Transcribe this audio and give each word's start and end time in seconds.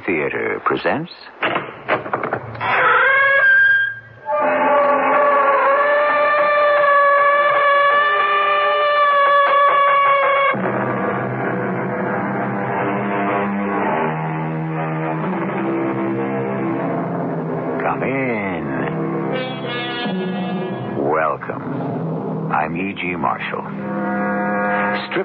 Theater 0.00 0.60
presents. 0.64 1.12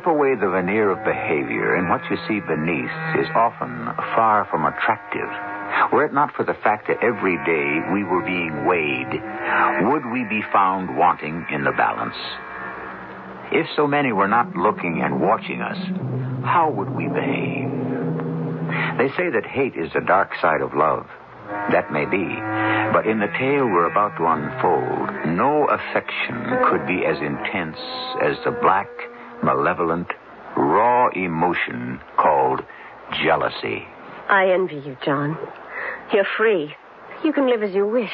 Away 0.10 0.36
the 0.36 0.50
veneer 0.50 0.90
of 0.90 1.04
behavior, 1.06 1.76
and 1.76 1.90
what 1.90 2.02
you 2.10 2.18
see 2.28 2.40
beneath 2.42 2.92
is 3.18 3.30
often 3.36 3.86
far 4.18 4.48
from 4.50 4.66
attractive. 4.66 5.30
Were 5.94 6.06
it 6.06 6.14
not 6.14 6.36
for 6.36 6.44
the 6.44 6.58
fact 6.66 6.88
that 6.88 7.04
every 7.04 7.38
day 7.46 7.80
we 7.94 8.04
were 8.04 8.26
being 8.26 8.66
weighed, 8.66 9.22
would 9.86 10.06
we 10.12 10.26
be 10.26 10.42
found 10.52 10.98
wanting 10.98 11.46
in 11.52 11.64
the 11.64 11.72
balance? 11.72 12.18
If 13.52 13.68
so 13.76 13.88
many 13.88 14.12
were 14.12 14.28
not 14.28 14.56
looking 14.56 15.02
and 15.02 15.22
watching 15.22 15.62
us, 15.62 15.78
how 16.46 16.70
would 16.70 16.90
we 16.90 17.08
behave? 17.08 17.70
They 18.98 19.10
say 19.16 19.30
that 19.30 19.46
hate 19.46 19.76
is 19.76 19.92
the 19.94 20.02
dark 20.02 20.32
side 20.42 20.62
of 20.62 20.74
love. 20.74 21.08
That 21.72 21.92
may 21.92 22.06
be. 22.06 22.26
But 22.94 23.08
in 23.08 23.20
the 23.20 23.32
tale 23.38 23.66
we're 23.66 23.90
about 23.90 24.18
to 24.18 24.26
unfold, 24.26 25.36
no 25.38 25.66
affection 25.66 26.46
could 26.70 26.86
be 26.86 27.06
as 27.06 27.18
intense 27.18 27.78
as 28.22 28.38
the 28.46 28.52
black, 28.62 28.90
malevolent, 29.44 30.08
raw 30.58 31.10
emotion 31.16 32.00
called 32.18 32.62
jealousy. 33.24 33.86
I 34.30 34.52
envy 34.52 34.76
you, 34.76 34.98
John. 35.04 35.38
You're 36.14 36.28
free. 36.38 36.74
You 37.24 37.34
can 37.34 37.50
live 37.50 37.64
as 37.64 37.74
you 37.74 37.88
wish. 37.88 38.14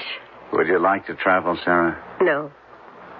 Would 0.53 0.67
you 0.67 0.79
like 0.79 1.05
to 1.07 1.15
travel, 1.15 1.57
Sarah? 1.63 2.01
No. 2.21 2.51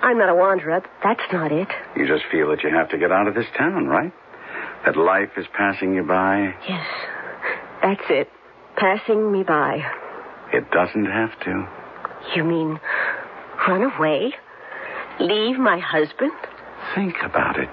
I'm 0.02 0.18
not 0.18 0.30
a 0.30 0.36
wanderer. 0.36 0.82
That's 1.04 1.22
not 1.34 1.52
it. 1.52 1.68
You 1.96 2.08
just 2.08 2.24
feel 2.32 2.50
that 2.50 2.64
you 2.64 2.70
have 2.70 2.90
to 2.90 2.98
get 2.98 3.12
out 3.12 3.28
of 3.28 3.36
this 3.36 3.48
town, 3.58 3.88
right? 3.88 4.14
That 4.86 4.98
life 4.98 5.32
is 5.38 5.46
passing 5.58 5.96
you 5.96 6.04
by. 6.04 6.54
Yes. 6.68 6.86
That's 7.82 8.04
it. 8.10 8.30
Passing 8.78 9.32
me 9.32 9.44
by. 9.44 9.80
It 10.54 10.70
doesn't 10.72 11.06
have 11.06 11.38
to. 11.46 11.68
You 12.36 12.44
mean 12.44 12.80
run 13.68 13.84
away? 13.84 14.34
Leave 15.20 15.58
my 15.58 15.80
husband? 15.80 16.34
Think 16.94 17.16
about 17.24 17.58
it. 17.58 17.70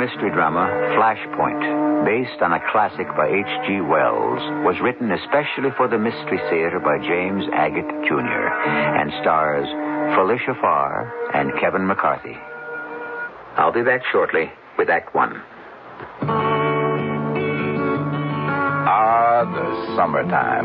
Mystery 0.00 0.32
drama, 0.32 0.64
Flashpoint, 0.96 1.60
based 2.08 2.40
on 2.40 2.56
a 2.56 2.60
classic 2.72 3.06
by 3.20 3.28
H.G. 3.28 3.84
Wells, 3.84 4.40
was 4.64 4.80
written 4.80 5.12
especially 5.12 5.68
for 5.76 5.92
the 5.92 6.00
Mystery 6.00 6.40
Theater 6.48 6.80
by 6.80 6.96
James 7.04 7.44
Agate 7.52 7.84
Jr. 8.08 8.48
and 8.96 9.12
stars 9.20 9.68
Felicia 10.16 10.56
Farr 10.56 11.04
and 11.36 11.52
Kevin 11.60 11.86
McCarthy. 11.86 12.32
I'll 13.60 13.76
be 13.76 13.84
back 13.84 14.00
shortly 14.10 14.48
with 14.78 14.88
Act 14.88 15.14
One. 15.14 15.36
Ah, 18.88 19.44
the 19.44 19.96
summertime. 20.00 20.64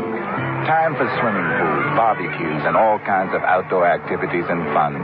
Time 0.64 0.96
for 0.96 1.04
swimming 1.20 1.44
pools, 1.60 1.92
barbecues, 1.92 2.64
and 2.64 2.74
all 2.74 2.98
kinds 3.04 3.36
of 3.36 3.44
outdoor 3.44 3.84
activities 3.84 4.48
and 4.48 4.64
fun. 4.72 4.96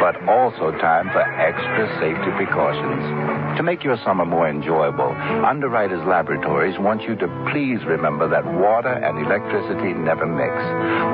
But 0.00 0.16
also 0.24 0.72
time 0.80 1.12
for 1.12 1.20
extra 1.20 1.84
safety 2.00 2.32
precautions. 2.40 3.45
To 3.56 3.62
make 3.62 3.82
your 3.82 3.96
summer 4.04 4.26
more 4.26 4.46
enjoyable, 4.48 5.08
Underwriters 5.44 6.06
Laboratories 6.06 6.78
want 6.78 7.02
you 7.08 7.16
to 7.16 7.26
please 7.50 7.80
remember 7.86 8.28
that 8.28 8.44
water 8.44 8.92
and 8.92 9.16
electricity 9.24 9.94
never 9.94 10.26
mix. 10.26 10.52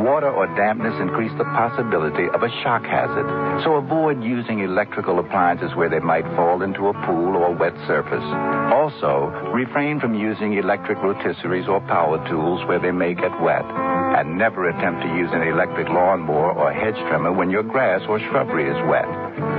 Water 0.05 0.29
or 0.29 0.47
dampness 0.57 0.99
increase 1.01 1.31
the 1.39 1.45
possibility 1.45 2.27
of 2.35 2.43
a 2.43 2.51
shock 2.65 2.83
hazard. 2.83 3.63
So 3.63 3.77
avoid 3.77 4.25
using 4.25 4.59
electrical 4.59 5.21
appliances 5.21 5.71
where 5.77 5.89
they 5.89 6.01
might 6.01 6.25
fall 6.35 6.63
into 6.63 6.89
a 6.89 6.95
pool 7.07 7.37
or 7.37 7.55
wet 7.55 7.75
surface. 7.87 8.27
Also, 8.75 9.31
refrain 9.55 10.01
from 10.01 10.15
using 10.19 10.55
electric 10.55 10.99
rotisseries 10.99 11.69
or 11.69 11.81
power 11.87 12.19
tools 12.29 12.67
where 12.67 12.81
they 12.81 12.91
may 12.91 13.15
get 13.15 13.31
wet. 13.41 13.63
And 14.13 14.37
never 14.37 14.69
attempt 14.69 15.03
to 15.03 15.09
use 15.09 15.31
an 15.33 15.43
electric 15.43 15.89
lawnmower 15.89 16.53
or 16.53 16.73
hedge 16.73 16.97
trimmer 17.09 17.33
when 17.33 17.51
your 17.51 17.63
grass 17.63 18.03
or 18.09 18.21
shrubbery 18.21 18.69
is 18.69 18.77
wet. 18.89 19.09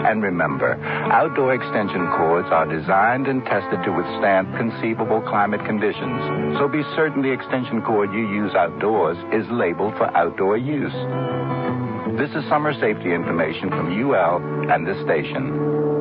And 0.06 0.22
remember, 0.22 0.76
outdoor 1.12 1.54
extension 1.54 2.06
cords 2.16 2.48
are 2.52 2.68
designed 2.68 3.28
and 3.28 3.44
tested 3.46 3.84
to 3.84 3.92
withstand 3.92 4.54
conceivable 4.56 5.22
climate 5.22 5.66
conditions. 5.66 6.58
So 6.60 6.68
be 6.68 6.84
certain 6.96 7.22
the 7.22 7.32
extension 7.32 7.82
cord 7.82 8.14
you 8.14 8.30
use 8.30 8.54
outdoors 8.54 9.18
is 9.34 9.50
labeled 9.50 9.98
for 9.98 10.06
outdoor 10.16 10.58
use. 10.58 10.94
This 12.18 12.30
is 12.36 12.48
summer 12.48 12.74
safety 12.80 13.14
information 13.14 13.70
from 13.70 13.90
UL 13.90 14.70
and 14.70 14.86
this 14.86 15.02
station. 15.04 15.93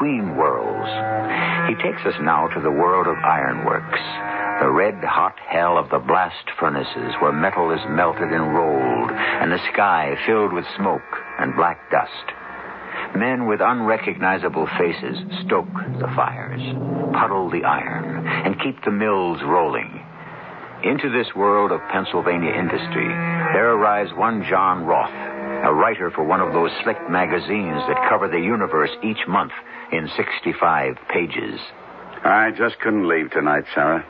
Between 0.00 0.36
worlds. 0.36 0.88
He 1.68 1.74
takes 1.82 2.04
us 2.06 2.18
now 2.22 2.48
to 2.48 2.60
the 2.60 2.70
world 2.70 3.06
of 3.06 3.16
ironworks, 3.18 4.00
the 4.60 4.70
red 4.70 4.94
hot 5.04 5.36
hell 5.46 5.76
of 5.76 5.90
the 5.90 5.98
blast 5.98 6.48
furnaces 6.58 7.14
where 7.20 7.32
metal 7.32 7.70
is 7.70 7.80
melted 7.88 8.32
and 8.32 8.54
rolled, 8.54 9.10
and 9.10 9.52
the 9.52 9.60
sky 9.72 10.16
filled 10.26 10.52
with 10.52 10.64
smoke 10.76 11.02
and 11.38 11.54
black 11.54 11.90
dust. 11.90 12.32
Men 13.14 13.46
with 13.46 13.60
unrecognizable 13.60 14.68
faces 14.78 15.18
stoke 15.44 15.72
the 16.00 16.10
fires, 16.16 16.62
puddle 17.12 17.50
the 17.50 17.64
iron, 17.64 18.26
and 18.26 18.60
keep 18.60 18.82
the 18.84 18.90
mills 18.90 19.40
rolling. 19.42 20.00
Into 20.82 21.10
this 21.10 21.34
world 21.36 21.72
of 21.72 21.80
Pennsylvania 21.92 22.54
industry, 22.54 23.08
there 23.52 23.72
arrives 23.72 24.12
one 24.16 24.46
John 24.48 24.84
Roth, 24.86 25.12
a 25.64 25.72
writer 25.72 26.10
for 26.10 26.24
one 26.24 26.40
of 26.40 26.52
those 26.52 26.70
slick 26.82 26.98
magazines 27.10 27.82
that 27.88 28.08
cover 28.08 28.28
the 28.28 28.40
universe 28.40 28.90
each 29.02 29.26
month 29.28 29.52
in 29.92 30.08
65 30.16 30.96
pages. 31.12 31.60
I 32.24 32.50
just 32.56 32.78
couldn't 32.80 33.08
leave 33.08 33.30
tonight, 33.30 33.64
Sarah. 33.74 34.04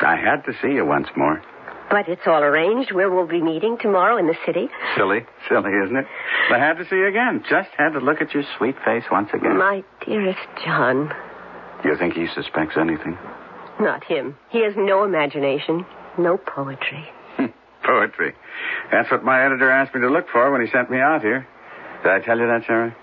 I 0.00 0.16
had 0.16 0.44
to 0.44 0.52
see 0.62 0.74
you 0.74 0.84
once 0.84 1.08
more. 1.16 1.42
But 1.90 2.08
it's 2.08 2.26
all 2.26 2.42
arranged 2.42 2.92
where 2.92 3.10
we'll 3.10 3.26
be 3.26 3.40
meeting 3.40 3.78
tomorrow 3.80 4.18
in 4.18 4.26
the 4.26 4.36
city. 4.44 4.68
Silly, 4.96 5.20
silly, 5.48 5.70
isn't 5.84 5.96
it? 5.96 6.06
I 6.52 6.58
had 6.58 6.76
to 6.78 6.84
see 6.88 6.96
you 6.96 7.06
again. 7.06 7.42
Just 7.48 7.70
had 7.76 7.90
to 7.94 8.00
look 8.00 8.20
at 8.20 8.34
your 8.34 8.44
sweet 8.58 8.76
face 8.84 9.04
once 9.10 9.30
again. 9.32 9.56
My 9.56 9.82
dearest 10.04 10.38
John. 10.64 11.10
You 11.84 11.96
think 11.96 12.14
he 12.14 12.26
suspects 12.34 12.76
anything? 12.78 13.16
Not 13.80 14.04
him. 14.04 14.36
He 14.50 14.62
has 14.64 14.74
no 14.76 15.04
imagination, 15.04 15.86
no 16.18 16.36
poetry. 16.36 17.08
Poetry. 17.88 18.34
That's 18.92 19.10
what 19.10 19.24
my 19.24 19.46
editor 19.46 19.70
asked 19.70 19.94
me 19.94 20.02
to 20.02 20.10
look 20.10 20.26
for 20.30 20.52
when 20.52 20.60
he 20.60 20.70
sent 20.70 20.90
me 20.90 20.98
out 20.98 21.22
here. 21.22 21.48
Did 22.02 22.12
I 22.12 22.20
tell 22.20 22.38
you 22.38 22.46
that, 22.46 22.64
Sarah? 22.66 22.94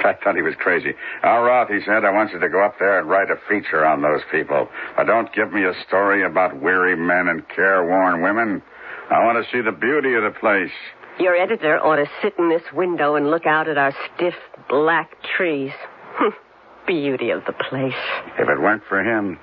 I 0.04 0.14
thought 0.22 0.36
he 0.36 0.42
was 0.42 0.54
crazy. 0.56 0.94
Al 1.24 1.42
Roth, 1.42 1.68
he 1.68 1.80
said, 1.84 2.04
I 2.04 2.12
want 2.12 2.30
you 2.32 2.38
to 2.38 2.48
go 2.48 2.64
up 2.64 2.78
there 2.78 3.00
and 3.00 3.08
write 3.08 3.28
a 3.30 3.36
feature 3.48 3.84
on 3.84 4.02
those 4.02 4.20
people. 4.30 4.68
But 4.96 5.04
don't 5.04 5.34
give 5.34 5.52
me 5.52 5.64
a 5.64 5.72
story 5.86 6.24
about 6.24 6.60
weary 6.62 6.96
men 6.96 7.26
and 7.26 7.42
careworn 7.48 8.22
women. 8.22 8.62
I 9.10 9.24
want 9.24 9.44
to 9.44 9.50
see 9.50 9.60
the 9.62 9.72
beauty 9.72 10.14
of 10.14 10.22
the 10.22 10.38
place. 10.38 10.70
Your 11.18 11.34
editor 11.34 11.78
ought 11.78 11.96
to 11.96 12.06
sit 12.22 12.34
in 12.38 12.48
this 12.48 12.62
window 12.72 13.16
and 13.16 13.30
look 13.30 13.46
out 13.46 13.68
at 13.68 13.76
our 13.76 13.92
stiff 14.14 14.34
black 14.68 15.10
trees. 15.36 15.72
Beauty 16.86 17.30
of 17.30 17.44
the 17.46 17.52
place. 17.52 17.92
If 18.38 18.48
it 18.48 18.60
weren't 18.60 18.82
for 18.88 19.02
him, 19.02 19.38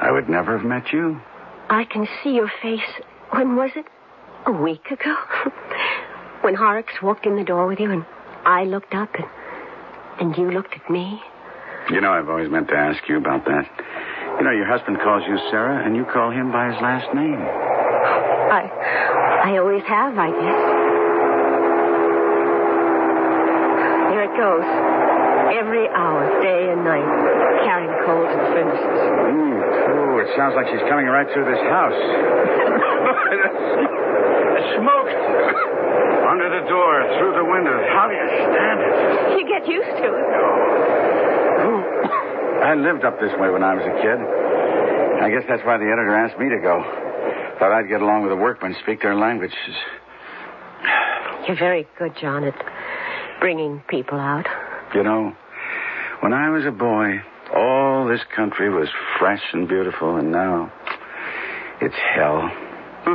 I 0.00 0.10
would 0.10 0.28
never 0.28 0.56
have 0.56 0.66
met 0.66 0.92
you. 0.92 1.20
I 1.68 1.84
can 1.84 2.08
see 2.22 2.30
your 2.30 2.50
face. 2.62 2.80
When 3.30 3.56
was 3.56 3.70
it? 3.76 3.86
A 4.46 4.52
week 4.52 4.90
ago? 4.90 5.14
when 6.42 6.54
Horrocks 6.54 6.94
walked 7.02 7.26
in 7.26 7.34
the 7.36 7.42
door 7.44 7.66
with 7.66 7.80
you 7.80 7.90
and 7.90 8.04
I 8.44 8.64
looked 8.64 8.94
up 8.94 9.10
and, 9.14 9.26
and 10.20 10.36
you 10.36 10.52
looked 10.52 10.74
at 10.74 10.88
me. 10.88 11.20
You 11.90 12.00
know, 12.00 12.12
I've 12.12 12.28
always 12.28 12.48
meant 12.50 12.68
to 12.68 12.76
ask 12.76 13.08
you 13.08 13.16
about 13.16 13.44
that. 13.46 13.66
You 14.38 14.44
know, 14.44 14.52
your 14.52 14.66
husband 14.66 14.98
calls 15.02 15.24
you 15.26 15.38
Sarah, 15.50 15.84
and 15.84 15.96
you 15.96 16.04
call 16.04 16.30
him 16.30 16.52
by 16.52 16.70
his 16.70 16.80
last 16.82 17.12
name. 17.14 17.40
I 17.40 18.70
I 19.44 19.58
always 19.58 19.82
have, 19.84 20.18
I 20.18 20.30
guess. 20.30 20.62
Here 24.12 24.22
it 24.22 24.36
goes. 24.36 25.15
Every 25.46 25.86
hour, 25.94 26.26
day 26.42 26.72
and 26.74 26.82
night, 26.84 27.06
carrying 27.64 27.92
coal 28.04 28.22
to 28.26 28.36
the 28.36 28.48
furnaces. 28.50 28.98
Mm, 29.30 29.62
ooh, 29.62 30.18
it 30.20 30.28
sounds 30.36 30.54
like 30.58 30.66
she's 30.68 30.82
coming 30.90 31.06
right 31.06 31.26
through 31.32 31.46
this 31.46 31.62
house. 31.70 31.94
Smoke! 34.76 35.12
Under 36.26 36.48
the 36.50 36.66
door, 36.66 36.94
through 37.18 37.34
the 37.38 37.46
window. 37.46 37.76
How 37.94 38.10
do 38.10 38.14
you 38.18 38.28
stand 38.50 38.78
it? 38.82 38.94
You 39.38 39.44
get 39.46 39.62
used 39.68 39.94
to 40.02 40.08
it. 40.10 40.26
I 42.66 42.74
lived 42.74 43.04
up 43.04 43.20
this 43.20 43.30
way 43.38 43.50
when 43.50 43.62
I 43.62 43.74
was 43.74 43.84
a 43.86 43.94
kid. 44.02 44.18
I 45.22 45.30
guess 45.30 45.44
that's 45.48 45.62
why 45.64 45.78
the 45.78 45.86
editor 45.86 46.14
asked 46.14 46.38
me 46.38 46.48
to 46.50 46.58
go. 46.58 46.82
Thought 47.58 47.72
I'd 47.72 47.88
get 47.88 48.02
along 48.02 48.22
with 48.22 48.30
the 48.32 48.36
workmen, 48.36 48.74
speak 48.82 49.02
their 49.02 49.14
languages. 49.14 49.56
You're 51.46 51.56
very 51.56 51.86
good, 51.98 52.12
John, 52.20 52.44
at 52.44 52.54
bringing 53.40 53.82
people 53.88 54.18
out. 54.18 54.46
You 54.94 55.02
know, 55.02 55.32
when 56.20 56.32
I 56.32 56.50
was 56.50 56.64
a 56.64 56.70
boy, 56.70 57.20
all 57.54 58.06
this 58.08 58.20
country 58.34 58.70
was 58.70 58.88
fresh 59.18 59.42
and 59.52 59.68
beautiful, 59.68 60.16
and 60.16 60.32
now 60.32 60.72
it's 61.80 61.94
hell. 62.14 62.48
Hmm. 63.04 63.14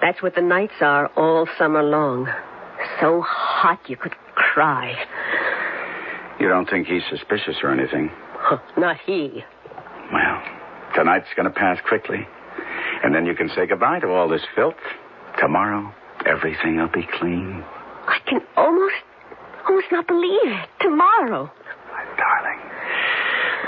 That's 0.00 0.22
what 0.22 0.34
the 0.34 0.42
nights 0.42 0.74
are 0.80 1.06
all 1.16 1.46
summer 1.58 1.82
long. 1.82 2.28
So 3.00 3.22
hot 3.26 3.80
you 3.88 3.96
could 3.96 4.14
cry. 4.34 4.94
You 6.38 6.48
don't 6.48 6.68
think 6.68 6.86
he's 6.86 7.02
suspicious 7.10 7.56
or 7.62 7.70
anything? 7.70 8.10
Huh, 8.34 8.58
Not 8.78 8.96
he. 9.04 9.42
Well, 10.12 10.42
tonight's 10.94 11.28
going 11.36 11.46
to 11.46 11.54
pass 11.54 11.78
quickly. 11.86 12.26
And 13.04 13.14
then 13.14 13.26
you 13.26 13.34
can 13.34 13.48
say 13.54 13.66
goodbye 13.66 14.00
to 14.00 14.08
all 14.08 14.28
this 14.28 14.42
filth. 14.54 14.74
Tomorrow, 15.38 15.92
everything 16.26 16.76
will 16.76 16.88
be 16.88 17.06
clean. 17.18 17.64
I 18.06 18.18
can 18.26 18.40
almost, 18.56 18.94
almost 19.68 19.86
not 19.92 20.06
believe 20.06 20.40
it. 20.44 20.68
Tomorrow. 20.80 21.50
My 21.92 22.04
darling. 22.16 22.60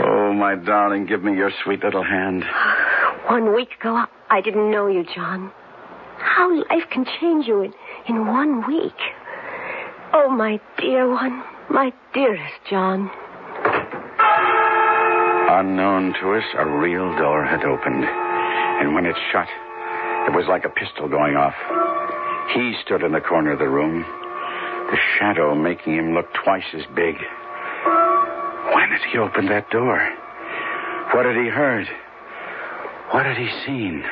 Oh, 0.00 0.32
my 0.32 0.54
darling, 0.56 1.06
give 1.06 1.22
me 1.22 1.34
your 1.36 1.50
sweet 1.64 1.82
little 1.84 2.02
hand. 2.04 2.44
One 3.28 3.54
week 3.54 3.70
ago, 3.80 3.94
I- 3.96 4.06
I 4.30 4.40
didn't 4.40 4.70
know 4.70 4.86
you, 4.86 5.04
John. 5.14 5.50
How 6.18 6.50
life 6.70 6.88
can 6.90 7.04
change 7.20 7.46
you 7.46 7.60
in, 7.62 7.74
in 8.08 8.26
one 8.26 8.66
week. 8.66 8.96
Oh, 10.14 10.30
my 10.30 10.58
dear 10.78 11.08
one, 11.10 11.42
my 11.68 11.92
dearest 12.14 12.54
John. 12.70 13.10
Unknown 15.50 16.14
to 16.20 16.32
us, 16.34 16.44
a 16.56 16.66
real 16.66 17.14
door 17.18 17.44
had 17.44 17.62
opened. 17.64 18.04
And 18.04 18.94
when 18.94 19.04
it 19.06 19.14
shut, 19.30 19.46
it 20.26 20.34
was 20.34 20.46
like 20.48 20.64
a 20.64 20.70
pistol 20.70 21.08
going 21.08 21.36
off. 21.36 21.54
He 22.54 22.74
stood 22.84 23.02
in 23.02 23.12
the 23.12 23.20
corner 23.20 23.52
of 23.52 23.58
the 23.58 23.68
room, 23.68 24.04
the 24.92 24.98
shadow 25.18 25.54
making 25.54 25.96
him 25.96 26.12
look 26.12 26.26
twice 26.44 26.68
as 26.74 26.84
big. 26.94 27.16
When 27.16 28.88
had 28.92 29.00
he 29.10 29.18
opened 29.18 29.48
that 29.48 29.70
door? 29.70 29.96
What 31.14 31.24
had 31.24 31.34
he 31.34 31.48
heard? 31.48 31.88
What 33.10 33.24
had 33.24 33.38
he 33.38 33.48
seen? 33.64 34.04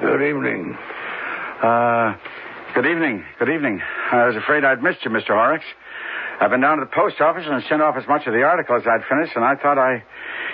Good 0.00 0.22
evening. 0.22 0.78
Uh, 1.60 2.14
good 2.72 2.86
evening. 2.86 3.24
Good 3.40 3.48
evening. 3.50 3.82
I 4.12 4.26
was 4.26 4.36
afraid 4.36 4.64
I'd 4.64 4.80
missed 4.80 5.04
you, 5.04 5.10
Mr. 5.10 5.34
Horrocks. 5.34 5.64
I've 6.40 6.50
been 6.50 6.60
down 6.60 6.78
to 6.78 6.84
the 6.84 6.94
post 6.94 7.20
office 7.20 7.42
and 7.44 7.60
sent 7.68 7.82
off 7.82 7.96
as 7.98 8.06
much 8.06 8.28
of 8.28 8.32
the 8.32 8.42
article 8.42 8.76
as 8.76 8.82
I'd 8.86 9.02
finished, 9.10 9.32
and 9.34 9.44
I 9.44 9.56
thought 9.56 9.76
I, 9.76 10.04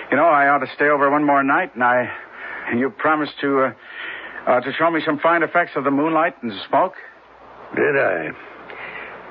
you 0.09 0.17
know, 0.17 0.25
I 0.25 0.47
ought 0.49 0.65
to 0.65 0.71
stay 0.75 0.89
over 0.89 1.11
one 1.11 1.23
more 1.23 1.43
night, 1.43 1.75
and 1.75 1.83
I, 1.83 2.09
you 2.75 2.89
promised 2.89 3.33
to, 3.41 3.65
uh, 3.65 3.73
uh, 4.47 4.61
to 4.61 4.73
show 4.79 4.89
me 4.89 5.01
some 5.05 5.19
fine 5.19 5.43
effects 5.43 5.73
of 5.75 5.83
the 5.83 5.91
moonlight 5.91 6.41
and 6.41 6.51
smoke. 6.67 6.93
Did 7.75 7.97
I? 7.97 8.31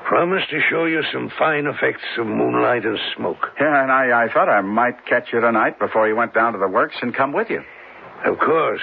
Promised 0.05 0.51
to 0.51 0.61
show 0.71 0.85
you 0.85 1.03
some 1.12 1.31
fine 1.39 1.67
effects 1.67 2.05
of 2.19 2.27
moonlight 2.27 2.85
and 2.85 2.99
smoke. 3.17 3.47
Yeah, 3.59 3.83
and 3.83 3.91
I, 3.91 4.25
I 4.25 4.33
thought 4.33 4.51
I 4.51 4.61
might 4.61 5.06
catch 5.06 5.33
you 5.33 5.41
tonight 5.41 5.79
before 5.79 6.06
you 6.06 6.15
went 6.15 6.35
down 6.35 6.53
to 6.53 6.59
the 6.59 6.69
works 6.69 6.97
and 7.01 7.15
come 7.15 7.33
with 7.33 7.49
you. 7.49 7.62
Of 8.27 8.39
course. 8.39 8.83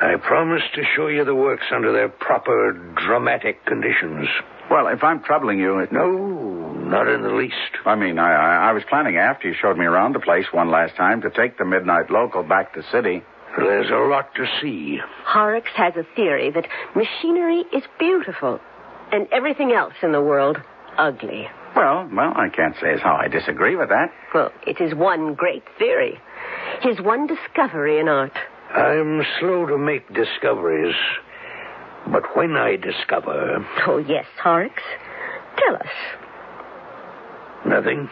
I 0.00 0.16
promised 0.16 0.74
to 0.76 0.82
show 0.96 1.08
you 1.08 1.26
the 1.26 1.34
works 1.34 1.66
under 1.70 1.92
their 1.92 2.08
proper 2.08 2.72
dramatic 2.96 3.66
conditions. 3.66 4.26
Well, 4.70 4.86
if 4.88 5.04
I'm 5.04 5.22
troubling 5.22 5.58
you, 5.58 5.80
it, 5.80 5.92
No, 5.92 6.72
not 6.72 7.06
in 7.06 7.22
the 7.22 7.34
least. 7.34 7.54
I 7.84 7.94
mean, 7.96 8.18
I, 8.18 8.32
I, 8.32 8.68
I 8.70 8.72
was 8.72 8.82
planning 8.88 9.18
after 9.18 9.48
you 9.48 9.54
showed 9.60 9.76
me 9.76 9.84
around 9.84 10.14
the 10.14 10.20
place 10.20 10.46
one 10.50 10.70
last 10.70 10.96
time 10.96 11.20
to 11.22 11.30
take 11.30 11.58
the 11.58 11.66
midnight 11.66 12.10
local 12.10 12.42
back 12.42 12.72
to 12.72 12.82
city. 12.90 13.22
There's 13.58 13.90
a 13.90 14.08
lot 14.08 14.34
to 14.36 14.46
see. 14.62 14.98
Horrocks 15.26 15.72
has 15.76 15.92
a 15.96 16.06
theory 16.16 16.50
that 16.52 16.66
machinery 16.94 17.64
is 17.74 17.82
beautiful 17.98 18.60
and 19.12 19.26
everything 19.32 19.72
else 19.72 19.94
in 20.02 20.12
the 20.12 20.20
world 20.20 20.58
ugly. 20.98 21.48
Well, 21.76 22.08
well, 22.12 22.32
I 22.36 22.48
can't 22.48 22.74
say 22.80 22.92
as 22.94 23.00
how 23.00 23.14
I 23.16 23.28
disagree 23.28 23.76
with 23.76 23.88
that. 23.90 24.10
Well, 24.34 24.52
it 24.66 24.80
is 24.80 24.94
one 24.94 25.34
great 25.34 25.62
theory. 25.78 26.18
His 26.82 27.00
one 27.00 27.26
discovery 27.26 27.98
in 28.00 28.08
art. 28.08 28.32
I'm 28.74 29.22
slow 29.38 29.66
to 29.66 29.78
make 29.78 30.12
discoveries. 30.12 30.94
But 32.10 32.22
when 32.36 32.56
I 32.56 32.76
discover 32.76 33.64
Oh, 33.86 33.98
yes, 33.98 34.24
Horrocks. 34.42 34.82
Tell 35.58 35.76
us. 35.76 35.86
nothing, 37.66 38.08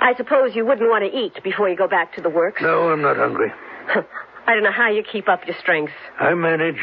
I 0.00 0.14
suppose 0.16 0.54
you 0.54 0.66
wouldn't 0.66 0.90
want 0.90 1.04
to 1.10 1.16
eat 1.18 1.42
before 1.42 1.68
you 1.68 1.76
go 1.76 1.86
back 1.88 2.14
to 2.16 2.20
the 2.20 2.28
works. 2.28 2.60
no, 2.60 2.90
I'm 2.90 3.00
not 3.02 3.16
hungry. 3.16 3.50
I 4.46 4.54
don't 4.54 4.62
know 4.64 4.72
how 4.72 4.90
you 4.90 5.02
keep 5.02 5.28
up 5.28 5.46
your 5.46 5.56
strength. 5.60 5.92
I 6.18 6.34
manage. 6.34 6.80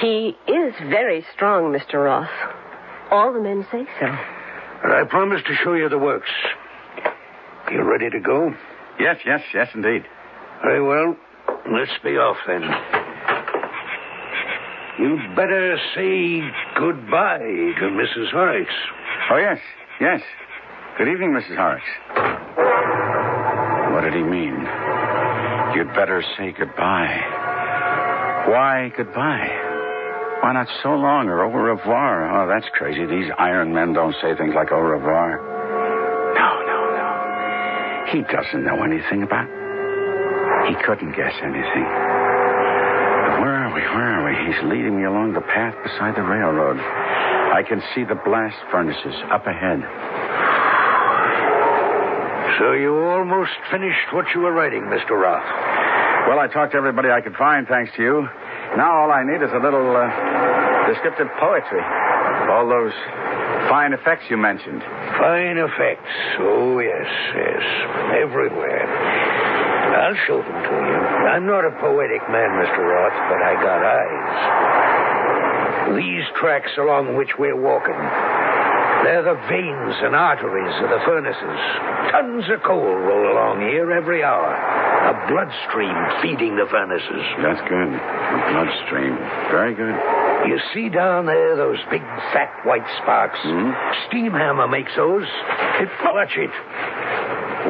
He 0.00 0.36
is 0.46 0.74
very 0.90 1.24
strong, 1.34 1.72
Mr. 1.72 2.04
Roth. 2.04 2.28
All 3.10 3.32
the 3.32 3.40
men 3.40 3.66
say 3.72 3.86
so. 3.98 4.06
And 4.06 4.92
I 4.92 5.04
promise 5.08 5.40
to 5.46 5.54
show 5.64 5.72
you 5.74 5.88
the 5.88 5.98
works. 5.98 6.30
You 7.70 7.82
ready 7.82 8.10
to 8.10 8.20
go? 8.20 8.54
Yes, 9.00 9.16
yes, 9.24 9.40
yes, 9.54 9.68
indeed. 9.74 10.04
Very 10.62 10.82
well. 10.82 11.16
Let's 11.72 11.92
be 12.04 12.10
off 12.10 12.36
then. 12.46 12.62
You'd 14.98 15.36
better 15.36 15.78
say 15.94 16.40
goodbye 16.78 17.38
to 17.38 17.84
Mrs. 17.90 18.30
Horrocks. 18.32 18.72
Oh, 19.30 19.36
yes, 19.36 19.58
yes. 20.00 20.20
Good 20.98 21.08
evening, 21.08 21.32
Mrs. 21.32 21.56
Horrocks. 21.56 21.84
What 23.94 24.02
did 24.02 24.14
he 24.14 24.22
mean? 24.22 24.54
You'd 25.74 25.92
better 25.94 26.22
say 26.38 26.52
goodbye. 26.52 28.44
Why 28.48 28.92
goodbye? 28.96 29.65
Why 30.42 30.52
not 30.52 30.68
so 30.82 30.90
long 30.94 31.28
or 31.28 31.42
au 31.42 31.50
revoir? 31.50 32.28
Oh, 32.30 32.46
that's 32.46 32.68
crazy. 32.72 33.04
These 33.06 33.32
iron 33.38 33.72
men 33.74 33.92
don't 33.92 34.14
say 34.22 34.34
things 34.36 34.54
like 34.54 34.70
au 34.70 34.78
revoir. 34.78 35.38
No, 36.36 36.50
no, 36.62 36.78
no. 36.94 37.10
He 38.12 38.22
doesn't 38.22 38.62
know 38.64 38.82
anything 38.84 39.22
about. 39.22 39.48
He 40.68 40.74
couldn't 40.84 41.16
guess 41.16 41.34
anything. 41.42 41.86
Where 43.42 43.54
are 43.66 43.74
we? 43.74 43.80
Where 43.82 44.08
are 44.18 44.22
we? 44.28 44.34
He's 44.46 44.62
leading 44.70 44.96
me 44.96 45.04
along 45.04 45.32
the 45.34 45.40
path 45.42 45.74
beside 45.82 46.14
the 46.14 46.22
railroad. 46.22 46.78
I 46.78 47.62
can 47.66 47.82
see 47.94 48.04
the 48.04 48.14
blast 48.14 48.56
furnaces 48.70 49.14
up 49.32 49.46
ahead. 49.46 49.80
So 52.58 52.72
you 52.72 52.94
almost 52.96 53.52
finished 53.70 54.12
what 54.12 54.26
you 54.34 54.40
were 54.40 54.52
writing, 54.52 54.82
Mr. 54.84 55.10
Roth. 55.12 55.44
Well, 56.28 56.38
I 56.38 56.48
talked 56.48 56.72
to 56.72 56.78
everybody 56.78 57.10
I 57.10 57.20
could 57.20 57.34
find, 57.36 57.66
thanks 57.68 57.92
to 57.96 58.02
you. 58.02 58.28
Now 58.74 59.06
all 59.06 59.12
I 59.14 59.22
need 59.22 59.38
is 59.38 59.54
a 59.54 59.62
little 59.62 59.94
uh, 59.94 60.10
descriptive 60.90 61.30
poetry. 61.38 61.78
All 62.50 62.66
those 62.68 62.92
fine 63.70 63.92
effects 63.92 64.24
you 64.30 64.36
mentioned. 64.36 64.82
Fine 64.82 65.58
effects. 65.58 66.10
Oh, 66.42 66.78
yes, 66.78 67.06
yes. 67.34 67.62
Everywhere. 68.22 68.86
I'll 69.96 70.14
show 70.26 70.42
them 70.42 70.62
to 70.62 70.76
you. 70.76 70.98
I'm 71.30 71.46
not 71.46 71.64
a 71.64 71.70
poetic 71.80 72.20
man, 72.28 72.50
Mr. 72.60 72.78
Roth, 72.84 73.16
but 73.30 73.40
I 73.42 73.54
got 73.62 73.82
eyes. 73.82 75.96
These 75.96 76.24
tracks 76.38 76.70
along 76.78 77.16
which 77.16 77.30
we're 77.38 77.56
walking, 77.56 77.96
they're 79.04 79.22
the 79.22 79.38
veins 79.48 79.94
and 80.02 80.14
arteries 80.14 80.74
of 80.82 80.90
the 80.90 80.98
furnaces. 81.06 81.58
Tons 82.10 82.44
of 82.50 82.62
coal 82.62 82.82
roll 82.82 83.32
along 83.32 83.60
here 83.60 83.90
every 83.92 84.22
hour. 84.22 84.54
A 85.06 85.14
bloodstream 85.30 85.94
feeding 86.20 86.56
the 86.58 86.66
furnaces. 86.66 87.22
That's 87.38 87.62
good. 87.70 87.90
A 87.94 88.40
bloodstream. 88.50 89.14
Very 89.54 89.74
good. 89.74 89.94
You 90.50 90.58
see 90.74 90.88
down 90.88 91.26
there 91.26 91.54
those 91.54 91.78
big 91.90 92.02
fat 92.34 92.50
white 92.66 92.86
sparks? 93.02 93.38
Hmm? 93.42 93.70
Steam 94.08 94.32
hammer 94.32 94.66
makes 94.66 94.90
those. 94.96 95.26
It, 95.78 95.88
watch 96.02 96.34
it. 96.34 96.50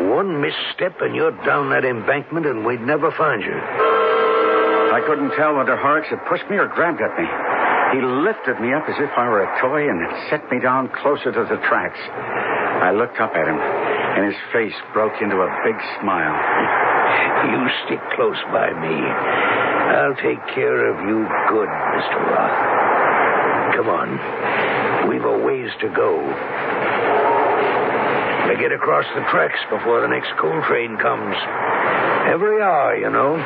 One 0.09 0.40
misstep 0.40 0.97
and 1.00 1.14
you're 1.14 1.37
down 1.45 1.69
that 1.71 1.85
embankment 1.85 2.47
and 2.47 2.64
we'd 2.64 2.81
never 2.81 3.12
find 3.12 3.43
you. 3.43 3.52
I 3.52 5.05
couldn't 5.07 5.37
tell 5.37 5.57
whether 5.57 5.76
Horrocks 5.76 6.09
had 6.09 6.25
pushed 6.28 6.49
me 6.49 6.57
or 6.57 6.69
grabbed 6.69 7.00
at 7.05 7.12
me. 7.21 7.28
He 7.93 8.00
lifted 8.00 8.61
me 8.64 8.73
up 8.73 8.88
as 8.88 8.97
if 8.97 9.11
I 9.16 9.28
were 9.28 9.45
a 9.45 9.61
toy 9.61 9.88
and 9.88 10.00
set 10.31 10.50
me 10.50 10.59
down 10.59 10.88
closer 11.02 11.31
to 11.33 11.45
the 11.45 11.61
tracks. 11.69 12.00
I 12.83 12.93
looked 12.93 13.21
up 13.21 13.33
at 13.37 13.47
him, 13.47 13.57
and 13.61 14.26
his 14.26 14.40
face 14.52 14.75
broke 14.93 15.21
into 15.21 15.37
a 15.37 15.49
big 15.64 15.76
smile. 16.00 16.86
You 17.51 17.61
stick 17.87 18.01
close 18.15 18.41
by 18.53 18.73
me. 18.75 18.97
I'll 18.97 20.17
take 20.17 20.43
care 20.55 20.91
of 20.91 20.97
you 21.07 21.27
good, 21.49 21.69
Mr. 21.69 22.19
Roth. 22.31 23.77
Come 23.77 23.89
on. 23.89 25.09
We've 25.09 25.25
a 25.25 25.39
ways 25.39 25.71
to 25.81 25.89
go. 25.89 26.21
To 28.49 28.55
get 28.59 28.73
across 28.73 29.07
the 29.15 29.23
tracks 29.31 29.59
before 29.71 30.01
the 30.01 30.09
next 30.09 30.31
coal 30.41 30.63
train 30.67 30.97
comes. 30.99 31.37
Every 32.31 32.63
hour, 32.63 32.97
you 32.97 33.11
know. 33.11 33.37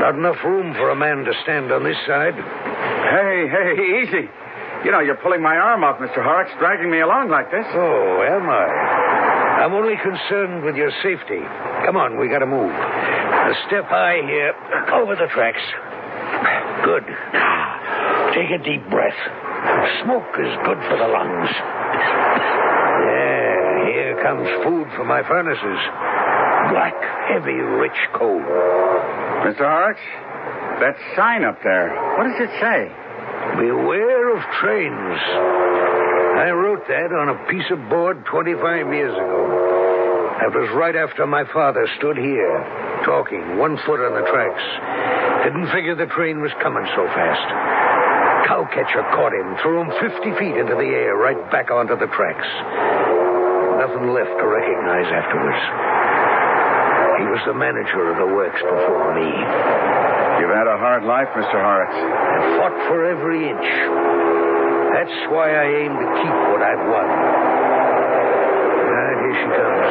Not 0.00 0.14
enough 0.14 0.42
room 0.44 0.72
for 0.74 0.90
a 0.90 0.96
man 0.96 1.24
to 1.24 1.32
stand 1.42 1.72
on 1.72 1.84
this 1.84 1.96
side. 2.06 2.34
Hey, 2.34 3.48
hey, 3.48 3.74
easy. 4.00 4.28
You 4.84 4.92
know, 4.92 5.00
you're 5.00 5.20
pulling 5.20 5.42
my 5.42 5.56
arm 5.56 5.84
off, 5.84 5.98
Mr. 5.98 6.24
Horrocks, 6.24 6.52
dragging 6.58 6.90
me 6.90 7.00
along 7.00 7.28
like 7.28 7.50
this. 7.50 7.66
Oh, 7.68 8.22
am 8.24 8.48
I? 8.48 8.99
I'm 9.60 9.74
only 9.74 9.96
concerned 10.00 10.64
with 10.64 10.74
your 10.74 10.90
safety. 11.04 11.44
Come 11.84 11.96
on, 11.96 12.18
we 12.18 12.28
gotta 12.28 12.46
move. 12.46 12.72
A 12.72 13.54
step 13.68 13.84
high 13.92 14.24
here, 14.24 14.56
over 14.88 15.14
the 15.16 15.28
tracks. 15.36 15.60
Good. 16.80 17.04
Take 18.32 18.48
a 18.56 18.60
deep 18.64 18.88
breath. 18.88 19.20
Smoke 20.00 20.32
is 20.40 20.56
good 20.64 20.80
for 20.88 20.96
the 20.96 21.08
lungs. 21.12 21.52
Yeah, 23.04 23.84
here 23.84 24.16
comes 24.24 24.48
food 24.64 24.88
for 24.96 25.04
my 25.04 25.20
furnaces. 25.28 25.80
Black, 26.72 26.96
heavy, 27.28 27.60
rich 27.60 28.00
coal. 28.16 28.40
Mr. 29.44 29.60
Horrocks, 29.60 30.00
that 30.80 30.96
sign 31.16 31.44
up 31.44 31.60
there, 31.62 31.92
what 32.16 32.24
does 32.32 32.40
it 32.40 32.52
say? 32.64 32.88
Beware 33.60 34.36
of 34.36 34.42
trains. 34.56 35.20
I 36.40 36.56
wrote 36.56 36.88
that 36.88 37.12
on 37.12 37.28
a 37.28 37.36
piece 37.52 37.68
of 37.68 37.76
board 37.92 38.24
25 38.24 38.64
years 38.96 39.12
ago. 39.12 39.44
That 40.40 40.56
was 40.56 40.72
right 40.72 40.96
after 40.96 41.28
my 41.28 41.44
father 41.52 41.84
stood 42.00 42.16
here, 42.16 42.56
talking, 43.04 43.60
one 43.60 43.76
foot 43.84 44.00
on 44.00 44.16
the 44.16 44.24
tracks. 44.24 44.64
Didn't 45.44 45.68
figure 45.68 45.92
the 45.92 46.08
train 46.08 46.40
was 46.40 46.48
coming 46.64 46.88
so 46.96 47.04
fast. 47.12 47.44
Cowcatcher 48.48 49.04
caught 49.12 49.36
him, 49.36 49.52
threw 49.60 49.84
him 49.84 49.92
50 50.00 50.40
feet 50.40 50.56
into 50.56 50.80
the 50.80 50.88
air, 50.88 51.12
right 51.20 51.36
back 51.52 51.68
onto 51.68 51.92
the 52.00 52.08
tracks. 52.08 52.48
Nothing 53.76 54.08
left 54.16 54.32
to 54.32 54.46
recognize 54.48 55.12
afterwards. 55.12 55.60
He 57.20 57.28
was 57.36 57.44
the 57.44 57.56
manager 57.60 58.00
of 58.08 58.16
the 58.16 58.32
works 58.32 58.64
before 58.64 59.12
me. 59.12 59.28
You've 59.28 60.56
had 60.56 60.72
a 60.72 60.80
hard 60.80 61.04
life, 61.04 61.28
Mr. 61.36 61.60
Horrocks. 61.60 62.00
I 62.00 62.56
fought 62.56 62.76
for 62.88 63.04
every 63.04 63.44
inch. 63.44 64.29
That's 64.90 65.18
why 65.30 65.54
I 65.54 65.66
aim 65.86 65.92
to 65.94 66.06
keep 66.18 66.36
what 66.50 66.62
I've 66.66 66.84
won. 66.90 67.08
Ah, 68.90 69.12
here 69.22 69.36
she 69.38 69.48
comes. 69.54 69.90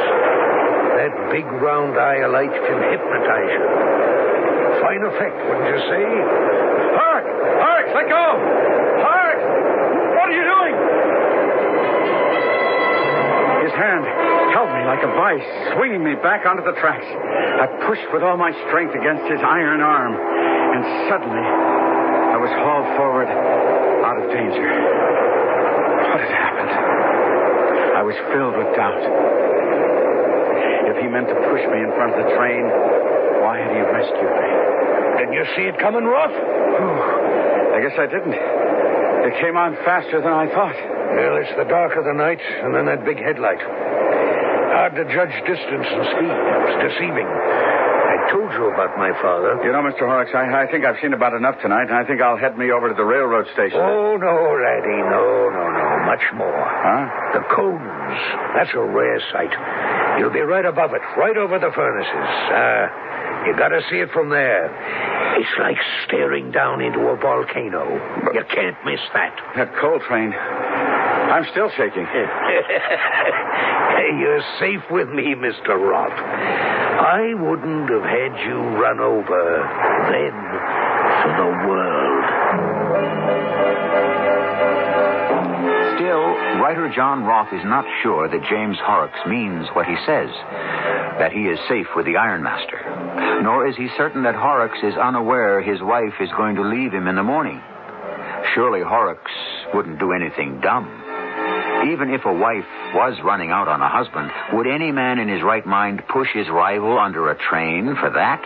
That 1.00 1.13
big 1.32 1.48
round 1.63 1.96
eye 1.96 2.20
of 2.27 2.36
light 2.36 2.51
can 2.51 2.79
hypnotize 2.84 3.51
you. 3.56 3.63
Fine 4.84 5.03
effect, 5.08 5.39
wouldn't 5.48 5.72
you 5.72 5.79
say? 5.88 6.03
Horrocks! 7.00 7.32
Horrocks, 7.32 7.91
let 7.96 8.08
go! 8.12 8.27
Horrocks! 9.00 9.46
What 10.20 10.27
are 10.27 10.36
you 10.36 10.44
doing? 10.44 10.75
His 13.63 13.74
hand 13.79 14.03
held 14.51 14.68
me 14.75 14.84
like 14.84 15.03
a 15.08 15.12
vice, 15.15 15.48
swinging 15.79 16.03
me 16.03 16.15
back 16.20 16.46
onto 16.46 16.63
the 16.68 16.75
tracks. 16.75 17.08
I 17.08 17.72
pushed 17.88 18.12
with 18.12 18.24
all 18.24 18.36
my 18.36 18.51
strength 18.68 18.96
against 19.00 19.32
his 19.32 19.39
iron 19.39 19.79
arm, 19.79 20.12
and 20.12 20.84
suddenly 21.08 21.48
I 22.36 22.36
was 22.36 22.51
hauled 22.51 22.98
forward 23.00 23.78
of 24.19 24.27
danger. 24.31 24.67
What 24.67 26.19
had 26.19 26.33
happened? 26.35 26.71
I 27.95 28.03
was 28.03 28.15
filled 28.31 28.55
with 28.59 28.69
doubt. 28.75 29.03
If 30.91 30.97
he 30.99 31.07
meant 31.07 31.27
to 31.31 31.38
push 31.47 31.63
me 31.71 31.79
in 31.79 31.91
front 31.95 32.17
of 32.17 32.25
the 32.25 32.29
train, 32.35 32.65
why 33.39 33.59
had 33.63 33.71
he 33.71 33.81
rescued 33.81 34.33
me? 34.35 34.49
Didn't 35.19 35.35
you 35.35 35.45
see 35.55 35.65
it 35.71 35.77
coming, 35.79 36.03
Roth? 36.03 36.35
I 36.35 37.79
guess 37.79 37.95
I 37.95 38.07
didn't. 38.07 38.35
It 38.35 39.35
came 39.39 39.55
on 39.55 39.75
faster 39.83 40.19
than 40.19 40.33
I 40.33 40.47
thought. 40.47 40.75
Well, 40.75 41.38
it's 41.38 41.55
the 41.57 41.67
dark 41.67 41.95
of 41.95 42.03
the 42.05 42.13
night, 42.13 42.39
and 42.39 42.73
then 42.73 42.85
that 42.85 43.05
big 43.05 43.19
headlight. 43.19 43.59
Hard 43.59 44.95
to 44.95 45.03
judge 45.11 45.33
distance 45.43 45.88
and 45.88 46.03
speed. 46.07 46.31
It's 46.31 46.77
deceiving. 46.93 47.27
Told 48.29 48.51
you 48.53 48.69
about 48.69 48.93
my 48.98 49.09
father. 49.21 49.57
You 49.65 49.71
know, 49.74 49.81
Mr. 49.81 50.05
Horrocks, 50.05 50.29
I, 50.38 50.45
I 50.53 50.69
think 50.69 50.86
I've 50.86 51.01
seen 51.01 51.13
about 51.13 51.33
enough 51.33 51.57
tonight, 51.62 51.89
and 51.89 51.98
I 51.98 52.05
think 52.05 52.21
I'll 52.21 52.38
head 52.38 52.57
me 52.57 52.69
over 52.69 52.89
to 52.89 52.93
the 52.93 53.03
railroad 53.03 53.48
station. 53.57 53.81
Oh, 53.81 54.17
no, 54.21 54.33
laddie, 54.53 55.01
no, 55.09 55.50
no, 55.50 55.63
no. 55.65 55.86
Much 56.05 56.21
more. 56.38 56.62
Huh? 56.62 57.09
The 57.33 57.43
cones. 57.50 58.21
That's 58.53 58.69
a 58.77 58.86
rare 58.86 59.17
sight. 59.33 59.50
You'll 60.19 60.33
be 60.33 60.41
right 60.45 60.65
above 60.65 60.93
it, 60.93 61.01
right 61.17 61.38
over 61.38 61.57
the 61.57 61.71
furnaces. 61.74 62.29
Uh, 62.53 62.86
you 63.50 63.57
gotta 63.57 63.81
see 63.89 63.98
it 63.98 64.12
from 64.12 64.29
there. 64.29 64.69
It's 65.39 65.55
like 65.59 65.77
staring 66.05 66.51
down 66.51 66.81
into 66.81 67.00
a 67.00 67.15
volcano. 67.15 67.98
You 68.33 68.43
can't 68.45 68.77
miss 68.86 69.00
that. 69.13 69.33
That 69.55 69.74
coal 69.79 70.00
train. 70.07 70.33
I'm 71.29 71.45
still 71.51 71.69
shaking. 71.77 72.07
You're 74.19 74.41
safe 74.59 74.81
with 74.89 75.09
me, 75.09 75.36
Mr. 75.36 75.77
Roth. 75.77 76.12
I 76.12 77.33
wouldn't 77.36 77.89
have 77.89 78.03
had 78.03 78.39
you 78.45 78.57
run 78.81 79.00
over 79.00 79.63
then 80.09 80.33
for 81.21 81.31
the 81.38 81.50
world. 81.67 82.25
Still, 85.95 86.25
writer 86.59 86.91
John 86.95 87.24
Roth 87.24 87.53
is 87.53 87.63
not 87.65 87.86
sure 88.01 88.27
that 88.27 88.50
James 88.50 88.77
Horrocks 88.81 89.19
means 89.27 89.67
what 89.74 89.86
he 89.86 89.95
says, 90.05 90.29
that 91.19 91.31
he 91.31 91.48
is 91.48 91.59
safe 91.69 91.88
with 91.95 92.05
the 92.05 92.17
Ironmaster. 92.17 93.41
Nor 93.43 93.67
is 93.67 93.75
he 93.75 93.89
certain 93.95 94.24
that 94.24 94.36
Horrocks 94.36 94.79
is 94.83 94.95
unaware 94.95 95.62
his 95.62 95.81
wife 95.81 96.19
is 96.19 96.29
going 96.36 96.55
to 96.55 96.63
leave 96.63 96.91
him 96.93 97.07
in 97.07 97.15
the 97.15 97.24
morning. 97.24 97.62
Surely 98.55 98.81
Horrocks 98.81 99.31
wouldn't 99.74 100.00
do 100.00 100.12
anything 100.13 100.59
dumb. 100.62 100.99
Even 101.88 102.13
if 102.13 102.25
a 102.25 102.33
wife 102.33 102.67
was 102.93 103.17
running 103.24 103.51
out 103.51 103.67
on 103.67 103.81
a 103.81 103.89
husband, 103.89 104.29
would 104.53 104.67
any 104.67 104.91
man 104.91 105.17
in 105.17 105.29
his 105.29 105.41
right 105.41 105.65
mind 105.65 106.03
push 106.09 106.27
his 106.33 106.50
rival 106.50 107.00
under 107.00 107.29
a 107.31 107.38
train 107.38 107.95
for 107.95 108.09
that? 108.09 108.41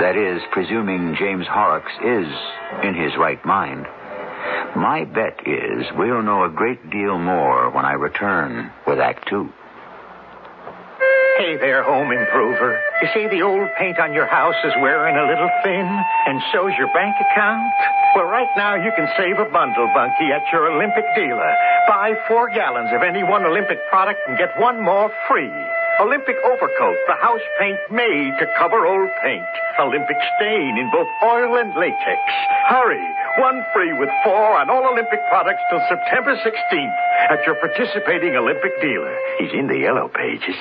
That 0.00 0.16
is, 0.16 0.42
presuming 0.52 1.16
James 1.18 1.46
Horrocks 1.48 1.92
is 2.04 2.28
in 2.84 2.94
his 2.94 3.16
right 3.18 3.44
mind. 3.44 3.86
My 4.76 5.04
bet 5.04 5.40
is 5.46 5.86
we'll 5.96 6.22
know 6.22 6.44
a 6.44 6.50
great 6.50 6.90
deal 6.90 7.18
more 7.18 7.70
when 7.70 7.84
I 7.84 7.92
return 7.92 8.70
with 8.86 9.00
Act 9.00 9.26
Two. 9.28 9.48
Hey 11.38 11.56
there, 11.56 11.82
home 11.82 12.12
improver. 12.12 12.80
You 13.02 13.08
see, 13.12 13.28
the 13.28 13.44
old 13.44 13.68
paint 13.76 13.98
on 14.00 14.14
your 14.16 14.24
house 14.24 14.56
is 14.64 14.72
wearing 14.80 15.16
a 15.16 15.28
little 15.28 15.50
thin, 15.62 15.84
and 15.84 16.40
so's 16.50 16.72
your 16.80 16.88
bank 16.96 17.14
account. 17.20 17.68
Well, 18.16 18.24
right 18.24 18.48
now 18.56 18.74
you 18.74 18.90
can 18.96 19.04
save 19.20 19.36
a 19.36 19.44
bundle, 19.52 19.84
Bunky, 19.92 20.32
at 20.32 20.48
your 20.50 20.72
Olympic 20.72 21.04
dealer. 21.14 21.52
Buy 21.86 22.16
four 22.26 22.48
gallons 22.48 22.88
of 22.96 23.02
any 23.02 23.22
one 23.22 23.44
Olympic 23.44 23.78
product 23.90 24.20
and 24.26 24.38
get 24.38 24.48
one 24.58 24.80
more 24.80 25.12
free. 25.28 25.52
Olympic 26.00 26.36
overcoat, 26.44 26.96
the 27.06 27.20
house 27.20 27.44
paint 27.60 27.78
made 27.90 28.32
to 28.40 28.46
cover 28.56 28.86
old 28.86 29.10
paint. 29.22 29.44
Olympic 29.78 30.16
stain 30.36 30.76
in 30.80 30.88
both 30.90 31.08
oil 31.22 31.56
and 31.56 31.76
latex. 31.76 32.20
Hurry, 32.68 33.04
one 33.38 33.60
free 33.74 33.92
with 33.92 34.08
four 34.24 34.56
on 34.56 34.70
all 34.70 34.88
Olympic 34.88 35.20
products 35.28 35.60
till 35.68 35.80
September 35.88 36.36
16th 36.36 36.96
at 37.28 37.44
your 37.44 37.56
participating 37.60 38.36
Olympic 38.36 38.72
dealer. 38.80 39.16
He's 39.38 39.52
in 39.52 39.68
the 39.68 39.78
yellow 39.78 40.08
pages. 40.08 40.56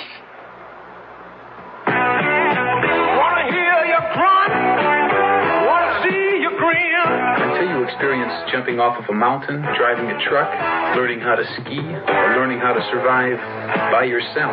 Experience 7.96 8.52
jumping 8.52 8.76
off 8.76 9.00
of 9.00 9.08
a 9.08 9.16
mountain, 9.16 9.64
driving 9.80 10.12
a 10.12 10.20
truck, 10.28 10.52
learning 11.00 11.24
how 11.24 11.32
to 11.32 11.48
ski, 11.56 11.80
or 11.80 12.36
learning 12.36 12.60
how 12.60 12.76
to 12.76 12.84
survive 12.92 13.40
by 13.88 14.04
yourself, 14.04 14.52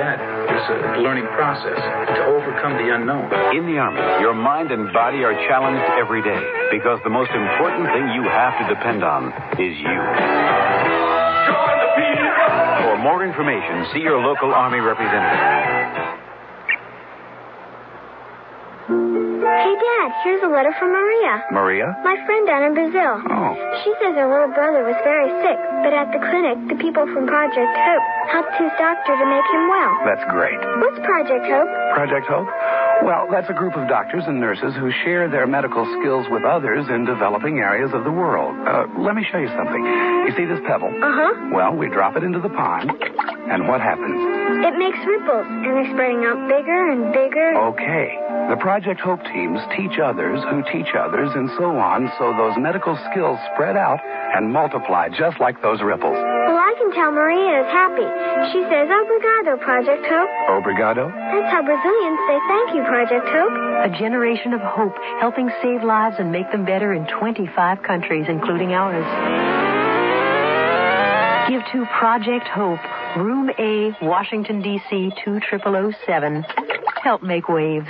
that 0.00 0.16
is 0.48 0.64
a 0.96 1.04
learning 1.04 1.28
process 1.36 1.76
to 1.76 2.20
overcome 2.24 2.80
the 2.80 2.88
unknown. 2.88 3.28
In 3.52 3.68
the 3.68 3.76
Army, 3.76 4.00
your 4.24 4.32
mind 4.32 4.72
and 4.72 4.88
body 4.96 5.20
are 5.28 5.36
challenged 5.44 5.84
every 6.00 6.24
day 6.24 6.40
because 6.72 6.96
the 7.04 7.12
most 7.12 7.28
important 7.36 7.84
thing 7.92 8.16
you 8.16 8.24
have 8.24 8.56
to 8.64 8.64
depend 8.72 9.04
on 9.04 9.28
is 9.60 9.76
you. 9.76 10.00
For 12.80 12.96
more 12.96 13.20
information, 13.28 13.92
see 13.92 14.00
your 14.00 14.24
local 14.24 14.56
Army 14.56 14.80
representative. 14.80 15.79
Dad, 20.00 20.16
here's 20.24 20.40
a 20.40 20.48
letter 20.48 20.72
from 20.80 20.96
Maria. 20.96 21.44
Maria? 21.52 21.92
My 22.00 22.16
friend 22.24 22.46
down 22.48 22.64
in 22.64 22.72
Brazil. 22.72 23.20
Oh. 23.20 23.52
She 23.84 23.92
says 24.00 24.16
her 24.16 24.24
little 24.32 24.48
brother 24.48 24.80
was 24.80 24.96
very 25.04 25.28
sick, 25.44 25.60
but 25.84 25.92
at 25.92 26.08
the 26.08 26.20
clinic, 26.24 26.56
the 26.72 26.78
people 26.80 27.04
from 27.12 27.28
Project 27.28 27.68
Hope 27.68 28.04
helped 28.32 28.56
his 28.56 28.72
doctor 28.80 29.12
to 29.12 29.26
make 29.28 29.44
him 29.52 29.64
well. 29.68 29.92
That's 30.08 30.24
great. 30.32 30.56
What's 30.80 30.96
Project 31.04 31.44
Hope? 31.52 31.68
Project 31.92 32.24
Hope? 32.32 32.48
Well, 33.04 33.28
that's 33.28 33.52
a 33.52 33.56
group 33.56 33.76
of 33.76 33.88
doctors 33.92 34.24
and 34.24 34.40
nurses 34.40 34.72
who 34.80 34.88
share 35.04 35.28
their 35.28 35.44
medical 35.46 35.84
skills 36.00 36.24
with 36.32 36.48
others 36.48 36.88
in 36.88 37.04
developing 37.04 37.60
areas 37.60 37.92
of 37.92 38.04
the 38.04 38.12
world. 38.12 38.56
Uh, 38.56 38.88
let 39.04 39.12
me 39.12 39.24
show 39.28 39.36
you 39.36 39.52
something. 39.52 39.84
You 39.84 40.32
see 40.32 40.48
this 40.48 40.60
pebble? 40.64 40.88
Uh 40.96 41.12
huh. 41.12 41.32
Well, 41.52 41.76
we 41.76 41.92
drop 41.92 42.16
it 42.16 42.24
into 42.24 42.40
the 42.40 42.48
pond, 42.56 42.88
and 43.50 43.66
what 43.66 43.80
happens? 43.80 44.14
It 44.62 44.78
makes 44.78 44.98
ripples, 45.02 45.46
and 45.46 45.66
they're 45.74 45.90
spreading 45.90 46.22
out 46.24 46.38
bigger 46.46 46.90
and 46.90 47.12
bigger. 47.12 47.58
Okay. 47.74 48.14
The 48.48 48.56
Project 48.58 49.00
Hope 49.00 49.22
teams 49.30 49.58
teach 49.74 49.98
others 49.98 50.38
who 50.50 50.62
teach 50.70 50.94
others 50.94 51.30
and 51.34 51.50
so 51.58 51.74
on, 51.78 52.10
so 52.18 52.34
those 52.34 52.54
medical 52.58 52.98
skills 53.10 53.38
spread 53.54 53.76
out 53.76 53.98
and 54.34 54.52
multiply 54.52 55.08
just 55.10 55.38
like 55.40 55.60
those 55.62 55.82
ripples. 55.82 56.14
Well, 56.14 56.58
I 56.58 56.74
can 56.78 56.90
tell 56.94 57.10
Maria 57.10 57.62
is 57.62 57.70
happy. 57.70 58.06
She 58.54 58.62
says, 58.70 58.86
Obrigado, 58.90 59.58
Project 59.62 60.02
Hope. 60.06 60.30
Obrigado? 60.50 61.10
That's 61.10 61.50
how 61.50 61.62
Brazilians 61.62 62.18
say 62.26 62.38
thank 62.50 62.74
you, 62.74 62.82
Project 62.86 63.26
Hope. 63.30 63.54
A 63.86 63.90
generation 63.98 64.52
of 64.52 64.60
hope, 64.62 64.94
helping 65.20 65.50
save 65.62 65.82
lives 65.82 66.16
and 66.18 66.30
make 66.32 66.50
them 66.50 66.64
better 66.64 66.92
in 66.92 67.06
25 67.06 67.82
countries, 67.82 68.26
including 68.28 68.74
ours. 68.74 69.69
Give 71.50 71.62
to 71.72 71.84
Project 71.98 72.46
Hope, 72.46 72.78
Room 73.16 73.50
A, 73.58 73.90
Washington, 74.02 74.62
D.C. 74.62 75.10
20007. 75.24 76.44
Help 77.02 77.24
make 77.24 77.48
waves. 77.48 77.88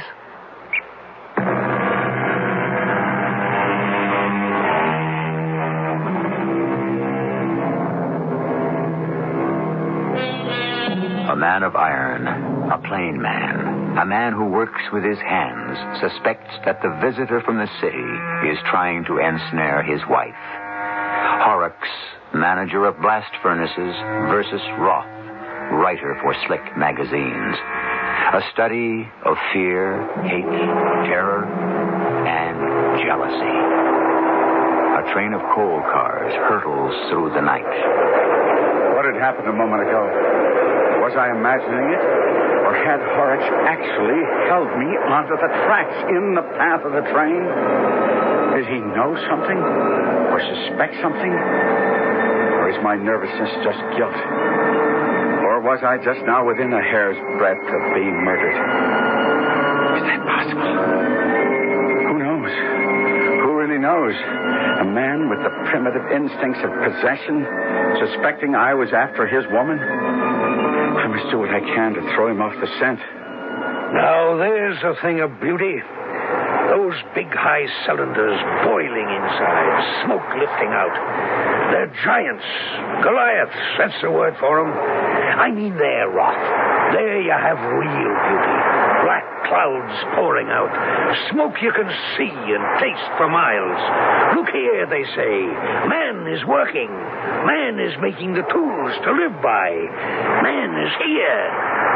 A 11.29 11.37
man 11.37 11.63
of 11.63 11.77
iron, 11.77 12.27
a 12.73 12.79
plain 12.89 13.21
man, 13.21 13.99
a 13.99 14.07
man 14.07 14.33
who 14.33 14.47
works 14.47 14.81
with 14.91 15.05
his 15.05 15.19
hands, 15.19 16.01
suspects 16.01 16.55
that 16.65 16.81
the 16.81 16.99
visitor 17.03 17.43
from 17.45 17.59
the 17.59 17.69
city 17.79 18.49
is 18.51 18.57
trying 18.71 19.05
to 19.05 19.19
ensnare 19.19 19.83
his 19.83 20.01
wife. 20.09 20.33
Horrocks, 21.45 21.89
manager 22.35 22.87
of 22.87 23.01
blast 23.01 23.33
furnaces, 23.43 23.95
versus 24.31 24.63
Roth, 24.79 25.07
writer 25.83 26.17
for 26.23 26.35
Slick 26.47 26.63
magazines. 26.77 27.57
A 28.31 28.43
study 28.53 29.09
of 29.27 29.37
fear, 29.53 30.07
hate, 30.23 30.47
terror, 31.11 31.43
and 32.27 32.57
jealousy. 33.03 33.59
A 35.01 35.03
train 35.13 35.35
of 35.35 35.43
coal 35.55 35.83
cars 35.91 36.33
hurtles 36.47 36.95
through 37.11 37.35
the 37.35 37.43
night. 37.43 37.67
What 38.95 39.05
had 39.11 39.19
happened 39.19 39.49
a 39.49 39.57
moment 39.57 39.83
ago? 39.83 40.05
Was 41.03 41.17
I 41.17 41.33
imagining 41.35 41.91
it? 41.91 42.03
Or 42.69 42.77
had 42.77 43.03
Horrocks 43.17 43.51
actually 43.67 44.21
held 44.47 44.71
me 44.79 44.87
onto 45.11 45.35
the 45.35 45.51
tracks 45.67 45.99
in 46.07 46.39
the 46.39 46.47
path 46.55 46.85
of 46.87 46.93
the 46.93 47.03
train? 47.11 47.43
Did 48.55 48.67
he 48.71 48.79
know 48.79 49.17
something? 49.27 49.59
Or 50.31 50.39
suspect 50.39 50.95
something? 51.03 51.33
Is 52.71 52.79
my 52.87 52.95
nervousness 52.95 53.51
just 53.67 53.83
guilt? 53.99 54.15
Or 55.43 55.59
was 55.59 55.83
I 55.83 55.99
just 55.99 56.23
now 56.23 56.47
within 56.47 56.71
a 56.71 56.79
hair's 56.79 57.19
breadth 57.35 57.67
of 57.67 57.83
being 57.99 58.15
murdered? 58.23 58.55
Is 59.99 60.07
that 60.07 60.23
possible? 60.23 60.71
Who 62.07 62.15
knows? 62.23 62.53
Who 63.43 63.51
really 63.59 63.83
knows? 63.83 64.15
A 64.15 64.87
man 64.87 65.27
with 65.27 65.43
the 65.43 65.51
primitive 65.67 66.07
instincts 66.15 66.63
of 66.63 66.71
possession, 66.71 67.43
suspecting 68.07 68.55
I 68.55 68.75
was 68.79 68.95
after 68.95 69.27
his 69.27 69.43
woman? 69.51 69.83
I 69.83 71.11
must 71.11 71.27
do 71.35 71.43
what 71.43 71.51
I 71.51 71.59
can 71.59 71.99
to 71.99 72.03
throw 72.15 72.31
him 72.31 72.39
off 72.39 72.55
the 72.55 72.71
scent. 72.79 73.03
Now, 73.99 74.39
there's 74.39 74.79
a 74.87 74.95
thing 75.03 75.19
of 75.27 75.41
beauty. 75.43 75.83
Those 76.71 76.95
big 77.19 77.35
high 77.35 77.67
cylinders 77.83 78.39
boiling 78.63 79.11
inside, 79.11 80.07
smoke 80.07 80.23
lifting 80.39 80.71
out. 80.71 81.50
They're 81.71 81.93
giants. 82.05 82.45
Goliaths, 83.03 83.61
that's 83.79 83.99
the 84.03 84.11
word 84.11 84.35
for 84.39 84.59
them. 84.59 84.73
I 84.75 85.51
mean, 85.51 85.79
they're 85.79 86.11
Roth. 86.11 86.71
There 86.93 87.23
you 87.23 87.31
have 87.31 87.59
real 87.63 88.13
beauty. 88.27 88.57
Black 89.07 89.25
clouds 89.47 89.95
pouring 90.19 90.51
out. 90.51 90.71
Smoke 91.31 91.55
you 91.63 91.73
can 91.73 91.89
see 92.19 92.31
and 92.31 92.65
taste 92.83 93.11
for 93.17 93.31
miles. 93.31 93.79
Look 94.37 94.51
here, 94.51 94.87
they 94.91 95.07
say. 95.15 95.35
Man 95.87 96.27
is 96.27 96.45
working. 96.45 96.91
Man 96.91 97.79
is 97.79 97.95
making 98.03 98.35
the 98.35 98.43
tools 98.51 98.93
to 99.07 99.11
live 99.15 99.39
by. 99.41 99.71
Man 100.43 100.71
is 100.83 100.93
here. 101.07 101.47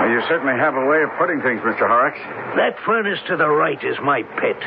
Well, 0.01 0.11
you 0.11 0.23
certainly 0.29 0.59
have 0.59 0.75
a 0.75 0.87
way 0.87 1.03
of 1.03 1.11
putting 1.19 1.43
things, 1.43 1.61
Mr. 1.61 1.87
Horrocks. 1.87 2.19
That 2.57 2.79
furnace 2.87 3.19
to 3.29 3.37
the 3.37 3.49
right 3.49 3.83
is 3.83 3.99
my 4.03 4.23
pit. 4.23 4.59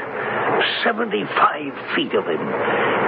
75 0.83 1.95
feet 1.95 2.13
of 2.13 2.25
him. 2.27 2.43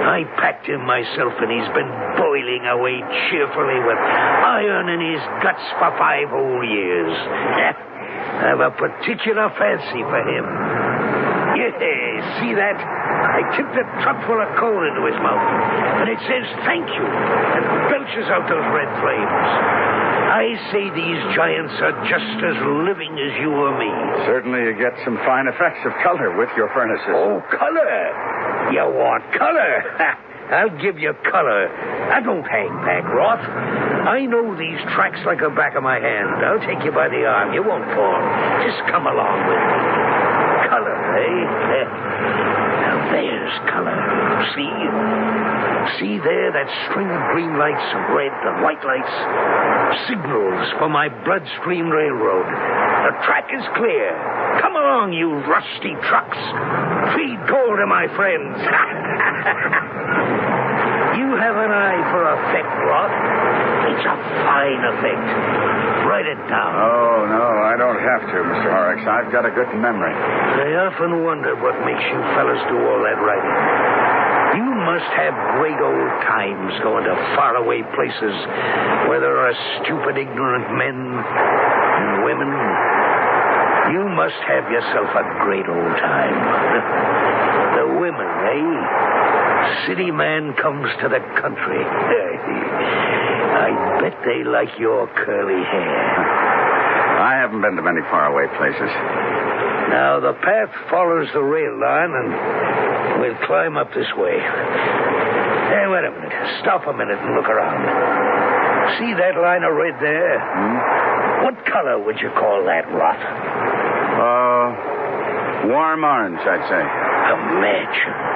I 0.00 0.24
packed 0.40 0.66
him 0.66 0.84
myself, 0.86 1.34
and 1.40 1.50
he's 1.52 1.70
been 1.76 1.90
boiling 2.16 2.64
away 2.66 3.00
cheerfully 3.28 3.78
with 3.84 3.98
iron 3.98 4.88
in 4.88 5.00
his 5.00 5.22
guts 5.42 5.62
for 5.78 5.92
five 6.00 6.28
whole 6.28 6.64
years. 6.64 7.12
I've 8.40 8.60
a 8.60 8.70
particular 8.70 9.52
fancy 9.58 10.02
for 10.02 10.22
him. 10.24 10.79
Yeah, 11.60 12.40
see 12.40 12.56
that? 12.56 12.76
I 12.80 13.44
tipped 13.52 13.76
a 13.76 13.84
truck 14.00 14.24
full 14.24 14.40
of 14.40 14.48
coal 14.56 14.80
into 14.80 15.04
his 15.04 15.18
mouth, 15.20 15.44
and 16.00 16.08
it 16.08 16.20
says 16.24 16.44
thank 16.64 16.88
you, 16.88 17.04
and 17.04 17.62
belches 17.92 18.28
out 18.32 18.48
those 18.48 18.64
red 18.72 18.88
flames. 19.04 19.44
I 20.30 20.56
say 20.72 20.88
these 20.94 21.20
giants 21.36 21.74
are 21.84 21.96
just 22.08 22.38
as 22.40 22.56
living 22.86 23.12
as 23.18 23.32
you 23.44 23.50
or 23.52 23.76
me. 23.76 23.92
Certainly 24.24 24.72
you 24.72 24.74
get 24.78 24.96
some 25.04 25.18
fine 25.26 25.48
effects 25.48 25.84
of 25.84 25.92
color 26.02 26.32
with 26.38 26.48
your 26.56 26.72
furnaces. 26.72 27.12
Oh, 27.12 27.42
color. 27.50 28.72
You 28.72 28.86
want 28.96 29.26
color? 29.36 29.84
I'll 30.50 30.78
give 30.82 30.98
you 30.98 31.12
color. 31.30 31.68
I 32.10 32.20
don't 32.22 32.42
hang 32.42 32.72
back, 32.82 33.04
Roth. 33.04 33.42
I 33.42 34.24
know 34.26 34.56
these 34.56 34.80
tracks 34.94 35.20
like 35.26 35.38
the 35.38 35.50
back 35.50 35.76
of 35.76 35.82
my 35.82 35.98
hand. 36.00 36.42
I'll 36.42 36.62
take 36.62 36.82
you 36.84 36.90
by 36.90 37.08
the 37.08 37.26
arm. 37.26 37.52
You 37.52 37.62
won't 37.62 37.84
fall. 37.94 38.18
Just 38.66 38.82
come 38.90 39.06
along 39.06 39.46
with 39.46 39.58
me. 39.60 40.09
Eh? 41.18 41.82
Now 42.86 43.10
there's 43.10 43.54
color. 43.70 43.98
See? 44.54 44.70
See 45.98 46.18
there, 46.22 46.52
that 46.52 46.68
string 46.86 47.10
of 47.10 47.18
green 47.34 47.58
lights, 47.58 47.82
and 47.82 48.14
red 48.14 48.30
and 48.46 48.62
white 48.62 48.78
lights? 48.84 49.10
Signals 50.06 50.70
for 50.78 50.88
my 50.88 51.08
bloodstream 51.24 51.90
railroad. 51.90 52.46
The 52.46 53.10
track 53.26 53.50
is 53.50 53.64
clear. 53.74 54.14
Come 54.62 54.76
along, 54.76 55.12
you 55.12 55.32
rusty 55.50 55.96
trucks. 56.06 56.38
Feed 57.16 57.38
gold 57.48 57.78
to 57.80 57.86
my 57.90 58.06
friends. 58.14 58.54
you 61.18 61.26
have 61.36 61.56
an 61.58 61.72
eye 61.74 62.02
for 62.12 62.22
effect, 62.38 62.70
Roth. 62.86 63.10
It's 63.90 64.06
a 64.06 64.14
fine 64.46 64.84
effect. 64.94 65.26
Write 66.10 66.26
it 66.26 66.42
down. 66.50 66.74
Oh, 66.74 67.22
no, 67.22 67.46
I 67.62 67.78
don't 67.78 68.02
have 68.02 68.26
to, 68.34 68.36
Mr. 68.42 68.66
Horrocks. 68.66 69.06
I've 69.06 69.30
got 69.30 69.46
a 69.46 69.52
good 69.54 69.70
memory. 69.78 70.10
I 70.10 70.90
often 70.90 71.22
wonder 71.22 71.54
what 71.54 71.78
makes 71.86 72.02
you 72.02 72.18
fellas 72.34 72.58
do 72.66 72.82
all 72.82 72.98
that 73.06 73.14
writing. 73.22 73.54
You 74.58 74.66
must 74.74 75.06
have 75.06 75.38
great 75.62 75.78
old 75.78 76.10
times 76.26 76.74
going 76.82 77.06
to 77.06 77.14
faraway 77.38 77.86
places 77.94 78.34
where 79.06 79.22
there 79.22 79.38
are 79.38 79.54
stupid, 79.86 80.18
ignorant 80.18 80.66
men 80.74 80.98
and 80.98 82.26
women. 82.26 82.50
You 83.94 84.10
must 84.10 84.42
have 84.50 84.66
yourself 84.66 85.14
a 85.14 85.22
great 85.46 85.70
old 85.70 85.94
time. 85.94 86.34
the 87.78 87.86
women, 88.02 88.26
eh? 88.50 89.09
City 89.86 90.10
man 90.10 90.54
comes 90.60 90.88
to 91.02 91.08
the 91.08 91.20
country. 91.40 91.82
I 93.60 94.00
bet 94.00 94.16
they 94.24 94.44
like 94.44 94.72
your 94.78 95.06
curly 95.08 95.62
hair. 95.64 96.00
I 97.20 97.36
haven't 97.40 97.60
been 97.60 97.76
to 97.76 97.82
many 97.82 98.00
faraway 98.08 98.48
places. 98.56 98.88
Now, 99.92 100.20
the 100.20 100.32
path 100.40 100.72
follows 100.88 101.28
the 101.34 101.42
rail 101.42 101.76
line, 101.76 102.12
and 102.14 103.20
we'll 103.20 103.36
climb 103.46 103.76
up 103.76 103.92
this 103.92 104.08
way. 104.16 104.38
Hey, 104.38 105.84
wait 105.90 106.04
a 106.06 106.12
minute. 106.14 106.32
Stop 106.62 106.86
a 106.86 106.92
minute 106.94 107.18
and 107.18 107.34
look 107.36 107.50
around. 107.50 107.84
See 108.98 109.12
that 109.12 109.36
line 109.36 109.62
of 109.62 109.74
red 109.74 110.00
there? 110.00 110.38
What 111.44 111.58
color 111.66 111.98
would 112.02 112.18
you 112.20 112.30
call 112.38 112.64
that, 112.64 112.88
Roth? 112.88 113.24
Uh, 114.16 115.68
warm 115.68 116.04
orange, 116.04 116.40
I'd 116.40 116.64
say. 116.70 116.80
Imagine. 116.80 118.29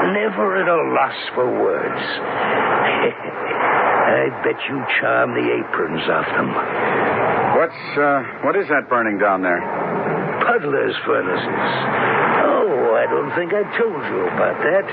Never 0.00 0.56
at 0.62 0.68
a 0.68 0.80
loss 0.96 1.18
for 1.34 1.46
words. 1.46 2.00
I 4.10 4.26
bet 4.42 4.58
you 4.68 4.82
charm 4.98 5.34
the 5.34 5.46
aprons 5.60 6.02
off 6.10 6.26
them. 6.34 6.50
What's, 7.54 7.82
uh, 7.94 8.22
what 8.42 8.56
is 8.56 8.66
that 8.68 8.88
burning 8.88 9.18
down 9.18 9.42
there? 9.42 9.60
Puddler's 10.42 10.96
furnaces. 11.06 11.70
Oh, 12.42 12.96
I 12.96 13.06
don't 13.06 13.30
think 13.36 13.52
I 13.54 13.62
told 13.78 14.02
you 14.10 14.26
about 14.34 14.58
that. 14.66 14.86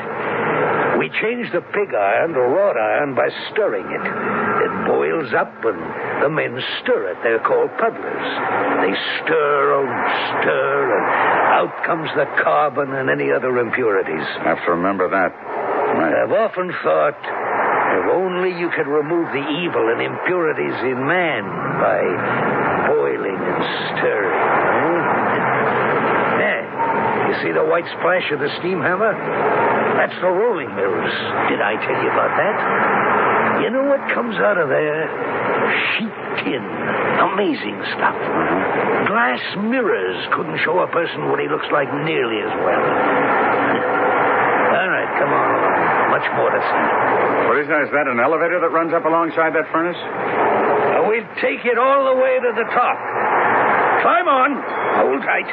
We 0.99 1.09
change 1.21 1.51
the 1.53 1.61
pig 1.61 1.93
iron 1.93 2.33
to 2.33 2.41
wrought 2.41 2.77
iron 2.77 3.15
by 3.15 3.29
stirring 3.49 3.85
it. 3.85 4.05
It 4.05 4.73
boils 4.85 5.33
up 5.33 5.53
and 5.65 5.79
the 6.21 6.29
men 6.29 6.59
stir 6.81 7.11
it. 7.13 7.17
They're 7.23 7.39
called 7.39 7.69
puddlers. 7.77 8.29
They 8.81 8.93
stir 9.23 9.81
and 9.81 9.91
stir 10.41 10.77
and 10.93 11.05
out 11.57 11.73
comes 11.85 12.09
the 12.15 12.25
carbon 12.43 12.93
and 12.93 13.09
any 13.09 13.31
other 13.33 13.57
impurities. 13.57 14.25
I 14.45 14.53
Have 14.53 14.61
to 14.65 14.71
remember 14.77 15.09
that. 15.09 15.33
I've 15.33 16.31
often 16.31 16.69
thought 16.85 17.17
if 17.17 18.05
only 18.13 18.53
you 18.59 18.69
could 18.75 18.85
remove 18.85 19.31
the 19.33 19.41
evil 19.65 19.89
and 19.89 19.97
impurities 20.01 20.77
in 20.85 20.99
man 21.07 21.43
by 21.81 22.01
boiling 22.85 23.39
and 23.41 23.61
stirring. 23.97 24.37
eh? 24.37 25.01
There. 26.37 26.65
You 27.31 27.33
see 27.41 27.51
the 27.57 27.65
white 27.65 27.87
splash 27.97 28.29
of 28.31 28.39
the 28.39 28.51
steam 28.61 28.77
hammer? 28.81 29.15
That's 29.97 30.13
the 30.21 30.29
rolling 30.29 30.69
mills. 30.77 31.13
Did 31.49 31.61
I 31.63 31.73
tell 31.81 31.97
you 32.03 32.11
about 32.13 32.33
that? 32.37 32.55
You 33.65 33.69
know 33.73 33.89
what 33.89 34.01
comes 34.13 34.35
out 34.37 34.57
of 34.61 34.69
there? 34.69 35.09
Sheet 35.97 36.13
tin. 36.43 36.63
Amazing 37.33 37.77
stuff. 37.97 38.17
Glass 39.07 39.41
mirrors 39.63 40.17
couldn't 40.33 40.59
show 40.63 40.79
a 40.79 40.87
person 40.89 41.29
what 41.29 41.39
he 41.39 41.47
looks 41.47 41.67
like 41.71 41.87
nearly 42.05 42.41
as 42.41 42.53
well. 42.61 42.83
All 44.77 44.89
right, 44.89 45.11
come 45.17 45.31
on. 45.33 45.49
Much 46.11 46.27
more 46.35 46.49
to 46.49 46.61
see. 46.61 46.85
What 47.47 47.57
is 47.59 47.67
that? 47.67 47.81
Is 47.87 47.91
that 47.93 48.07
an 48.07 48.19
elevator 48.19 48.59
that 48.59 48.71
runs 48.71 48.93
up 48.93 49.05
alongside 49.05 49.53
that 49.55 49.69
furnace? 49.71 49.97
Uh, 49.97 51.03
we'll 51.07 51.27
take 51.41 51.65
it 51.65 51.77
all 51.77 52.05
the 52.09 52.17
way 52.19 52.39
to 52.39 52.51
the 52.55 52.65
top. 52.73 52.97
Climb 54.01 54.27
on. 54.27 54.49
Hold 55.03 55.21
tight. 55.23 55.49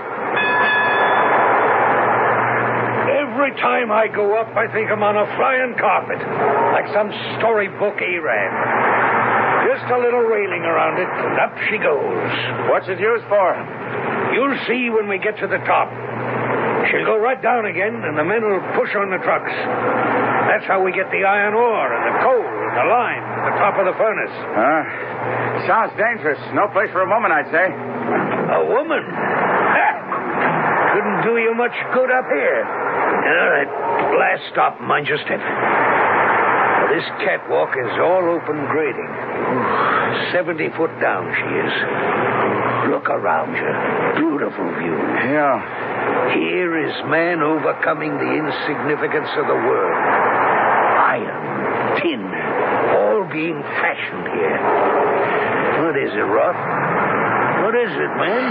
Every 3.14 3.50
time 3.60 3.92
I 3.92 4.08
go 4.08 4.38
up, 4.38 4.56
I 4.56 4.70
think 4.72 4.90
I'm 4.90 5.02
on 5.02 5.16
a 5.16 5.26
flying 5.36 5.74
carpet, 5.76 6.22
like 6.72 6.88
some 6.94 7.10
storybook 7.38 8.00
Arab. 8.00 8.52
Just 9.74 9.90
a 9.90 9.98
little 9.98 10.22
railing 10.22 10.62
around 10.62 11.02
it, 11.02 11.10
and 11.10 11.34
up 11.42 11.50
she 11.66 11.82
goes. 11.82 12.30
What's 12.70 12.86
it 12.86 13.02
used 13.02 13.26
for? 13.26 13.58
You'll 14.30 14.54
see 14.70 14.86
when 14.86 15.10
we 15.10 15.18
get 15.18 15.34
to 15.42 15.50
the 15.50 15.58
top. 15.66 15.90
She'll 16.86 17.02
go 17.02 17.18
right 17.18 17.42
down 17.42 17.66
again, 17.66 17.90
and 18.06 18.14
the 18.14 18.22
men 18.22 18.46
will 18.46 18.62
push 18.78 18.94
on 18.94 19.10
the 19.10 19.18
trucks. 19.18 19.50
That's 19.50 20.62
how 20.70 20.78
we 20.78 20.94
get 20.94 21.10
the 21.10 21.26
iron 21.26 21.58
ore 21.58 21.90
and 21.90 22.02
the 22.06 22.14
coal 22.22 22.38
and 22.38 22.74
the 22.78 22.86
lime 22.86 23.18
to 23.18 23.40
the 23.50 23.56
top 23.58 23.74
of 23.74 23.90
the 23.90 23.96
furnace. 23.98 24.36
Huh? 24.54 25.66
Sounds 25.66 25.90
dangerous. 25.98 26.38
No 26.54 26.70
place 26.70 26.94
for 26.94 27.02
a 27.02 27.10
woman, 27.10 27.34
I'd 27.34 27.50
say. 27.50 27.66
A 27.66 28.62
woman? 28.78 29.02
Couldn't 30.94 31.26
do 31.26 31.34
you 31.42 31.50
much 31.58 31.74
good 31.90 32.14
up 32.14 32.30
here. 32.30 32.62
All 32.62 33.50
right, 33.58 33.70
last 34.22 34.54
stop. 34.54 34.78
Mind 34.78 35.10
your 35.10 35.18
step. 35.18 35.42
This 36.94 37.10
catwalk 37.26 37.74
is 37.74 37.90
all 37.98 38.22
open 38.22 38.54
grading. 38.70 39.10
Seventy 40.30 40.70
foot 40.78 40.94
down 41.02 41.26
she 41.26 41.42
is. 41.42 41.74
Look 42.94 43.10
around 43.10 43.50
you. 43.58 43.66
Beautiful 44.22 44.70
view. 44.78 44.94
Yeah. 45.26 45.58
Here 46.38 46.78
is 46.86 46.94
man 47.10 47.42
overcoming 47.42 48.14
the 48.14 48.30
insignificance 48.30 49.26
of 49.34 49.46
the 49.50 49.58
world. 49.58 49.98
Iron, 51.18 51.98
tin, 51.98 52.22
all 52.94 53.26
being 53.26 53.58
fashioned 53.82 54.30
here. 54.30 54.62
What 55.82 55.98
is 55.98 56.14
it, 56.14 56.28
Roth? 56.30 56.62
What 57.66 57.74
is 57.74 57.90
it, 57.90 58.12
man? 58.22 58.44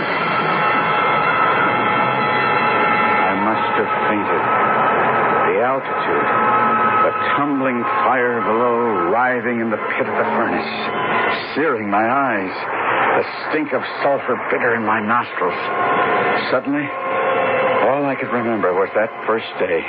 I 3.23 3.33
must 3.39 3.71
have 3.79 3.91
fainted. 4.11 4.43
The 5.47 5.63
altitude, 5.63 6.27
tumbling 7.35 7.81
fire 8.03 8.41
below, 8.41 9.09
writhing 9.11 9.61
in 9.61 9.69
the 9.69 9.81
pit 9.95 10.05
of 10.07 10.15
the 10.15 10.27
furnace, 10.35 10.73
searing 11.55 11.89
my 11.89 12.03
eyes, 12.03 12.53
the 13.19 13.25
stink 13.49 13.73
of 13.73 13.81
sulfur 14.01 14.35
bitter 14.51 14.75
in 14.75 14.83
my 14.85 14.99
nostrils. 14.99 15.57
Suddenly, 16.51 16.85
all 17.87 18.05
I 18.05 18.15
could 18.19 18.31
remember 18.31 18.73
was 18.73 18.89
that 18.95 19.09
first 19.25 19.47
day 19.59 19.81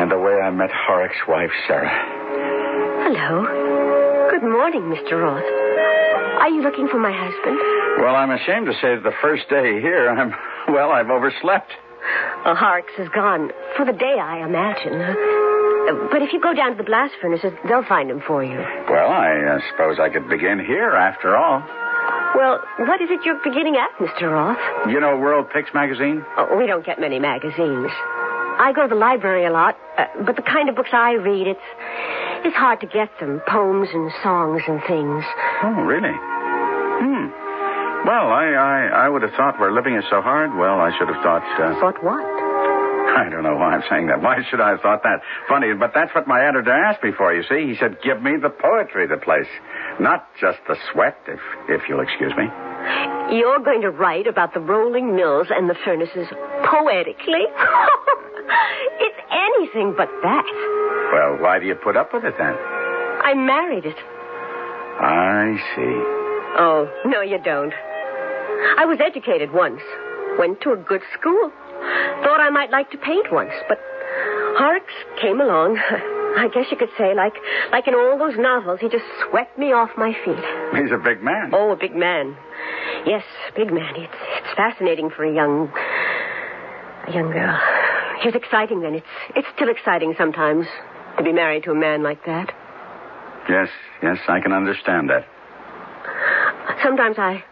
and 0.00 0.10
the 0.10 0.18
way 0.18 0.32
I 0.40 0.50
met 0.50 0.70
Horrock's 0.70 1.20
wife, 1.28 1.50
Sarah. 1.68 1.92
Hello. 3.04 3.44
Good 4.30 4.42
morning, 4.42 4.82
Mr. 4.88 5.20
Roth. 5.20 5.44
Are 6.40 6.48
you 6.48 6.62
looking 6.62 6.88
for 6.88 6.98
my 6.98 7.12
husband? 7.12 7.58
Well, 8.00 8.16
I'm 8.16 8.30
ashamed 8.30 8.66
to 8.66 8.72
say 8.80 8.94
that 8.96 9.02
the 9.02 9.12
first 9.20 9.48
day 9.50 9.80
here, 9.80 10.08
I'm, 10.08 10.32
well, 10.72 10.90
I've 10.90 11.10
overslept. 11.10 11.70
Oh, 12.46 12.54
Horrocks 12.54 12.92
is 12.98 13.08
gone. 13.10 13.50
For 13.76 13.84
the 13.84 13.92
day, 13.92 14.16
I 14.18 14.42
imagine. 14.42 15.39
Uh, 15.88 16.08
But 16.10 16.22
if 16.22 16.32
you 16.32 16.40
go 16.40 16.52
down 16.54 16.72
to 16.72 16.76
the 16.76 16.84
blast 16.84 17.14
furnaces, 17.20 17.52
they'll 17.68 17.84
find 17.84 18.10
him 18.10 18.20
for 18.26 18.42
you. 18.44 18.58
Well, 18.90 19.08
I 19.10 19.56
uh, 19.56 19.58
suppose 19.70 19.98
I 20.00 20.08
could 20.10 20.28
begin 20.28 20.58
here 20.64 20.90
after 20.90 21.36
all. 21.36 21.62
Well, 22.34 22.60
what 22.86 23.00
is 23.00 23.10
it 23.10 23.20
you're 23.24 23.40
beginning 23.42 23.76
at, 23.76 23.90
Mr. 23.98 24.30
Roth? 24.30 24.58
You 24.88 25.00
know 25.00 25.16
World 25.18 25.46
Picks 25.52 25.74
magazine? 25.74 26.24
Oh, 26.36 26.56
we 26.56 26.66
don't 26.66 26.84
get 26.86 27.00
many 27.00 27.18
magazines. 27.18 27.90
I 28.60 28.72
go 28.74 28.82
to 28.82 28.88
the 28.88 28.94
library 28.94 29.46
a 29.46 29.50
lot, 29.50 29.76
uh, 29.98 30.04
but 30.24 30.36
the 30.36 30.42
kind 30.42 30.68
of 30.68 30.76
books 30.76 30.90
I 30.92 31.12
read, 31.12 31.46
it's 31.46 31.60
it's 32.44 32.56
hard 32.56 32.80
to 32.80 32.86
get 32.86 33.08
them. 33.18 33.40
Poems 33.48 33.88
and 33.92 34.10
songs 34.22 34.62
and 34.68 34.80
things. 34.86 35.24
Oh, 35.62 35.82
really? 35.84 36.12
Hmm. 36.14 37.26
Well, 38.06 38.28
I, 38.32 38.46
I, 38.56 38.86
I 39.04 39.08
would 39.08 39.22
have 39.22 39.32
thought 39.32 39.58
where 39.60 39.72
living 39.72 39.94
is 39.96 40.04
so 40.08 40.20
hard. 40.22 40.56
Well, 40.56 40.80
I 40.80 40.90
should 40.96 41.08
have 41.08 41.22
thought. 41.22 41.44
Uh, 41.60 41.78
Thought 41.80 42.02
what? 42.04 42.24
I 43.16 43.28
don't 43.28 43.42
know 43.42 43.56
why 43.56 43.74
I'm 43.74 43.82
saying 43.90 44.06
that. 44.06 44.22
Why 44.22 44.38
should 44.48 44.60
I 44.60 44.70
have 44.70 44.80
thought 44.80 45.02
that? 45.02 45.20
Funny, 45.48 45.74
but 45.74 45.92
that's 45.94 46.14
what 46.14 46.28
my 46.28 46.46
editor 46.46 46.70
asked 46.70 47.02
me 47.02 47.10
for, 47.16 47.34
you 47.34 47.42
see. 47.42 47.66
He 47.66 47.76
said, 47.78 47.98
give 48.02 48.22
me 48.22 48.36
the 48.40 48.50
poetry 48.50 49.04
of 49.04 49.10
the 49.10 49.16
place. 49.16 49.48
Not 49.98 50.28
just 50.40 50.58
the 50.68 50.76
sweat, 50.92 51.16
if, 51.26 51.40
if 51.68 51.82
you'll 51.88 52.00
excuse 52.00 52.32
me. 52.36 52.46
You're 53.36 53.60
going 53.60 53.82
to 53.82 53.90
write 53.90 54.26
about 54.26 54.54
the 54.54 54.60
rolling 54.60 55.14
mills 55.16 55.48
and 55.50 55.68
the 55.68 55.76
furnaces 55.84 56.28
poetically? 56.64 57.44
it's 59.00 59.20
anything 59.30 59.94
but 59.96 60.08
that. 60.22 60.46
Well, 61.12 61.42
why 61.42 61.58
do 61.58 61.66
you 61.66 61.74
put 61.74 61.96
up 61.96 62.14
with 62.14 62.24
it 62.24 62.34
then? 62.38 62.54
I 62.54 63.34
married 63.34 63.86
it. 63.86 63.96
I 65.00 65.56
see. 65.74 65.94
Oh, 66.58 66.88
no, 67.06 67.22
you 67.22 67.38
don't. 67.42 67.72
I 68.78 68.84
was 68.84 68.98
educated 69.04 69.52
once. 69.52 69.80
Went 70.38 70.60
to 70.62 70.72
a 70.72 70.76
good 70.76 71.02
school. 71.18 71.50
Thought 72.22 72.40
I 72.40 72.50
might 72.50 72.70
like 72.70 72.90
to 72.90 72.98
paint 72.98 73.32
once, 73.32 73.52
but 73.68 73.78
Horrocks 74.58 74.94
came 75.20 75.40
along. 75.40 75.78
I 76.36 76.48
guess 76.52 76.66
you 76.70 76.76
could 76.76 76.90
say, 76.96 77.14
like, 77.14 77.34
like 77.72 77.88
in 77.88 77.94
all 77.94 78.16
those 78.18 78.38
novels, 78.38 78.78
he 78.80 78.88
just 78.88 79.04
swept 79.28 79.58
me 79.58 79.72
off 79.72 79.90
my 79.96 80.12
feet. 80.24 80.44
He's 80.78 80.92
a 80.92 80.98
big 81.02 81.22
man. 81.22 81.50
Oh, 81.52 81.72
a 81.72 81.76
big 81.76 81.94
man. 81.96 82.36
Yes, 83.04 83.24
big 83.56 83.72
man. 83.72 83.94
It's, 83.96 84.14
it's 84.38 84.54
fascinating 84.56 85.10
for 85.10 85.24
a 85.24 85.34
young, 85.34 85.72
a 87.08 87.12
young 87.12 87.32
girl. 87.32 87.58
It 88.22 88.26
was 88.26 88.34
exciting 88.34 88.80
then. 88.82 88.94
It's, 88.94 89.06
it's 89.34 89.48
still 89.56 89.70
exciting 89.70 90.14
sometimes 90.16 90.66
to 91.16 91.24
be 91.24 91.32
married 91.32 91.64
to 91.64 91.72
a 91.72 91.74
man 91.74 92.02
like 92.02 92.24
that. 92.26 92.52
Yes, 93.48 93.68
yes, 94.02 94.18
I 94.28 94.40
can 94.40 94.52
understand 94.52 95.10
that. 95.10 95.26
Sometimes 96.82 97.16
I, 97.18 97.42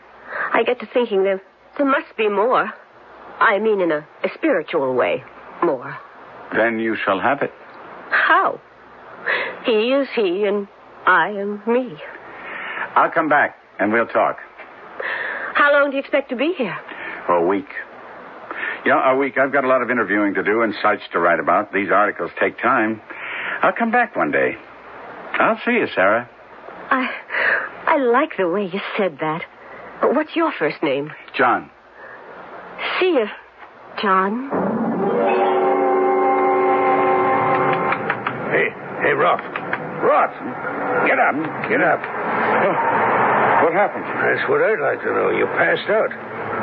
I 0.53 0.63
get 0.63 0.79
to 0.81 0.87
thinking 0.93 1.25
there, 1.25 1.43
there 1.77 1.87
must 1.87 2.17
be 2.17 2.29
more. 2.29 2.71
I 3.41 3.59
mean, 3.59 3.81
in 3.81 3.93
a, 3.93 4.07
a 4.25 4.29
spiritual 4.35 4.95
way, 4.95 5.23
more. 5.63 5.97
Then 6.57 6.79
you 6.79 6.97
shall 7.05 7.21
have 7.21 7.43
it. 7.43 7.53
How? 8.11 8.61
He 9.65 9.73
is 9.93 10.09
he, 10.15 10.45
and 10.45 10.67
I 11.07 11.31
am 11.31 11.63
me. 11.67 11.97
I'll 12.95 13.11
come 13.11 13.29
back 13.29 13.57
and 13.79 13.93
we'll 13.93 14.07
talk. 14.07 14.39
How 15.55 15.73
long 15.73 15.91
do 15.91 15.97
you 15.97 16.01
expect 16.01 16.31
to 16.31 16.37
be 16.37 16.55
here? 16.57 16.77
For 17.27 17.35
a 17.35 17.47
week. 17.47 17.69
Yeah, 18.87 19.13
a 19.13 19.17
week. 19.17 19.37
I've 19.39 19.53
got 19.53 19.65
a 19.65 19.69
lot 19.69 19.83
of 19.83 19.91
interviewing 19.91 20.35
to 20.35 20.43
do 20.43 20.63
and 20.63 20.75
sites 20.83 21.03
to 21.13 21.19
write 21.19 21.41
about. 21.41 21.73
These 21.73 21.91
articles 21.93 22.31
take 22.41 22.59
time. 22.59 23.01
I'll 23.63 23.73
come 23.73 23.91
back 23.91 24.17
one 24.17 24.31
day. 24.31 24.57
I'll 25.35 25.59
see 25.65 25.73
you, 25.73 25.87
Sarah. 25.95 26.29
I, 26.91 27.11
I 27.87 27.97
like 27.99 28.37
the 28.37 28.49
way 28.49 28.65
you 28.65 28.81
said 28.97 29.19
that. 29.21 29.43
What's 30.03 30.35
your 30.35 30.53
first 30.59 30.83
name? 30.83 31.13
John. 31.37 31.71
See 32.79 33.11
you, 33.19 33.27
John. 34.01 34.51
Hey, 38.55 38.71
hey, 39.03 39.15
Roth. 39.19 39.43
Roth, 39.99 40.35
get 41.07 41.19
up. 41.19 41.35
Get 41.69 41.83
up. 41.83 41.99
Oh, 41.99 42.75
what 43.67 43.73
happened? 43.75 44.07
That's 44.07 44.49
what 44.49 44.63
I'd 44.63 44.79
like 44.79 45.03
to 45.03 45.11
know. 45.11 45.31
You 45.31 45.47
passed 45.59 45.91
out. 45.91 46.11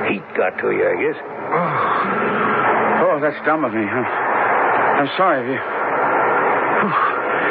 Heat 0.07 0.23
got 0.37 0.55
to 0.63 0.71
you, 0.71 0.87
I 0.87 0.95
guess. 1.03 1.19
Oh, 1.19 3.11
oh 3.11 3.19
that's 3.19 3.39
dumb 3.45 3.65
of 3.65 3.73
me. 3.73 3.83
I'm, 3.83 4.05
I'm 4.07 5.09
sorry. 5.17 5.43
Have 5.43 5.51
you, 5.51 5.59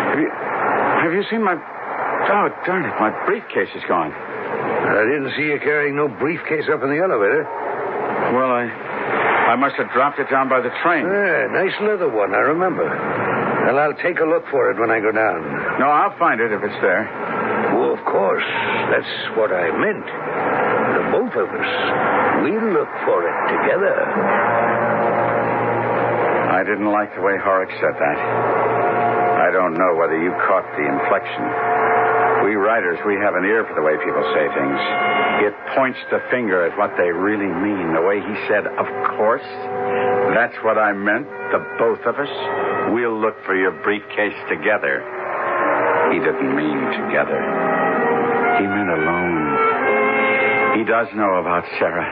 have 0.09 0.19
you... 0.21 0.31
Have 1.05 1.13
you 1.13 1.25
seen 1.29 1.45
my... 1.45 1.53
Oh, 1.53 2.49
darn 2.65 2.85
it. 2.87 2.97
My 2.99 3.13
briefcase 3.27 3.69
is 3.77 3.85
gone. 3.87 4.11
I 4.11 5.05
didn't 5.05 5.33
see 5.37 5.53
you 5.53 5.59
carrying 5.61 5.97
no 5.97 6.09
briefcase 6.09 6.65
up 6.73 6.83
in 6.83 6.89
the 6.89 6.97
elevator. 6.97 7.45
Well, 8.35 8.51
I... 8.51 8.67
I 9.45 9.57
must 9.57 9.77
have 9.77 9.93
dropped 9.93 10.19
it 10.19 10.29
down 10.31 10.49
by 10.49 10.61
the 10.61 10.73
train. 10.83 11.07
Yeah, 11.07 11.47
nice 11.53 11.77
leather 11.85 12.09
one, 12.09 12.35
I 12.35 12.43
remember. 12.51 12.89
Well, 12.89 13.79
I'll 13.79 13.95
take 14.03 14.19
a 14.19 14.25
look 14.25 14.43
for 14.51 14.71
it 14.73 14.81
when 14.81 14.91
I 14.91 14.99
go 14.99 15.13
down. 15.13 15.79
No, 15.79 15.87
I'll 15.87 16.17
find 16.19 16.41
it 16.41 16.51
if 16.51 16.65
it's 16.65 16.81
there. 16.83 17.07
Oh, 17.77 17.95
of 17.95 18.03
course. 18.05 18.45
That's 18.91 19.15
what 19.37 19.53
I 19.53 19.71
meant. 19.77 20.05
The 20.05 21.03
both 21.13 21.35
of 21.37 21.49
us. 21.53 21.71
We'll 22.43 22.73
look 22.73 22.91
for 23.05 23.23
it 23.23 23.37
together. 23.55 23.95
I 26.51 26.65
didn't 26.65 26.91
like 26.91 27.15
the 27.15 27.23
way 27.23 27.37
Horrocks 27.39 27.75
said 27.79 27.95
that. 27.95 28.19
I 29.45 29.53
don't 29.53 29.75
know 29.77 29.95
whether 29.95 30.17
you 30.17 30.33
caught 30.49 30.65
the 30.77 30.87
inflection. 30.89 31.45
We 32.45 32.61
writers, 32.61 33.01
we 33.09 33.17
have 33.17 33.35
an 33.41 33.49
ear 33.49 33.65
for 33.65 33.73
the 33.73 33.81
way 33.81 33.97
people 34.05 34.21
say 34.37 34.45
things. 34.53 34.81
It 35.49 35.57
points 35.73 35.97
the 36.13 36.21
finger 36.29 36.61
at 36.69 36.77
what 36.77 36.93
they 37.01 37.09
really 37.09 37.49
mean. 37.49 37.97
The 37.97 38.05
way 38.05 38.21
he 38.21 38.37
said, 38.45 38.69
of 38.69 38.85
course. 39.17 39.49
That's 40.37 40.53
what 40.61 40.77
I 40.77 40.93
meant, 40.93 41.25
the 41.25 41.65
both 41.81 42.05
of 42.05 42.21
us. 42.21 42.29
We'll 42.93 43.17
look 43.17 43.41
for 43.49 43.57
your 43.57 43.73
briefcase 43.81 44.37
together. 44.53 45.01
He 46.13 46.21
didn't 46.21 46.53
mean 46.53 46.85
together. 47.01 47.41
He 48.61 48.65
meant 48.69 48.93
alone. 48.93 50.77
He 50.77 50.85
does 50.85 51.09
know 51.17 51.41
about 51.41 51.65
Sarah. 51.81 52.05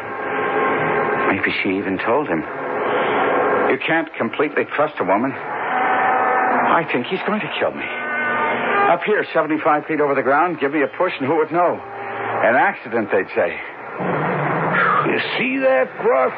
Maybe 1.29 1.53
she 1.61 1.77
even 1.77 2.01
told 2.01 2.27
him. 2.27 2.41
You 3.69 3.79
can't 3.85 4.09
completely 4.17 4.65
trust 4.77 4.97
a 4.99 5.05
woman. 5.05 5.33
I 5.33 6.89
think 6.91 7.07
he's 7.07 7.21
going 7.29 7.41
to 7.41 7.53
kill 7.61 7.73
me. 7.73 7.85
Up 8.93 9.01
here, 9.09 9.25
75 9.33 9.89
feet 9.89 10.05
over 10.05 10.13
the 10.13 10.21
ground, 10.21 10.61
give 10.61 10.77
me 10.77 10.85
a 10.85 10.91
push 11.01 11.17
and 11.17 11.25
who 11.25 11.41
would 11.41 11.49
know? 11.49 11.81
An 11.81 12.61
accident, 12.61 13.09
they'd 13.09 13.33
say. 13.33 13.57
You 15.09 15.19
see 15.41 15.57
that, 15.65 15.89
Roth? 16.05 16.37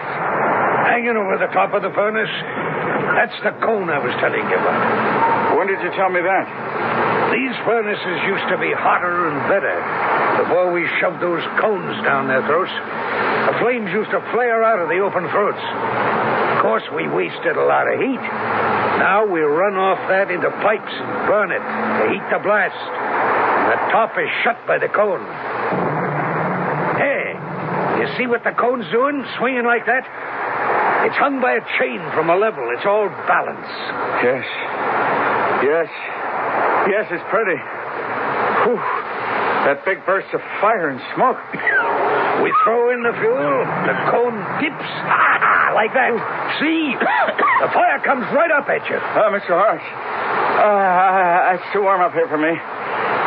Hanging 0.87 1.19
over 1.19 1.35
the 1.35 1.51
top 1.51 1.75
of 1.75 1.83
the 1.83 1.90
furnace? 1.90 2.31
That's 3.19 3.35
the 3.43 3.59
cone 3.59 3.90
I 3.90 3.99
was 3.99 4.14
telling 4.23 4.47
you 4.47 4.55
about. 4.55 5.59
When 5.59 5.67
did 5.67 5.83
you 5.83 5.90
tell 5.99 6.14
me 6.14 6.23
that? 6.23 6.47
These 7.35 7.59
furnaces 7.67 8.23
used 8.23 8.47
to 8.47 8.59
be 8.62 8.71
hotter 8.71 9.35
and 9.35 9.51
better 9.51 9.75
before 10.47 10.71
we 10.71 10.87
shoved 11.03 11.19
those 11.19 11.43
cones 11.59 11.99
down 12.07 12.31
their 12.31 12.47
throats. 12.47 12.71
The 13.51 13.59
flames 13.67 13.90
used 13.90 14.14
to 14.14 14.23
flare 14.31 14.62
out 14.62 14.79
of 14.79 14.87
the 14.87 15.03
open 15.03 15.27
throats. 15.35 15.59
Of 16.64 16.81
course, 16.81 16.96
we 16.96 17.05
wasted 17.12 17.61
a 17.61 17.66
lot 17.68 17.85
of 17.92 18.00
heat. 18.00 18.24
Now 18.96 19.29
we 19.29 19.44
run 19.44 19.77
off 19.77 20.00
that 20.09 20.33
into 20.33 20.48
pipes 20.64 20.96
and 20.96 21.29
burn 21.29 21.53
it 21.53 21.61
to 21.61 22.05
heat 22.09 22.24
the 22.33 22.40
blast. 22.40 22.72
And 22.72 23.68
the 23.68 23.81
top 23.92 24.16
is 24.16 24.24
shut 24.40 24.57
by 24.64 24.81
the 24.81 24.88
cone. 24.88 25.20
Hey, 26.96 27.37
you 28.00 28.09
see 28.16 28.24
what 28.24 28.48
the 28.48 28.57
cone's 28.57 28.88
doing, 28.88 29.29
swinging 29.37 29.68
like 29.68 29.85
that? 29.85 30.09
It's 31.05 31.20
hung 31.20 31.37
by 31.44 31.61
a 31.61 31.64
chain 31.77 32.00
from 32.16 32.33
a 32.33 32.37
level. 32.40 32.64
It's 32.72 32.88
all 32.88 33.12
balance. 33.29 33.68
Yes. 34.24 34.48
Yes. 35.68 35.88
Yes, 36.88 37.05
it's 37.12 37.29
pretty. 37.29 37.61
Whew. 38.64 38.81
That 39.68 39.85
big 39.85 40.00
burst 40.09 40.33
of 40.33 40.40
fire 40.64 40.88
and 40.88 41.00
smoke. 41.12 41.44
We 42.35 42.53
throw 42.64 42.90
in 42.92 43.00
the 43.05 43.12
fuel, 43.14 43.62
the 43.87 43.94
cone 44.11 44.37
dips. 44.61 44.90
Ah! 45.07 45.34
Like 45.74 45.92
that. 45.92 46.10
See? 46.62 46.94
the 47.66 47.70
fire 47.74 47.98
comes 48.06 48.24
right 48.32 48.50
up 48.54 48.70
at 48.70 48.87
you. 48.88 48.96
Oh, 48.96 49.28
Mr. 49.34 49.52
Horrocks. 49.52 49.84
Uh, 49.84 51.58
it's 51.58 51.68
too 51.74 51.82
warm 51.82 52.00
up 52.00 52.14
here 52.14 52.28
for 52.30 52.38
me. 52.38 52.54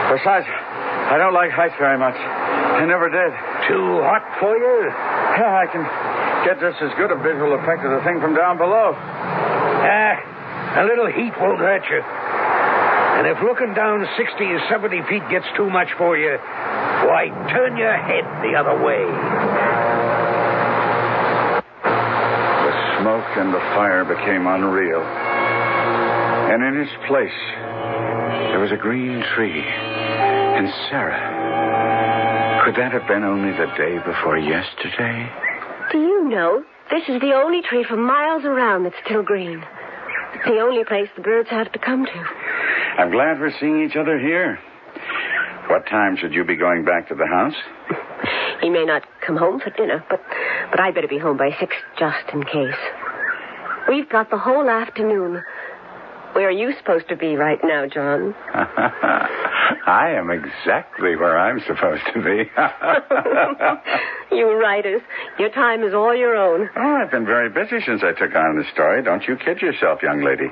Besides, 0.07 0.47
I 0.47 1.19
don't 1.19 1.35
like 1.35 1.51
heights 1.51 1.75
very 1.77 1.99
much. 1.99 2.15
I 2.15 2.85
never 2.87 3.11
did. 3.11 3.31
Too 3.67 3.99
hot 4.07 4.23
for 4.39 4.55
you? 4.55 4.87
Yeah, 4.87 5.59
I 5.63 5.67
can 5.67 5.83
get 6.47 6.59
just 6.63 6.81
as 6.81 6.91
good 6.95 7.11
a 7.11 7.19
visual 7.19 7.53
effect 7.59 7.83
of 7.83 7.91
the 7.91 8.01
thing 8.07 8.23
from 8.23 8.33
down 8.33 8.57
below. 8.57 8.95
Ah, 8.95 10.79
a 10.79 10.83
little 10.87 11.07
heat 11.07 11.35
won't 11.39 11.59
hurt 11.59 11.83
you. 11.91 12.01
And 13.17 13.25
if 13.25 13.41
looking 13.41 13.73
down 13.73 14.05
60 14.15 14.43
or 14.45 14.61
70 14.69 15.01
feet 15.09 15.23
gets 15.29 15.45
too 15.57 15.69
much 15.69 15.89
for 15.97 16.15
you, 16.17 16.37
why, 16.37 17.33
turn 17.49 17.75
your 17.75 17.97
head 17.97 18.23
the 18.45 18.53
other 18.53 18.77
way. 18.83 19.01
The 22.63 22.73
smoke 23.07 23.37
and 23.37 23.53
the 23.53 23.63
fire 23.71 24.03
became 24.03 24.47
unreal. 24.47 24.99
And 24.99 26.59
in 26.59 26.75
its 26.81 26.91
place, 27.07 27.39
there 28.51 28.59
was 28.59 28.71
a 28.73 28.75
green 28.75 29.23
tree. 29.33 29.63
And 29.63 30.67
Sarah. 30.89 32.65
Could 32.65 32.75
that 32.75 32.91
have 32.91 33.07
been 33.07 33.23
only 33.23 33.55
the 33.55 33.71
day 33.77 33.95
before 34.03 34.37
yesterday? 34.37 35.31
Do 35.93 35.99
you 35.99 36.27
know, 36.27 36.65
this 36.91 37.03
is 37.07 37.21
the 37.21 37.31
only 37.31 37.61
tree 37.61 37.85
for 37.87 37.95
miles 37.95 38.43
around 38.43 38.83
that's 38.83 38.99
still 39.05 39.23
green. 39.23 39.63
The 40.43 40.59
only 40.59 40.83
place 40.83 41.07
the 41.15 41.21
birds 41.21 41.47
have 41.49 41.71
to 41.71 41.79
come 41.79 42.05
to. 42.05 42.23
I'm 42.99 43.11
glad 43.11 43.39
we're 43.39 43.55
seeing 43.57 43.85
each 43.87 43.95
other 43.95 44.19
here. 44.19 44.59
What 45.69 45.85
time 45.87 46.17
should 46.17 46.33
you 46.33 46.43
be 46.43 46.57
going 46.57 46.83
back 46.83 47.07
to 47.07 47.15
the 47.15 47.27
house? 47.27 47.55
He 48.59 48.69
may 48.69 48.83
not 48.83 49.03
come 49.27 49.37
home 49.37 49.59
for 49.59 49.69
dinner, 49.71 50.03
but 50.09 50.21
but 50.71 50.79
I'd 50.79 50.95
better 50.95 51.07
be 51.07 51.19
home 51.19 51.37
by 51.37 51.51
six 51.59 51.75
just 51.99 52.29
in 52.33 52.43
case. 52.43 52.81
We've 53.89 54.09
got 54.09 54.29
the 54.29 54.37
whole 54.37 54.69
afternoon. 54.69 55.43
Where 56.33 56.47
are 56.47 56.51
you 56.51 56.73
supposed 56.77 57.07
to 57.09 57.15
be 57.15 57.35
right 57.35 57.59
now, 57.63 57.87
John? 57.87 58.35
I 59.87 60.11
am 60.11 60.29
exactly 60.29 61.15
where 61.15 61.37
I'm 61.37 61.59
supposed 61.65 62.03
to 62.13 62.21
be. 62.21 62.51
you 64.35 64.51
writers, 64.51 65.01
your 65.39 65.49
time 65.49 65.83
is 65.83 65.93
all 65.93 66.15
your 66.15 66.35
own. 66.35 66.69
Oh, 66.75 66.99
I've 67.01 67.11
been 67.11 67.25
very 67.25 67.49
busy 67.49 67.83
since 67.85 68.01
I 68.03 68.11
took 68.11 68.35
on 68.35 68.57
the 68.57 68.65
story. 68.73 69.01
Don't 69.03 69.23
you 69.23 69.37
kid 69.37 69.61
yourself, 69.61 70.03
young 70.03 70.23
lady. 70.23 70.51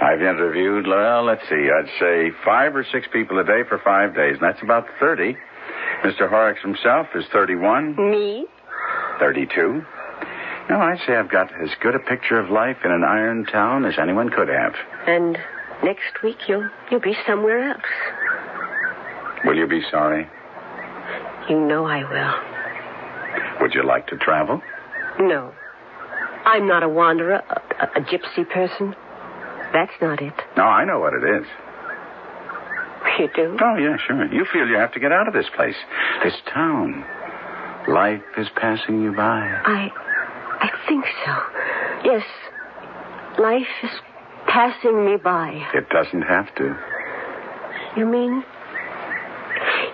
I've 0.00 0.20
interviewed, 0.20 0.86
well, 0.86 1.24
let's 1.24 1.42
see, 1.48 1.68
I'd 1.72 1.90
say 1.98 2.30
five 2.44 2.76
or 2.76 2.84
six 2.92 3.08
people 3.12 3.38
a 3.38 3.44
day 3.44 3.62
for 3.68 3.80
five 3.82 4.14
days, 4.14 4.36
and 4.40 4.42
that's 4.42 4.62
about 4.62 4.86
30. 5.00 5.36
Mr. 6.06 6.30
Horrocks 6.30 6.62
himself 6.62 7.08
is 7.16 7.24
31. 7.32 7.96
Me? 7.96 8.46
32. 9.18 9.84
No, 10.70 10.80
I'd 10.80 11.00
say 11.04 11.16
I've 11.16 11.28
got 11.28 11.50
as 11.60 11.70
good 11.82 11.96
a 11.96 11.98
picture 11.98 12.38
of 12.38 12.48
life 12.48 12.76
in 12.84 12.92
an 12.92 13.02
iron 13.02 13.44
town 13.44 13.84
as 13.84 13.94
anyone 14.00 14.28
could 14.28 14.46
have. 14.46 14.74
And 15.08 15.36
next 15.82 16.22
week 16.22 16.36
you'll 16.46 16.68
you'll 16.92 17.00
be 17.00 17.16
somewhere 17.26 17.70
else. 17.70 17.82
Will 19.44 19.56
you 19.56 19.66
be 19.66 19.82
sorry? 19.90 20.28
You 21.48 21.58
know 21.58 21.86
I 21.86 22.04
will. 22.04 23.60
Would 23.60 23.74
you 23.74 23.82
like 23.84 24.06
to 24.06 24.16
travel? 24.16 24.62
No. 25.18 25.52
I'm 26.44 26.68
not 26.68 26.84
a 26.84 26.88
wanderer, 26.88 27.42
a, 27.50 27.84
a, 27.84 28.00
a 28.00 28.04
gypsy 28.04 28.48
person. 28.48 28.94
That's 29.72 29.92
not 30.00 30.22
it. 30.22 30.34
No, 30.56 30.62
I 30.62 30.84
know 30.84 31.00
what 31.00 31.14
it 31.14 31.24
is. 31.24 31.46
You 33.18 33.28
do? 33.34 33.56
Oh, 33.60 33.76
yeah, 33.76 33.96
sure. 34.06 34.26
You 34.32 34.44
feel 34.52 34.66
you 34.68 34.76
have 34.76 34.92
to 34.92 35.00
get 35.00 35.10
out 35.12 35.26
of 35.26 35.34
this 35.34 35.46
place, 35.54 35.76
this 36.22 36.34
town. 36.52 37.04
Life 37.88 38.22
is 38.36 38.48
passing 38.56 39.02
you 39.02 39.12
by. 39.12 39.40
I 39.64 39.90
I 40.60 40.70
think 40.88 41.04
so. 41.24 41.34
Yes. 42.04 42.24
Life 43.38 43.66
is 43.82 43.90
passing 44.48 45.04
me 45.06 45.16
by. 45.16 45.66
It 45.74 45.88
doesn't 45.90 46.22
have 46.22 46.52
to. 46.56 46.76
You 47.96 48.06
mean 48.06 48.44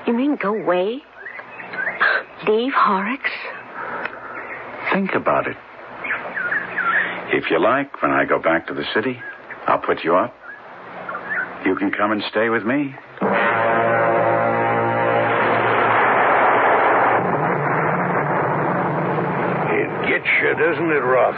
You 0.06 0.14
mean 0.14 0.36
go 0.36 0.54
away? 0.54 1.02
Leave 2.48 2.72
Horrocks? 2.74 3.30
Think 4.92 5.14
about 5.14 5.46
it. 5.46 5.56
If 7.34 7.50
you 7.50 7.60
like, 7.60 8.02
when 8.02 8.10
I 8.10 8.24
go 8.24 8.38
back 8.40 8.66
to 8.66 8.74
the 8.74 8.84
city, 8.94 9.18
I'll 9.66 9.78
put 9.78 10.02
you 10.02 10.16
up. 10.16 10.34
You 11.64 11.76
can 11.76 11.92
come 11.92 12.10
and 12.10 12.22
stay 12.30 12.48
with 12.48 12.64
me. 12.64 12.94
You, 20.52 20.66
doesn't 20.66 20.90
it, 20.90 21.04
Roth? 21.04 21.36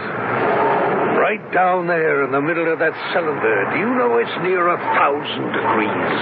Right 1.19 1.43
down 1.53 1.87
there 1.87 2.25
in 2.25 2.33
the 2.33 2.41
middle 2.41 2.73
of 2.73 2.79
that 2.81 2.95
cylinder, 3.15 3.71
do 3.73 3.79
you 3.79 3.91
know 3.95 4.19
it's 4.19 4.37
near 4.43 4.69
a 4.69 4.79
thousand 4.79 5.55
degrees? 5.55 6.19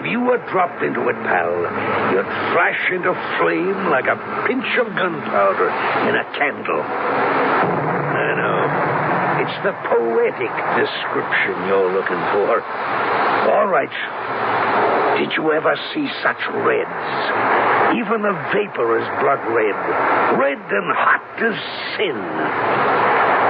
If 0.00 0.04
you 0.10 0.20
were 0.20 0.40
dropped 0.50 0.82
into 0.82 1.08
it, 1.08 1.16
pal, 1.28 1.52
you'd 2.12 2.28
flash 2.56 2.82
into 2.90 3.12
flame 3.38 3.92
like 3.92 4.08
a 4.08 4.16
pinch 4.48 4.70
of 4.80 4.88
gunpowder 4.96 5.68
in 6.08 6.14
a 6.16 6.24
candle. 6.32 6.80
I 6.80 8.28
know. 8.40 8.60
It's 9.44 9.58
the 9.64 9.74
poetic 9.92 10.54
description 10.80 11.68
you're 11.68 11.92
looking 11.92 12.22
for. 12.32 12.64
All 13.52 13.68
right. 13.68 13.92
Did 15.18 15.32
you 15.36 15.50
ever 15.50 15.74
see 15.92 16.06
such 16.22 16.38
reds? 16.62 17.98
Even 17.98 18.22
the 18.22 18.38
vapor 18.54 18.98
is 19.02 19.08
blood 19.18 19.42
red. 19.50 19.74
Red 20.38 20.62
and 20.70 20.92
hot 20.94 21.42
as 21.42 21.58
sin. 21.98 22.18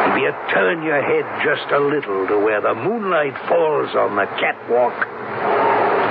If 0.08 0.16
you 0.16 0.32
turn 0.54 0.82
your 0.82 1.02
head 1.02 1.26
just 1.44 1.70
a 1.70 1.78
little 1.78 2.26
to 2.28 2.38
where 2.38 2.62
the 2.62 2.74
moonlight 2.74 3.36
falls 3.48 3.94
on 3.94 4.16
the 4.16 4.24
catwalk, 4.40 4.96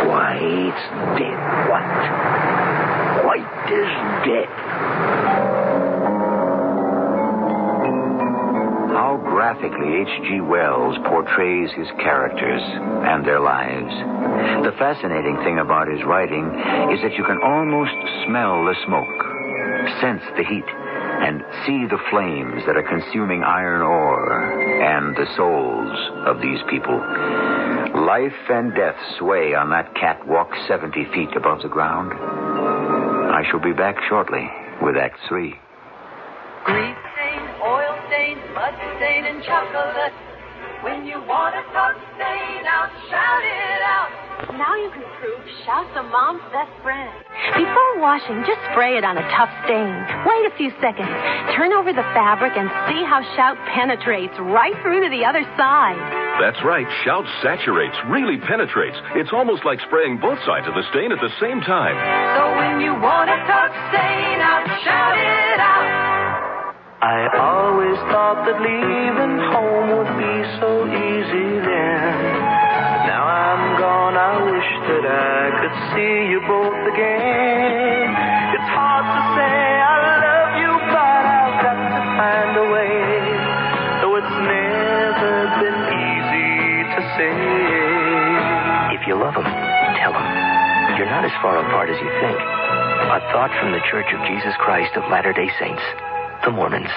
why, 0.06 0.38
it's 0.38 0.86
dead 1.18 1.40
white. 1.66 2.06
White 3.26 3.72
as 3.74 3.92
death. 4.30 4.54
How 8.94 9.18
graphically 9.26 10.02
H.G. 10.02 10.42
Wells 10.42 10.98
portrays 11.08 11.72
his 11.72 11.88
characters 11.98 12.62
and 12.62 13.26
their 13.26 13.40
lives. 13.40 14.17
The 14.38 14.76
fascinating 14.78 15.38
thing 15.42 15.58
about 15.58 15.88
his 15.88 16.04
writing 16.06 16.46
is 16.94 17.02
that 17.02 17.18
you 17.18 17.24
can 17.26 17.42
almost 17.42 17.98
smell 18.26 18.66
the 18.70 18.78
smoke, 18.86 19.18
sense 19.98 20.22
the 20.38 20.46
heat, 20.46 20.68
and 21.26 21.42
see 21.66 21.90
the 21.90 21.98
flames 22.14 22.62
that 22.70 22.78
are 22.78 22.86
consuming 22.86 23.42
iron 23.42 23.82
ore 23.82 24.62
and 24.84 25.16
the 25.16 25.26
souls 25.36 25.98
of 26.30 26.38
these 26.42 26.62
people. 26.70 27.02
Life 28.06 28.38
and 28.50 28.76
death 28.76 29.00
sway 29.18 29.56
on 29.56 29.72
that 29.72 29.96
catwalk 29.96 30.54
70 30.68 30.94
feet 31.16 31.34
above 31.36 31.64
the 31.64 31.70
ground. 31.70 32.14
I 32.14 33.42
shall 33.50 33.62
be 33.62 33.74
back 33.74 33.98
shortly 34.08 34.46
with 34.84 34.98
Act 34.98 35.18
Three. 35.28 35.58
Grease 36.66 37.02
stain, 37.18 37.42
oil 37.66 37.96
stain, 38.06 38.38
mud 38.54 38.76
stain, 39.02 39.26
and 39.26 39.42
chocolate. 39.42 40.14
When 40.84 41.08
you 41.08 41.18
want 41.26 41.58
a 41.58 41.66
tough 41.74 41.98
stain 42.14 42.66
out, 42.70 42.94
shout 43.10 43.42
it 43.42 43.67
you 44.88 44.94
can 44.94 45.04
prove 45.20 45.44
Shout's 45.68 45.92
a 46.00 46.04
mom's 46.04 46.44
best 46.56 46.72
friend. 46.80 47.12
Before 47.60 48.00
washing, 48.00 48.40
just 48.48 48.64
spray 48.72 48.96
it 48.96 49.04
on 49.04 49.20
a 49.20 49.26
tough 49.36 49.52
stain. 49.68 49.92
Wait 50.24 50.48
a 50.48 50.54
few 50.56 50.72
seconds. 50.80 51.12
Turn 51.60 51.76
over 51.76 51.92
the 51.92 52.08
fabric 52.16 52.56
and 52.56 52.72
see 52.88 53.04
how 53.04 53.20
Shout 53.36 53.60
penetrates 53.76 54.32
right 54.40 54.72
through 54.80 55.04
to 55.04 55.10
the 55.12 55.28
other 55.28 55.44
side. 55.60 56.00
That's 56.40 56.64
right. 56.64 56.88
Shout 57.04 57.28
saturates, 57.44 58.00
really 58.08 58.40
penetrates. 58.40 58.96
It's 59.20 59.36
almost 59.36 59.68
like 59.68 59.84
spraying 59.92 60.24
both 60.24 60.40
sides 60.48 60.72
of 60.72 60.74
the 60.74 60.88
stain 60.96 61.12
at 61.12 61.20
the 61.20 61.36
same 61.44 61.60
time. 61.68 62.00
So 62.40 62.44
when 62.56 62.80
you 62.80 62.96
want 62.96 63.28
a 63.28 63.40
tough 63.44 63.74
stain 63.92 64.40
out, 64.40 64.64
shout 64.88 65.20
it 65.20 65.60
out. 65.60 65.88
I 67.04 67.28
always 67.36 68.00
thought 68.08 68.40
that 68.48 68.56
leaving 68.64 69.36
home 69.52 70.00
would 70.00 70.14
be 70.16 70.36
so 70.64 70.88
easy 70.88 71.60
then. 71.60 71.97
See 75.98 76.30
you 76.30 76.40
both 76.46 76.78
again. 76.94 78.10
It's 78.54 78.70
hard 78.70 79.02
to 79.02 79.22
say 79.34 79.58
I 79.82 79.98
love 80.22 80.54
you, 80.62 80.72
but 80.94 81.24
I've 81.26 81.58
got 81.58 81.78
to 81.98 82.04
find 82.22 82.54
a 82.54 82.66
way. 82.70 83.02
Though 84.06 84.16
it's 84.22 84.38
never 84.46 85.34
been 85.58 85.82
easy 85.98 86.54
to 86.94 87.02
say. 87.18 87.34
If 88.94 89.10
you 89.10 89.18
love 89.18 89.34
him, 89.34 89.50
tell 89.98 90.14
him. 90.14 90.28
You're 91.02 91.10
not 91.10 91.26
as 91.26 91.34
far 91.42 91.58
apart 91.66 91.90
as 91.90 91.98
you 91.98 92.12
think. 92.22 92.38
A 92.38 93.20
thought 93.34 93.50
from 93.58 93.74
the 93.74 93.82
Church 93.90 94.14
of 94.14 94.22
Jesus 94.30 94.54
Christ 94.62 94.94
of 94.94 95.10
Latter 95.10 95.34
day 95.34 95.50
Saints, 95.58 95.82
the 96.46 96.52
Mormons. 96.52 96.94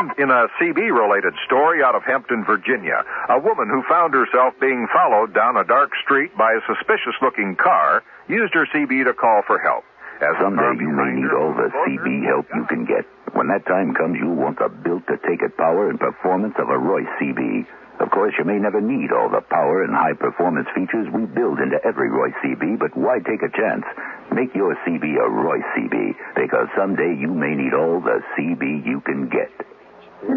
And 0.00 0.16
in 0.16 0.30
a 0.32 0.48
CB 0.56 0.80
related 0.96 1.36
story 1.44 1.84
out 1.84 1.94
of 1.94 2.00
Hampton, 2.08 2.42
Virginia, 2.48 3.04
a 3.28 3.38
woman 3.38 3.68
who 3.68 3.84
found 3.84 4.14
herself 4.16 4.56
being 4.56 4.88
followed 4.88 5.34
down 5.34 5.60
a 5.60 5.64
dark 5.64 5.92
street 6.02 6.32
by 6.40 6.56
a 6.56 6.64
suspicious 6.64 7.12
looking 7.20 7.52
car 7.54 8.02
used 8.26 8.54
her 8.54 8.64
CB 8.72 9.04
to 9.04 9.12
call 9.12 9.42
for 9.46 9.60
help. 9.60 9.84
As 10.24 10.40
Someday 10.40 10.80
you 10.80 10.88
may 10.88 11.20
need 11.20 11.28
all 11.36 11.52
the 11.52 11.68
CB 11.84 12.24
help 12.24 12.48
you 12.56 12.64
can 12.64 12.86
get. 12.88 13.04
When 13.36 13.48
that 13.48 13.66
time 13.66 13.92
comes, 13.92 14.16
you'll 14.16 14.40
want 14.40 14.56
the 14.56 14.72
built 14.72 15.04
to 15.08 15.20
take 15.28 15.44
it 15.44 15.52
power 15.58 15.90
and 15.90 16.00
performance 16.00 16.54
of 16.56 16.70
a 16.70 16.78
Royce 16.78 17.12
CB. 17.20 17.68
Of 18.00 18.10
course, 18.10 18.32
you 18.38 18.48
may 18.48 18.56
never 18.56 18.80
need 18.80 19.12
all 19.12 19.28
the 19.28 19.44
power 19.52 19.84
and 19.84 19.92
high 19.92 20.16
performance 20.16 20.68
features 20.74 21.12
we 21.12 21.28
build 21.28 21.60
into 21.60 21.76
every 21.84 22.08
Royce 22.08 22.32
CB, 22.40 22.78
but 22.80 22.96
why 22.96 23.20
take 23.20 23.44
a 23.44 23.52
chance? 23.52 23.84
Make 24.32 24.54
your 24.56 24.72
CB 24.80 25.04
a 25.20 25.28
Royce 25.28 25.68
CB, 25.76 26.16
because 26.40 26.68
someday 26.72 27.12
you 27.20 27.28
may 27.36 27.52
need 27.52 27.76
all 27.76 28.00
the 28.00 28.24
CB 28.32 28.86
you 28.88 29.04
can 29.04 29.28
get. 29.28 29.52
Ben 30.20 30.36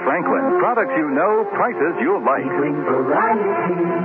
Franklin, 0.00 0.44
products 0.56 0.96
you 0.96 1.12
know, 1.12 1.44
prices 1.52 2.00
you'll 2.00 2.24
like. 2.24 2.48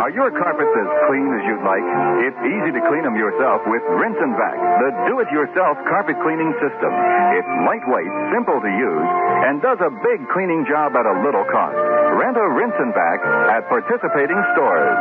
Are 0.03 0.11
your 0.11 0.35
carpets 0.35 0.75
as 0.75 0.89
clean 1.07 1.31
as 1.31 1.47
you'd 1.47 1.63
like? 1.63 1.79
It's 2.27 2.35
easy 2.43 2.75
to 2.75 2.81
clean 2.91 3.07
them 3.07 3.15
yourself 3.15 3.63
with 3.71 3.79
Rinse 3.87 4.19
and 4.19 4.35
Vac, 4.35 4.59
the 4.59 5.07
do-it-yourself 5.07 5.79
carpet 5.87 6.19
cleaning 6.19 6.51
system. 6.59 6.91
It's 7.39 7.47
lightweight, 7.63 8.11
simple 8.35 8.59
to 8.59 8.67
use, 8.67 9.07
and 9.47 9.63
does 9.63 9.79
a 9.79 9.95
big 10.11 10.19
cleaning 10.35 10.67
job 10.67 10.99
at 10.99 11.07
a 11.07 11.23
little 11.23 11.47
cost. 11.47 11.79
Rent 12.19 12.35
a 12.35 12.43
Rinse 12.43 12.75
and 12.83 12.91
Vac 12.91 13.23
at 13.47 13.63
participating 13.71 14.43
stores. 14.59 14.91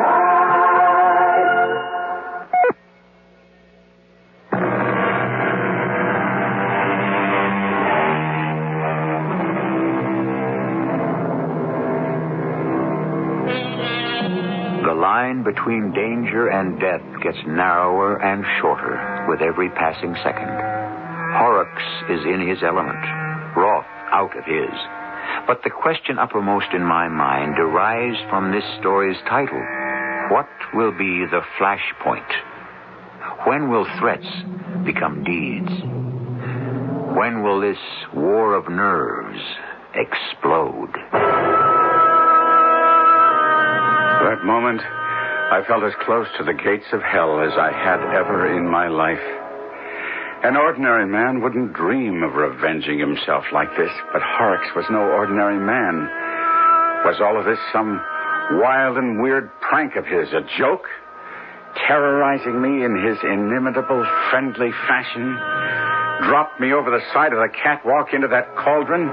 The 0.00 0.27
line 15.18 15.42
between 15.42 15.90
danger 15.92 16.46
and 16.46 16.78
death 16.78 17.02
gets 17.24 17.38
narrower 17.44 18.22
and 18.22 18.44
shorter 18.60 19.26
with 19.28 19.40
every 19.40 19.68
passing 19.70 20.14
second. 20.22 20.46
Horrocks 21.34 21.82
is 22.08 22.22
in 22.24 22.46
his 22.46 22.62
element, 22.62 23.02
Roth 23.56 23.90
out 24.12 24.36
of 24.38 24.44
his. 24.44 24.70
But 25.48 25.64
the 25.64 25.70
question 25.70 26.20
uppermost 26.20 26.70
in 26.72 26.84
my 26.84 27.08
mind 27.08 27.56
derives 27.56 28.18
from 28.30 28.52
this 28.52 28.62
story's 28.78 29.18
title. 29.28 29.60
What 30.30 30.48
will 30.74 30.92
be 30.92 31.26
the 31.26 31.42
flashpoint? 31.58 32.30
When 33.44 33.70
will 33.70 33.86
threats 33.98 34.28
become 34.84 35.24
deeds? 35.24 35.72
When 37.18 37.42
will 37.42 37.60
this 37.60 37.82
war 38.14 38.54
of 38.54 38.68
nerves 38.68 39.42
explode? 39.94 40.94
That 44.22 44.44
moment, 44.44 44.80
I 45.50 45.64
felt 45.66 45.82
as 45.82 45.94
close 46.04 46.28
to 46.36 46.44
the 46.44 46.52
gates 46.52 46.92
of 46.92 47.00
hell 47.00 47.40
as 47.40 47.56
I 47.56 47.72
had 47.72 48.04
ever 48.12 48.52
in 48.52 48.68
my 48.68 48.88
life. 48.88 49.24
An 50.44 50.56
ordinary 50.56 51.06
man 51.06 51.40
wouldn't 51.40 51.72
dream 51.72 52.22
of 52.22 52.34
revenging 52.34 52.98
himself 52.98 53.44
like 53.50 53.70
this, 53.76 53.90
but 54.12 54.20
Horrocks 54.20 54.68
was 54.76 54.84
no 54.90 55.00
ordinary 55.00 55.58
man. 55.58 56.04
Was 57.02 57.16
all 57.24 57.40
of 57.40 57.46
this 57.46 57.58
some 57.72 57.98
wild 58.60 58.98
and 58.98 59.22
weird 59.22 59.48
prank 59.60 59.96
of 59.96 60.04
his, 60.04 60.28
a 60.36 60.44
joke? 60.58 60.84
Terrorizing 61.86 62.60
me 62.60 62.84
in 62.84 63.00
his 63.00 63.16
inimitable, 63.24 64.04
friendly 64.28 64.70
fashion? 64.86 65.32
Dropped 66.28 66.60
me 66.60 66.74
over 66.74 66.90
the 66.90 67.04
side 67.14 67.32
of 67.32 67.40
the 67.40 67.48
catwalk 67.56 68.12
into 68.12 68.28
that 68.28 68.54
cauldron? 68.54 69.08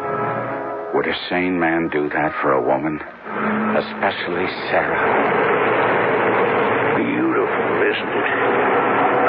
Would 0.93 1.07
a 1.07 1.15
sane 1.29 1.57
man 1.57 1.87
do 1.87 2.09
that 2.09 2.35
for 2.41 2.51
a 2.51 2.61
woman? 2.61 2.99
Especially 2.99 4.47
Sarah. 4.67 5.44
Isn't 7.95 8.11
it? 8.11 8.29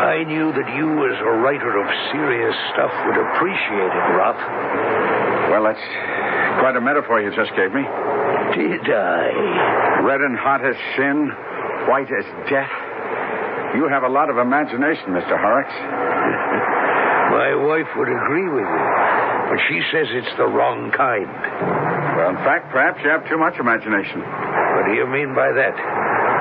I 0.07 0.25
knew 0.25 0.49
that 0.53 0.69
you, 0.75 0.89
as 1.07 1.19
a 1.21 1.33
writer 1.45 1.77
of 1.77 1.87
serious 2.11 2.57
stuff, 2.73 2.93
would 3.07 3.19
appreciate 3.21 3.93
it, 3.93 4.05
Roth. 4.17 4.41
Well, 5.51 5.65
that's 5.65 5.87
quite 6.61 6.75
a 6.77 6.81
metaphor 6.81 7.21
you 7.21 7.31
just 7.37 7.53
gave 7.55 7.71
me. 7.71 7.85
Did 8.57 8.87
I? 8.91 10.01
Red 10.03 10.21
and 10.21 10.39
hot 10.39 10.65
as 10.65 10.77
sin, 10.97 11.31
white 11.89 12.09
as 12.09 12.27
death. 12.49 12.71
You 13.77 13.89
have 13.91 14.05
a 14.05 14.09
lot 14.09 14.31
of 14.31 14.39
imagination, 14.39 15.13
Mr. 15.13 15.37
Horrocks. 15.37 15.75
My 17.37 17.53
wife 17.55 17.91
would 17.97 18.09
agree 18.09 18.49
with 18.49 18.65
you, 18.65 18.87
but 19.51 19.59
she 19.69 19.83
says 19.93 20.07
it's 20.17 20.35
the 20.39 20.47
wrong 20.47 20.91
kind. 20.97 21.29
Well, 22.17 22.31
in 22.31 22.41
fact, 22.47 22.73
perhaps 22.73 23.03
you 23.05 23.11
have 23.11 23.29
too 23.29 23.37
much 23.37 23.59
imagination. 23.61 24.23
What 24.23 24.87
do 24.87 24.95
you 24.95 25.07
mean 25.07 25.35
by 25.35 25.53
that? 25.53 25.77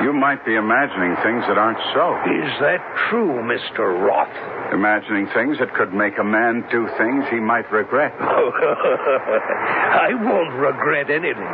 You 0.03 0.13
might 0.13 0.43
be 0.45 0.55
imagining 0.55 1.15
things 1.23 1.43
that 1.47 1.57
aren't 1.57 1.79
so. 1.93 2.15
Is 2.27 2.51
that 2.59 2.81
true, 3.09 3.39
Mr. 3.45 3.89
Roth? 3.95 4.33
Imagining 4.73 5.27
things 5.33 5.57
that 5.59 5.73
could 5.73 5.93
make 5.93 6.17
a 6.19 6.23
man 6.23 6.65
do 6.71 6.87
things 6.97 7.23
he 7.31 7.39
might 7.39 7.71
regret. 7.71 8.13
I 8.19 10.09
won't 10.13 10.53
regret 10.59 11.09
anything. 11.09 11.47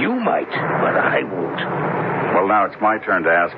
You 0.00 0.18
might, 0.20 0.50
but 0.50 0.96
I 0.96 1.22
won't. 1.22 1.60
Well, 2.34 2.48
now 2.48 2.64
it's 2.66 2.76
my 2.80 2.98
turn 2.98 3.22
to 3.24 3.30
ask 3.30 3.54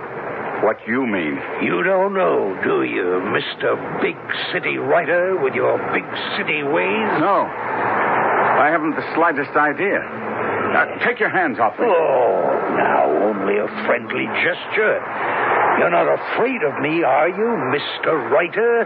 what 0.62 0.76
you 0.86 1.06
mean. 1.06 1.40
You 1.62 1.82
don't 1.82 2.12
know, 2.14 2.54
do 2.62 2.82
you, 2.84 3.22
Mr. 3.32 3.74
Big 4.02 4.16
City 4.52 4.76
Writer 4.76 5.36
with 5.42 5.54
your 5.54 5.78
big 5.92 6.04
city 6.36 6.62
ways? 6.62 7.08
No. 7.18 7.46
I 7.48 8.68
haven't 8.70 8.94
the 8.96 9.14
slightest 9.14 9.56
idea. 9.56 10.00
Now, 10.72 10.84
take 11.04 11.18
your 11.18 11.30
hands 11.30 11.58
off 11.58 11.78
me. 11.78 11.86
Oh, 11.88 12.49
now 12.76 13.06
only 13.30 13.58
a 13.58 13.68
friendly 13.86 14.26
gesture. 14.42 14.98
You're 15.78 15.90
not 15.90 16.08
afraid 16.08 16.62
of 16.62 16.80
me, 16.82 17.02
are 17.02 17.28
you, 17.28 17.48
Mr. 17.72 18.30
Writer? 18.30 18.84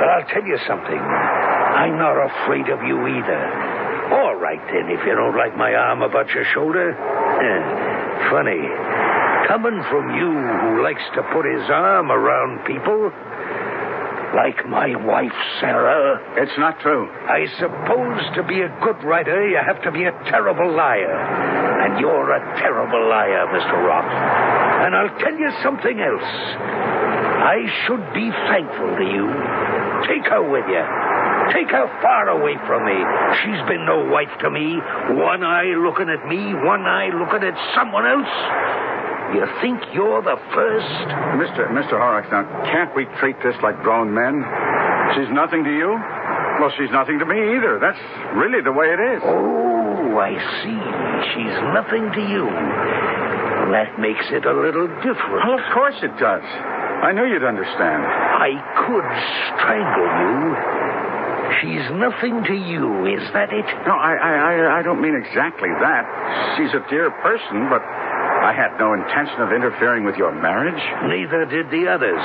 Well, 0.00 0.10
I'll 0.10 0.28
tell 0.32 0.44
you 0.44 0.58
something. 0.66 0.98
I'm 0.98 1.98
not 1.98 2.16
afraid 2.16 2.68
of 2.68 2.80
you 2.82 2.96
either. 3.06 3.42
All 4.12 4.36
right, 4.36 4.60
then, 4.72 4.88
if 4.88 5.04
you 5.04 5.14
don't 5.14 5.36
like 5.36 5.56
my 5.56 5.74
arm 5.74 6.02
about 6.02 6.30
your 6.30 6.44
shoulder. 6.54 6.92
Eh, 6.94 8.30
funny. 8.30 8.62
Coming 9.48 9.82
from 9.90 10.14
you 10.14 10.32
who 10.32 10.82
likes 10.82 11.04
to 11.14 11.22
put 11.34 11.44
his 11.44 11.68
arm 11.68 12.10
around 12.10 12.64
people. 12.64 13.10
Like 14.34 14.66
my 14.68 14.94
wife, 15.04 15.36
Sarah. 15.60 16.20
It's 16.36 16.58
not 16.58 16.80
true. 16.80 17.08
I 17.08 17.46
suppose 17.58 18.22
to 18.36 18.42
be 18.42 18.60
a 18.62 18.68
good 18.82 19.02
writer, 19.04 19.48
you 19.48 19.58
have 19.64 19.82
to 19.82 19.90
be 19.92 20.04
a 20.04 20.12
terrible 20.30 20.74
liar. 20.74 21.75
And 21.86 22.00
you're 22.02 22.34
a 22.34 22.42
terrible 22.58 22.98
liar, 23.08 23.46
Mr. 23.54 23.78
Roth. 23.86 24.10
And 24.82 24.90
I'll 24.90 25.14
tell 25.22 25.38
you 25.38 25.50
something 25.62 26.00
else. 26.02 26.30
I 27.46 27.62
should 27.86 28.02
be 28.10 28.26
thankful 28.50 28.90
to 28.98 29.06
you. 29.06 29.30
Take 30.10 30.26
her 30.26 30.42
with 30.42 30.66
you. 30.66 30.82
Take 31.54 31.70
her 31.70 31.86
far 32.02 32.26
away 32.34 32.58
from 32.66 32.82
me. 32.90 32.98
She's 33.38 33.62
been 33.70 33.86
no 33.86 34.02
wife 34.10 34.34
to 34.42 34.50
me. 34.50 34.74
One 35.14 35.46
eye 35.46 35.78
looking 35.78 36.10
at 36.10 36.26
me, 36.26 36.58
one 36.66 36.82
eye 36.82 37.14
looking 37.14 37.46
at 37.46 37.54
someone 37.78 38.02
else. 38.02 38.34
You 39.38 39.46
think 39.62 39.78
you're 39.94 40.22
the 40.22 40.42
first? 40.54 40.90
Mr. 41.38 41.70
Mr. 41.70 41.98
Horrocks, 42.02 42.26
now, 42.34 42.42
can't 42.66 42.94
we 42.94 43.06
treat 43.22 43.36
this 43.46 43.54
like 43.62 43.78
grown 43.82 44.12
men? 44.12 44.42
She's 45.14 45.30
nothing 45.30 45.62
to 45.62 45.70
you? 45.70 45.94
Well, 46.58 46.72
she's 46.78 46.90
nothing 46.90 47.18
to 47.18 47.26
me 47.26 47.36
either. 47.54 47.78
That's 47.78 48.00
really 48.34 48.62
the 48.62 48.72
way 48.72 48.90
it 48.90 48.98
is. 48.98 49.22
Oh, 49.22 49.75
I 50.18 50.36
see. 50.62 50.80
She's 51.34 51.56
nothing 51.74 52.10
to 52.12 52.22
you. 52.28 52.44
That 53.72 53.98
makes 53.98 54.24
it 54.30 54.46
a 54.46 54.54
little 54.54 54.86
different. 55.02 55.42
Well, 55.42 55.58
of 55.58 55.66
course 55.74 55.96
it 56.02 56.14
does. 56.18 56.44
I 57.02 57.12
knew 57.12 57.26
you'd 57.26 57.44
understand. 57.44 58.02
I 58.06 58.56
could 58.86 59.08
strangle 59.52 60.10
you. 60.22 60.86
She's 61.60 61.86
nothing 61.98 62.42
to 62.46 62.56
you, 62.56 63.06
is 63.06 63.22
that 63.32 63.52
it? 63.52 63.66
No, 63.86 63.94
I, 63.94 64.14
I, 64.16 64.78
I, 64.80 64.82
don't 64.82 65.00
mean 65.00 65.14
exactly 65.14 65.70
that. 65.80 66.04
She's 66.56 66.74
a 66.74 66.82
dear 66.90 67.10
person, 67.22 67.68
but 67.70 67.82
I 67.82 68.52
had 68.52 68.78
no 68.78 68.94
intention 68.94 69.40
of 69.40 69.52
interfering 69.52 70.04
with 70.04 70.16
your 70.16 70.32
marriage. 70.32 70.82
Neither 71.06 71.46
did 71.46 71.70
the 71.70 71.86
others. 71.86 72.22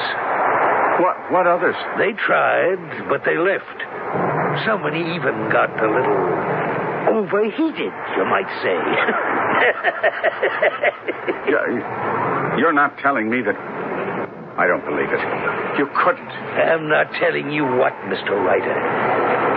What? 1.00 1.32
What 1.32 1.48
others? 1.48 1.76
They 1.98 2.14
tried, 2.14 3.10
but 3.10 3.24
they 3.26 3.38
left. 3.38 3.78
Someone 4.66 4.96
even 4.96 5.50
got 5.50 5.70
a 5.80 5.88
little 5.88 6.61
overheated, 7.10 7.94
you 8.18 8.26
might 8.26 8.50
say. 8.62 8.78
You're 12.60 12.74
not 12.74 12.98
telling 13.00 13.30
me 13.30 13.42
that. 13.42 13.56
I 14.58 14.68
don't 14.68 14.84
believe 14.84 15.10
it. 15.10 15.22
You 15.80 15.88
couldn't. 16.04 16.28
I'm 16.28 16.90
not 16.90 17.12
telling 17.18 17.52
you 17.52 17.64
what, 17.64 17.94
Mr. 18.12 18.36
Writer. 18.36 18.76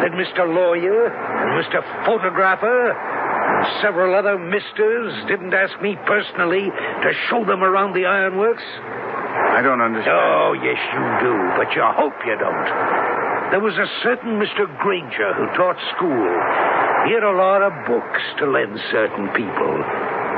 That 0.01 0.13
Mr. 0.13 0.47
Lawyer 0.47 1.09
and 1.11 1.65
Mr. 1.65 1.83
Photographer 2.07 2.93
and 2.95 3.83
several 3.83 4.15
other 4.15 4.39
misters 4.39 5.13
didn't 5.27 5.53
ask 5.53 5.81
me 5.83 5.97
personally 6.07 6.71
to 6.71 7.13
show 7.29 7.45
them 7.45 7.63
around 7.63 7.95
the 7.95 8.07
ironworks? 8.07 8.63
I 8.63 9.61
don't 9.63 9.81
understand. 9.81 10.15
Oh, 10.15 10.53
yes, 10.55 10.79
you 10.95 11.05
do, 11.21 11.35
but 11.59 11.75
you 11.75 11.83
hope 11.85 12.15
you 12.25 12.37
don't. 12.39 12.69
There 13.51 13.61
was 13.61 13.75
a 13.75 13.87
certain 14.03 14.41
Mr. 14.41 14.67
Granger 14.79 15.35
who 15.35 15.47
taught 15.59 15.77
school. 15.97 16.27
He 17.05 17.13
had 17.13 17.23
a 17.23 17.37
lot 17.37 17.61
of 17.61 17.73
books 17.85 18.23
to 18.39 18.47
lend 18.49 18.81
certain 18.91 19.29
people, 19.37 19.77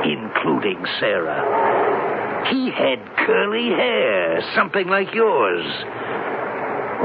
including 0.03 0.83
Sarah. 0.99 1.39
He 2.51 2.69
had 2.71 2.99
curly 3.23 3.69
hair, 3.71 4.43
something 4.53 4.87
like 4.87 5.13
yours. 5.13 5.63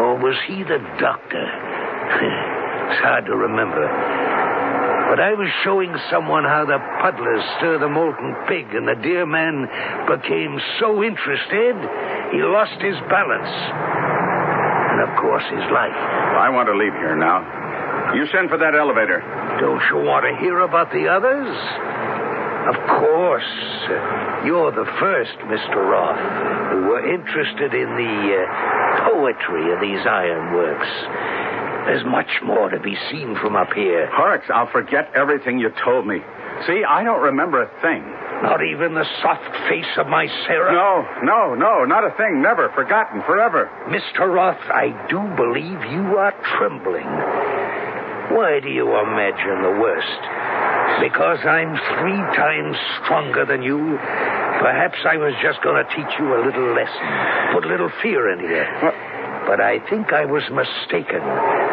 Or 0.03 0.19
was 0.19 0.35
he 0.49 0.65
the 0.65 0.83
doctor? 0.99 1.47
it's 2.91 3.01
hard 3.07 3.27
to 3.27 3.37
remember. 3.37 3.87
But 5.11 5.21
I 5.21 5.35
was 5.35 5.49
showing 5.63 5.95
someone 6.11 6.43
how 6.43 6.65
the 6.65 6.83
puddlers 6.99 7.45
stir 7.59 7.79
the 7.79 7.89
molten 7.89 8.35
pig, 8.49 8.75
and 8.75 8.89
the 8.89 8.99
dear 8.99 9.27
man 9.27 9.71
became 10.11 10.59
so 10.81 11.05
interested, 11.05 11.77
he 12.35 12.43
lost 12.43 12.83
his 12.83 12.99
balance. 13.07 13.53
And, 14.91 15.07
of 15.07 15.15
course, 15.23 15.45
his 15.55 15.71
life. 15.71 15.95
I 15.95 16.51
want 16.51 16.67
to 16.67 16.75
leave 16.75 16.95
here 16.95 17.15
now. 17.15 17.62
You 18.15 18.27
send 18.33 18.51
for 18.51 18.59
that 18.59 18.75
elevator. 18.75 19.21
Don't 19.61 19.81
you 19.89 20.05
want 20.05 20.25
to 20.29 20.37
hear 20.41 20.61
about 20.61 20.93
the 20.93 21.09
others? 21.09 21.49
Of 22.69 22.77
course. 23.01 23.53
You're 24.45 24.71
the 24.71 24.87
first, 25.01 25.35
Mr. 25.49 25.77
Roth, 25.81 26.21
who 26.73 26.93
were 26.93 27.03
interested 27.09 27.75
in 27.75 27.89
the 27.97 28.15
uh, 28.37 29.11
poetry 29.11 29.73
of 29.73 29.81
these 29.81 30.05
ironworks. 30.07 30.93
There's 31.87 32.05
much 32.07 32.31
more 32.45 32.71
to 32.71 32.79
be 32.79 32.95
seen 33.11 33.35
from 33.41 33.57
up 33.57 33.73
here. 33.73 34.07
Horrocks, 34.13 34.47
I'll 34.53 34.71
forget 34.71 35.11
everything 35.17 35.59
you 35.59 35.71
told 35.85 36.07
me. 36.07 36.19
See, 36.67 36.85
I 36.87 37.03
don't 37.03 37.23
remember 37.23 37.63
a 37.63 37.71
thing. 37.83 38.03
Not 38.43 38.63
even 38.63 38.95
the 38.95 39.07
soft 39.23 39.51
face 39.69 39.91
of 39.99 40.07
my 40.07 40.27
Sarah? 40.47 40.73
No, 40.75 41.07
no, 41.23 41.55
no, 41.55 41.85
not 41.85 42.05
a 42.05 42.11
thing. 42.17 42.43
Never. 42.43 42.71
Forgotten. 42.75 43.23
Forever. 43.23 43.71
Mr. 43.87 44.27
Roth, 44.33 44.63
I 44.67 44.91
do 45.09 45.19
believe 45.35 45.79
you 45.91 46.19
are 46.19 46.35
trembling. 46.59 47.07
Why 48.31 48.61
do 48.63 48.69
you 48.71 48.87
imagine 48.87 49.63
the 49.63 49.75
worst? 49.83 50.23
Because 51.03 51.43
I'm 51.43 51.75
three 51.99 52.23
times 52.37 52.77
stronger 53.03 53.45
than 53.45 53.63
you? 53.63 53.99
Perhaps 54.63 54.99
I 55.03 55.17
was 55.17 55.35
just 55.43 55.63
going 55.63 55.83
to 55.83 55.89
teach 55.91 56.13
you 56.21 56.31
a 56.31 56.41
little 56.47 56.71
lesson, 56.71 57.03
put 57.53 57.65
a 57.67 57.69
little 57.69 57.91
fear 58.01 58.31
into 58.31 58.47
you. 58.47 58.65
But 59.49 59.59
I 59.59 59.83
think 59.91 60.13
I 60.13 60.25
was 60.25 60.47
mistaken. 60.55 61.19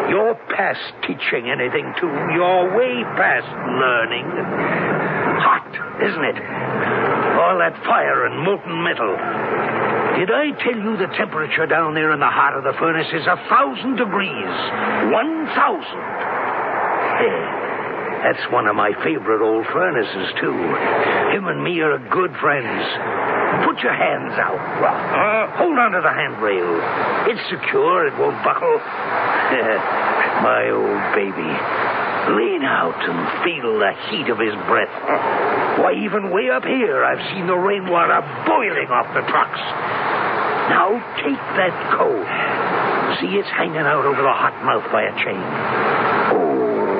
You're 0.09 0.33
past 0.57 0.81
teaching 1.05 1.53
anything 1.53 1.85
to. 2.01 2.05
You're 2.33 2.73
way 2.73 3.05
past 3.13 3.45
learning. 3.45 4.25
Hot, 5.45 5.69
isn't 6.01 6.25
it? 6.33 6.39
All 7.37 7.61
that 7.61 7.77
fire 7.85 8.25
and 8.25 8.41
molten 8.41 8.83
metal. 8.83 9.13
Did 10.17 10.33
I 10.33 10.51
tell 10.59 10.75
you 10.75 10.97
the 10.97 11.13
temperature 11.15 11.67
down 11.69 11.93
there 11.93 12.11
in 12.11 12.19
the 12.19 12.27
heart 12.27 12.57
of 12.57 12.65
the 12.65 12.73
furnace 12.79 13.07
is 13.13 13.23
a 13.23 13.37
thousand 13.47 13.95
degrees? 13.95 14.51
One 15.13 15.45
thousand. 15.53 16.01
That's 17.19 18.51
one 18.51 18.67
of 18.67 18.75
my 18.75 18.91
favorite 19.03 19.39
old 19.43 19.65
furnaces, 19.71 20.27
too. 20.39 20.55
Him 21.31 21.47
and 21.47 21.63
me 21.63 21.79
are 21.79 21.97
good 22.11 22.35
friends. 22.39 22.83
Put 23.65 23.79
your 23.83 23.95
hands 23.95 24.35
out, 24.39 24.59
Roth. 24.79 25.03
Uh, 25.11 25.57
hold 25.57 25.77
on 25.79 25.91
to 25.91 26.01
the 26.01 26.11
handrail. 26.11 26.79
It's 27.31 27.43
secure. 27.49 28.07
It 28.07 28.15
won't 28.19 28.39
buckle. 28.43 28.79
my 30.43 30.69
old 30.71 31.03
baby. 31.15 31.51
Lean 32.35 32.63
out 32.63 32.99
and 33.03 33.19
feel 33.43 33.79
the 33.79 33.91
heat 34.11 34.27
of 34.29 34.37
his 34.39 34.53
breath. 34.67 34.93
Why, 35.79 35.95
even 35.95 36.31
way 36.31 36.49
up 36.51 36.63
here, 36.63 37.03
I've 37.03 37.23
seen 37.33 37.47
the 37.47 37.55
rainwater 37.55 38.21
boiling 38.45 38.91
off 38.91 39.07
the 39.15 39.23
trucks. 39.27 39.63
Now 40.69 40.99
take 41.23 41.41
that 41.57 41.73
coat. 41.97 42.27
See, 43.19 43.33
it's 43.35 43.49
hanging 43.49 43.83
out 43.83 44.05
over 44.05 44.21
the 44.21 44.35
hot 44.35 44.63
mouth 44.63 44.85
by 44.91 45.03
a 45.09 45.13
chain. 45.17 45.41
Oh, 46.37 46.48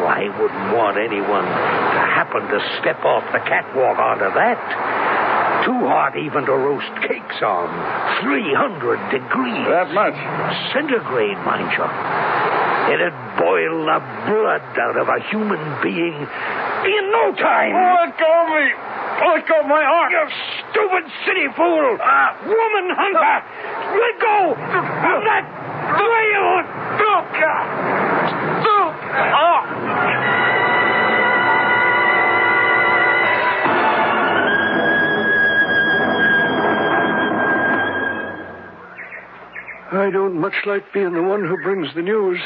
I 0.10 0.26
wouldn't 0.42 0.74
want 0.74 0.98
anyone 0.98 1.46
to 1.46 2.02
happen 2.18 2.42
to 2.50 2.60
step 2.82 3.06
off 3.06 3.22
the 3.30 3.38
catwalk 3.46 4.02
onto 4.02 4.26
that. 4.34 4.58
Too 5.70 5.86
hot 5.86 6.18
even 6.18 6.50
to 6.50 6.56
roast 6.58 6.90
cakes 7.06 7.38
on. 7.46 7.70
300 8.26 9.14
degrees. 9.14 9.66
That 9.70 9.94
much? 9.94 10.18
Centigrade, 10.74 11.38
mind 11.46 11.70
you. 11.78 11.86
It'd 12.90 13.14
boil 13.38 13.86
the 13.86 14.00
blood 14.26 14.66
out 14.82 14.98
of 14.98 15.08
a 15.14 15.20
human 15.30 15.62
being 15.86 16.18
in 16.18 17.04
no 17.14 17.30
time. 17.38 17.78
Oh, 17.78 18.02
let 18.02 18.18
go 18.18 18.26
of 18.26 18.48
me. 18.50 18.66
Oh, 19.22 19.36
let 19.36 19.46
go 19.46 19.62
of 19.62 19.68
my 19.70 19.84
arm. 19.84 20.10
You 20.10 20.26
stupid 20.74 21.06
city 21.28 21.46
fool. 21.54 21.86
Uh, 22.02 22.50
woman 22.50 22.88
hunter. 22.98 23.38
Let 23.94 24.16
go 24.18 24.58
of 24.58 25.22
that 25.22 25.46
rail. 26.02 26.66
Zuka, 27.10 27.56
Zuka. 28.62 29.24
Oh! 29.34 29.60
I 39.92 40.12
don't 40.12 40.40
much 40.40 40.54
like 40.68 40.94
being 40.94 41.14
the 41.14 41.24
one 41.24 41.44
who 41.44 41.58
brings 41.64 41.88
the 41.96 42.04
news. 42.04 42.40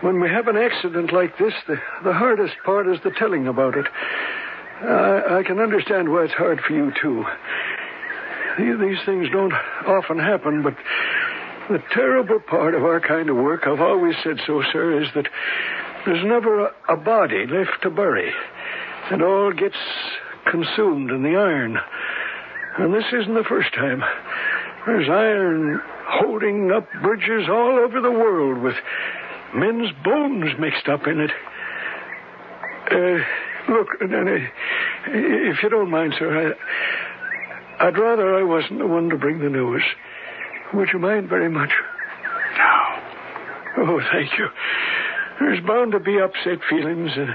When 0.00 0.20
we 0.20 0.28
have 0.28 0.48
an 0.48 0.56
accident 0.56 1.12
like 1.12 1.38
this, 1.38 1.52
the, 1.68 1.76
the 2.02 2.12
hardest 2.12 2.54
part 2.64 2.88
is 2.88 2.98
the 3.04 3.12
telling 3.16 3.46
about 3.46 3.76
it. 3.76 3.86
I 4.82 5.44
can 5.46 5.60
understand 5.60 6.10
why 6.10 6.24
it's 6.24 6.32
hard 6.32 6.60
for 6.66 6.72
you, 6.72 6.90
too. 7.00 7.24
These 8.58 8.98
things 9.06 9.28
don't 9.30 9.52
often 9.86 10.18
happen, 10.18 10.62
but 10.62 10.74
the 11.70 11.82
terrible 11.94 12.40
part 12.40 12.74
of 12.74 12.82
our 12.82 13.00
kind 13.00 13.30
of 13.30 13.36
work, 13.36 13.62
I've 13.64 13.80
always 13.80 14.16
said 14.24 14.40
so, 14.44 14.62
sir, 14.72 15.00
is 15.02 15.08
that 15.14 15.28
there's 16.04 16.24
never 16.26 16.66
a, 16.66 16.72
a 16.88 16.96
body 16.96 17.46
left 17.46 17.82
to 17.82 17.90
bury. 17.90 18.32
It 19.12 19.22
all 19.22 19.52
gets 19.52 19.76
consumed 20.50 21.10
in 21.10 21.22
the 21.22 21.36
iron. 21.36 21.78
And 22.78 22.92
this 22.92 23.04
isn't 23.12 23.34
the 23.34 23.44
first 23.48 23.72
time. 23.74 24.02
There's 24.84 25.08
iron 25.08 25.80
holding 26.08 26.72
up 26.72 26.88
bridges 27.02 27.48
all 27.48 27.78
over 27.78 28.00
the 28.00 28.10
world 28.10 28.62
with 28.62 28.74
men's 29.54 29.90
bones 30.04 30.52
mixed 30.58 30.88
up 30.88 31.06
in 31.06 31.20
it. 31.20 31.30
Uh, 32.90 33.72
look, 33.72 33.88
Nanny, 34.00 34.48
if 35.06 35.62
you 35.62 35.68
don't 35.68 35.90
mind, 35.90 36.14
sir, 36.18 36.56
I, 37.78 37.86
I'd 37.86 37.98
rather 37.98 38.34
I 38.34 38.42
wasn't 38.42 38.80
the 38.80 38.86
one 38.86 39.08
to 39.10 39.16
bring 39.16 39.38
the 39.38 39.48
news. 39.48 39.82
Would 40.74 40.88
you 40.92 40.98
mind 40.98 41.28
very 41.28 41.48
much? 41.48 41.70
No. 42.56 43.00
Oh, 43.78 44.00
thank 44.12 44.30
you. 44.38 44.46
There's 45.40 45.64
bound 45.66 45.92
to 45.92 46.00
be 46.00 46.18
upset 46.18 46.58
feelings, 46.68 47.10
and 47.16 47.30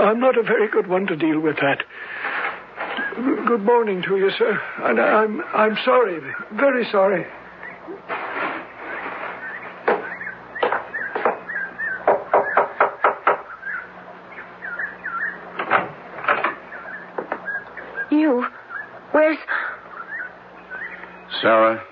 I'm 0.00 0.18
not 0.18 0.36
a 0.36 0.42
very 0.42 0.68
good 0.68 0.86
one 0.86 1.06
to 1.06 1.16
deal 1.16 1.40
with 1.40 1.56
that. 1.56 1.84
Good 3.46 3.62
morning 3.62 4.02
to 4.08 4.16
you, 4.16 4.30
sir. 4.36 4.60
And 4.82 5.00
I'm 5.00 5.40
I'm 5.52 5.76
sorry, 5.84 6.20
very 6.54 6.84
sorry. 6.90 7.26
You. 18.10 18.44
Where's. 19.12 19.38
Sarah, 21.40 21.82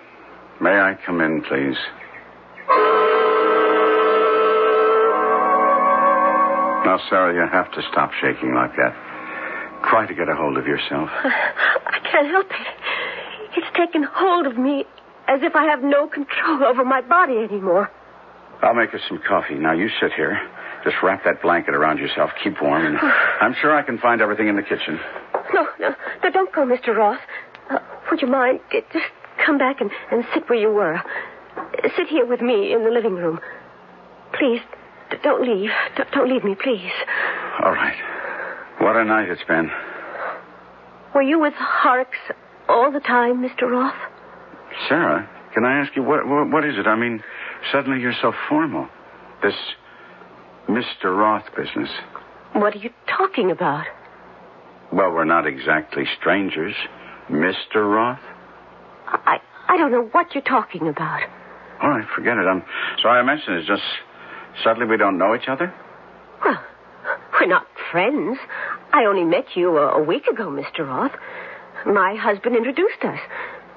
may 0.61 0.79
I 0.79 0.97
come 1.05 1.21
in, 1.21 1.43
please? 1.43 1.77
Now, 6.85 6.99
Sarah, 7.11 7.35
you 7.35 7.47
have 7.53 7.71
to 7.73 7.83
stop 7.91 8.13
shaking 8.21 8.55
like 8.55 8.75
that. 8.77 8.95
Try 9.91 10.07
to 10.07 10.15
get 10.15 10.29
a 10.29 10.35
hold 10.35 10.57
of 10.57 10.67
yourself. 10.67 11.09
I 11.25 11.99
can't 12.11 12.29
help 12.29 12.51
it. 12.51 12.67
It's 13.57 13.77
taken 13.77 14.03
hold 14.03 14.47
of 14.47 14.57
me 14.57 14.85
as 15.29 15.41
if 15.43 15.55
I 15.55 15.65
have 15.65 15.83
no 15.83 16.09
control 16.09 16.65
over 16.65 16.85
my 16.85 17.03
body 17.03 17.37
anymore. 17.37 17.91
I'll 18.63 18.75
make 18.75 18.95
us 18.95 19.01
some 19.07 19.21
coffee. 19.27 19.55
Now, 19.55 19.73
you 19.73 19.89
sit 20.01 20.13
here. 20.15 20.41
Just 20.83 20.97
wrap 21.03 21.25
that 21.25 21.43
blanket 21.43 21.75
around 21.75 21.99
yourself. 21.99 22.31
Keep 22.43 22.63
warm. 22.63 22.87
And 22.87 22.99
I'm 23.41 23.55
sure 23.61 23.77
I 23.77 23.83
can 23.83 23.99
find 23.99 24.21
everything 24.21 24.49
in 24.49 24.57
the 24.57 24.63
kitchen. 24.63 24.99
No, 25.53 25.69
no, 25.79 25.95
no 26.23 26.31
don't 26.31 26.53
go, 26.55 26.63
Mr. 26.65 26.97
Roth. 26.97 27.21
Uh, 27.71 27.79
would 28.11 28.23
you 28.23 28.29
mind? 28.29 28.61
Just 28.73 29.05
come 29.49 29.59
back 29.59 29.81
and, 29.81 29.91
and 30.13 30.25
sit 30.35 30.49
where 30.49 30.59
you 30.59 30.71
were. 30.71 31.01
Sit 31.97 32.09
here 32.09 32.27
with 32.27 32.41
me 32.43 32.73
in 32.75 32.85
the 32.85 32.91
living 32.91 33.15
room. 33.15 33.41
Please, 34.39 34.61
d- 35.11 35.17
don't 35.25 35.43
leave. 35.43 35.71
D- 35.97 36.03
don't 36.13 36.29
leave 36.29 36.45
me, 36.45 36.55
please. 36.55 36.93
All 37.65 37.73
right. 37.73 37.97
What 38.79 38.97
a 38.97 39.05
night 39.05 39.29
it's 39.31 39.43
been. 39.49 39.71
Were 41.15 41.23
you 41.23 41.41
with 41.41 41.55
Horrocks 41.57 42.19
all 42.69 42.93
the 42.93 43.01
time, 43.01 43.43
Mr. 43.43 43.63
Roth? 43.63 43.95
Sarah, 44.89 45.29
can 45.55 45.65
I 45.65 45.81
ask 45.81 45.97
you, 45.97 46.03
what, 46.03 46.29
what, 46.29 46.51
what 46.51 46.65
is 46.67 46.75
it? 46.77 46.87
I 46.87 46.95
mean, 46.97 47.23
suddenly 47.73 48.01
you're 48.01 48.13
so 48.21 48.33
formal. 48.51 48.87
This 49.43 49.55
Mr. 50.69 51.05
Roth 51.17 51.45
business. 51.57 51.89
What 52.53 52.75
are 52.77 52.79
you 52.79 52.91
talking 53.07 53.51
about? 53.51 53.87
Well, 54.93 55.11
we're 55.13 55.25
not 55.25 55.47
exactly 55.47 56.05
strangers. 56.21 56.75
Mr. 57.31 57.77
Roth? 57.77 58.21
I, 59.27 59.41
I 59.69 59.77
don't 59.77 59.91
know 59.93 60.09
what 60.13 60.35
you're 60.35 60.43
talking 60.43 60.89
about. 60.89 61.23
All 61.83 61.91
right, 61.91 62.07
forget 62.15 62.37
it. 62.37 62.47
I'm 62.47 62.63
sorry 63.03 63.21
I 63.21 63.23
mentioned 63.23 63.57
it. 63.57 63.59
It's 63.61 63.69
just 63.69 63.83
suddenly 64.65 64.89
we 64.89 64.97
don't 64.97 65.19
know 65.19 65.35
each 65.35 65.49
other. 65.49 65.73
Well, 66.45 66.61
we're 67.39 67.47
not 67.47 67.67
friends. 67.91 68.39
I 68.93 69.05
only 69.05 69.25
met 69.25 69.47
you 69.55 69.77
a, 69.79 70.01
a 70.01 70.03
week 70.03 70.27
ago, 70.27 70.49
Mr. 70.49 70.87
Roth. 70.87 71.13
My 71.87 72.17
husband 72.17 72.57
introduced 72.57 73.03
us. 73.05 73.19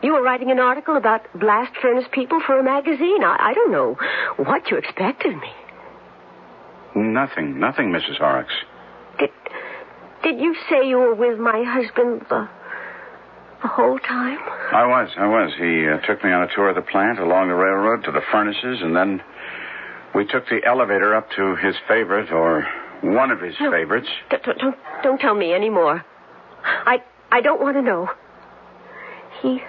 You 0.02 0.14
were 0.14 0.24
writing 0.24 0.50
an 0.50 0.60
article 0.60 0.98
about 0.98 1.22
blast 1.40 1.74
furnace 1.80 2.06
people 2.12 2.42
for 2.46 2.60
a 2.60 2.64
magazine. 2.64 3.24
I, 3.24 3.52
I 3.52 3.54
don't 3.54 3.72
know 3.72 3.98
what 4.38 4.72
you 4.72 4.78
expected 4.78 5.34
of 5.34 5.40
me. 5.40 5.52
Nothing, 6.96 7.60
nothing, 7.60 7.92
Mrs. 7.92 8.18
Horrocks. 8.18 8.54
Did 10.24 10.40
you 10.40 10.56
say 10.70 10.88
you 10.88 10.98
were 10.98 11.16
with 11.16 11.40
my 11.40 11.64
husband 11.66 12.26
the, 12.30 12.48
the 13.62 13.68
whole 13.68 14.00
time? 14.00 14.40
I 14.74 14.86
was, 14.88 15.10
I 15.18 15.28
was. 15.28 15.52
He 15.58 15.88
uh, 15.88 15.98
took 16.08 16.24
me 16.24 16.32
on 16.32 16.44
a 16.44 16.48
tour 16.56 16.70
of 16.70 16.76
the 16.76 16.82
plant 16.82 17.20
along 17.20 17.50
the 17.50 17.56
railroad 17.56 18.04
to 18.06 18.12
the 18.12 18.22
furnaces, 18.32 18.82
and 18.82 18.96
then 18.96 19.22
we 20.16 20.26
took 20.26 20.46
the 20.48 20.62
elevator 20.66 21.16
up 21.16 21.30
to 21.38 21.56
his 21.56 21.76
favorite, 21.88 22.32
or 22.32 22.66
one 23.02 23.32
of 23.32 23.40
his 23.42 23.56
No. 23.60 23.72
favorites. 23.72 24.08
Don't, 24.30 24.44
don't, 24.58 24.76
don't, 25.04 25.20
tell 25.20 25.36
me 25.36 25.54
any 25.54 25.70
more. 25.70 26.04
I, 26.64 27.04
I 27.32 27.42
don't 27.42 27.62
want 27.62 27.78
to 27.78 27.82
know. 27.82 28.10
He, 29.42 29.62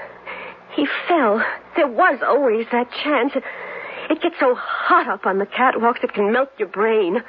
he 0.75 0.87
fell. 1.09 1.43
There 1.77 1.89
was 1.89 2.21
always 2.27 2.67
that 2.73 2.91
chance. 3.05 3.33
It, 3.35 3.45
it 4.11 4.21
gets 4.21 4.35
so 4.41 4.55
hot 4.55 5.09
up 5.09 5.27
on 5.27 5.39
the 5.39 5.47
catwalks 5.47 6.03
it 6.03 6.13
can 6.13 6.33
melt 6.33 6.51
your 6.59 6.69
brain. 6.69 7.23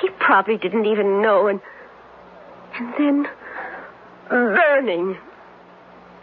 He 0.00 0.08
probably 0.18 0.56
didn't 0.56 0.86
even 0.86 1.20
know, 1.22 1.46
and, 1.48 1.60
and 2.74 2.94
then 2.98 3.26
burning. 4.28 5.16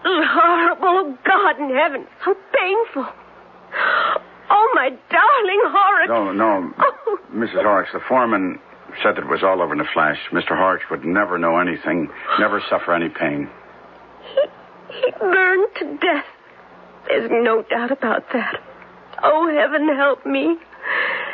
Horrible. 0.06 0.76
Oh, 0.88 1.18
God 1.26 1.60
in 1.60 1.76
heaven. 1.76 2.06
So 2.24 2.34
painful. 2.54 3.06
Oh, 4.50 4.72
my 4.76 4.90
darling 5.10 5.62
Horace. 5.66 6.08
No, 6.10 6.32
no, 6.32 6.72
Oh. 6.80 7.20
Mrs. 7.34 7.64
Horrocks, 7.64 7.90
the 7.94 8.00
foreman 8.08 8.60
said 9.04 9.16
that 9.16 9.24
it 9.24 9.28
was 9.30 9.42
all 9.44 9.62
over 9.62 9.74
in 9.74 9.80
a 9.82 9.86
flash. 9.94 10.18
Mr. 10.32 10.50
Horrocks 10.56 10.84
would 10.92 11.04
never 11.04 11.38
know 11.38 11.58
anything, 11.58 12.10
never 12.40 12.62
suffer 12.70 12.94
any 12.94 13.10
pain. 13.10 13.50
He, 14.34 14.42
He 15.06 15.12
burned 15.20 15.68
to 15.80 15.98
death. 15.98 16.26
There's 17.08 17.30
no 17.32 17.64
doubt 17.64 17.92
about 17.92 18.24
that. 18.34 18.56
Oh, 19.24 19.50
heaven 19.50 19.88
help 19.96 20.26
me. 20.26 20.56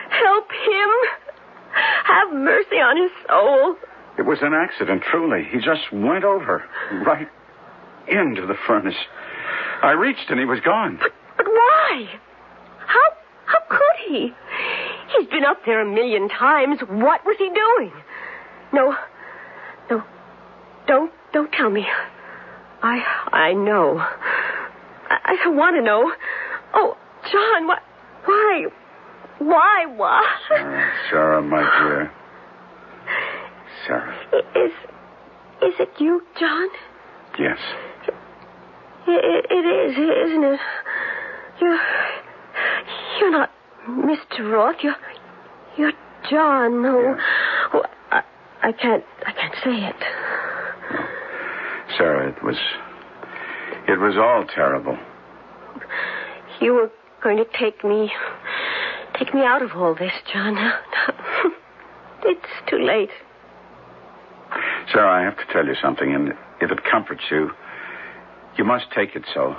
Help 0.10 0.48
him. 0.52 0.90
Have 2.06 2.34
mercy 2.34 2.76
on 2.78 2.98
his 3.02 3.12
soul. 3.28 3.76
It 4.18 4.24
was 4.26 4.40
an 4.42 4.54
accident, 4.54 5.04
truly. 5.10 5.48
He 5.52 5.58
just 5.60 5.92
went 5.92 6.24
over, 6.24 6.64
right 7.06 7.28
into 8.08 8.46
the 8.46 8.56
furnace. 8.68 8.96
I 9.84 9.92
reached 9.92 10.30
and 10.30 10.40
he 10.40 10.46
was 10.46 10.60
gone. 10.62 10.98
But 11.02 11.12
but 11.38 11.48
why? 11.48 12.06
How 12.86 13.00
how 13.46 13.60
could 13.70 13.98
he? 14.10 14.34
He's 15.18 15.28
been 15.28 15.46
up 15.46 15.58
there 15.66 15.82
a 15.82 15.86
million 15.92 16.30
times. 16.30 16.80
What 16.88 17.26
was 17.26 17.36
he 17.40 17.50
doing? 17.50 17.92
No. 18.74 18.96
No. 19.90 20.04
Don't 20.88 21.12
don't 21.34 21.52
tell 21.52 21.70
me. 21.70 21.86
I 22.84 23.00
I 23.32 23.54
know. 23.54 23.98
I, 24.00 25.18
I 25.26 25.36
don't 25.44 25.58
want 25.58 25.76
to 25.76 25.82
know. 25.82 26.12
Oh, 26.74 26.98
John, 27.32 27.68
what 27.68 27.80
why? 28.26 28.66
Why 29.40 29.86
why? 29.96 30.24
Sarah, 30.48 30.92
Sarah, 31.10 31.42
my 31.42 31.62
dear. 31.62 32.12
Sarah, 33.88 34.16
Is 34.56 34.72
is 35.64 35.74
it 35.80 35.90
you, 36.00 36.22
John? 36.40 36.68
yes. 37.40 37.58
It, 39.08 39.46
it 39.50 39.66
is, 39.66 39.98
isn't 40.30 40.44
it? 40.44 40.60
You're 41.60 41.80
you're 43.20 43.32
not 43.32 43.52
Mr. 43.88 44.52
Roth. 44.52 44.78
You're 44.84 44.96
you're 45.78 45.94
John. 46.30 46.82
No, 46.82 47.18
oh, 47.74 47.84
I, 48.12 48.22
I 48.62 48.72
can't 48.72 49.04
I 49.26 49.32
can't 49.32 49.56
say 49.64 49.86
it. 49.86 49.96
Sarah, 51.98 52.30
it 52.30 52.44
was. 52.44 52.58
It 53.88 54.00
was 54.00 54.16
all 54.18 54.46
terrible. 54.54 54.98
You 56.62 56.74
were 56.74 56.92
going 57.24 57.38
to 57.38 57.46
take 57.58 57.84
me 57.84 58.12
take 59.18 59.34
me 59.34 59.42
out 59.42 59.62
of 59.62 59.72
all 59.76 59.96
this, 59.96 60.14
John. 60.32 60.56
it's 62.24 62.70
too 62.70 62.80
late. 62.80 63.10
Sarah, 64.92 65.22
I 65.22 65.24
have 65.24 65.38
to 65.38 65.54
tell 65.54 65.66
you 65.66 65.76
something, 65.82 66.14
and 66.14 66.34
if 66.60 66.72
it 66.72 66.84
comforts 66.90 67.24
you, 67.30 67.52
you 68.58 68.64
must 68.64 68.86
take 68.96 69.16
it 69.16 69.24
so. 69.34 69.56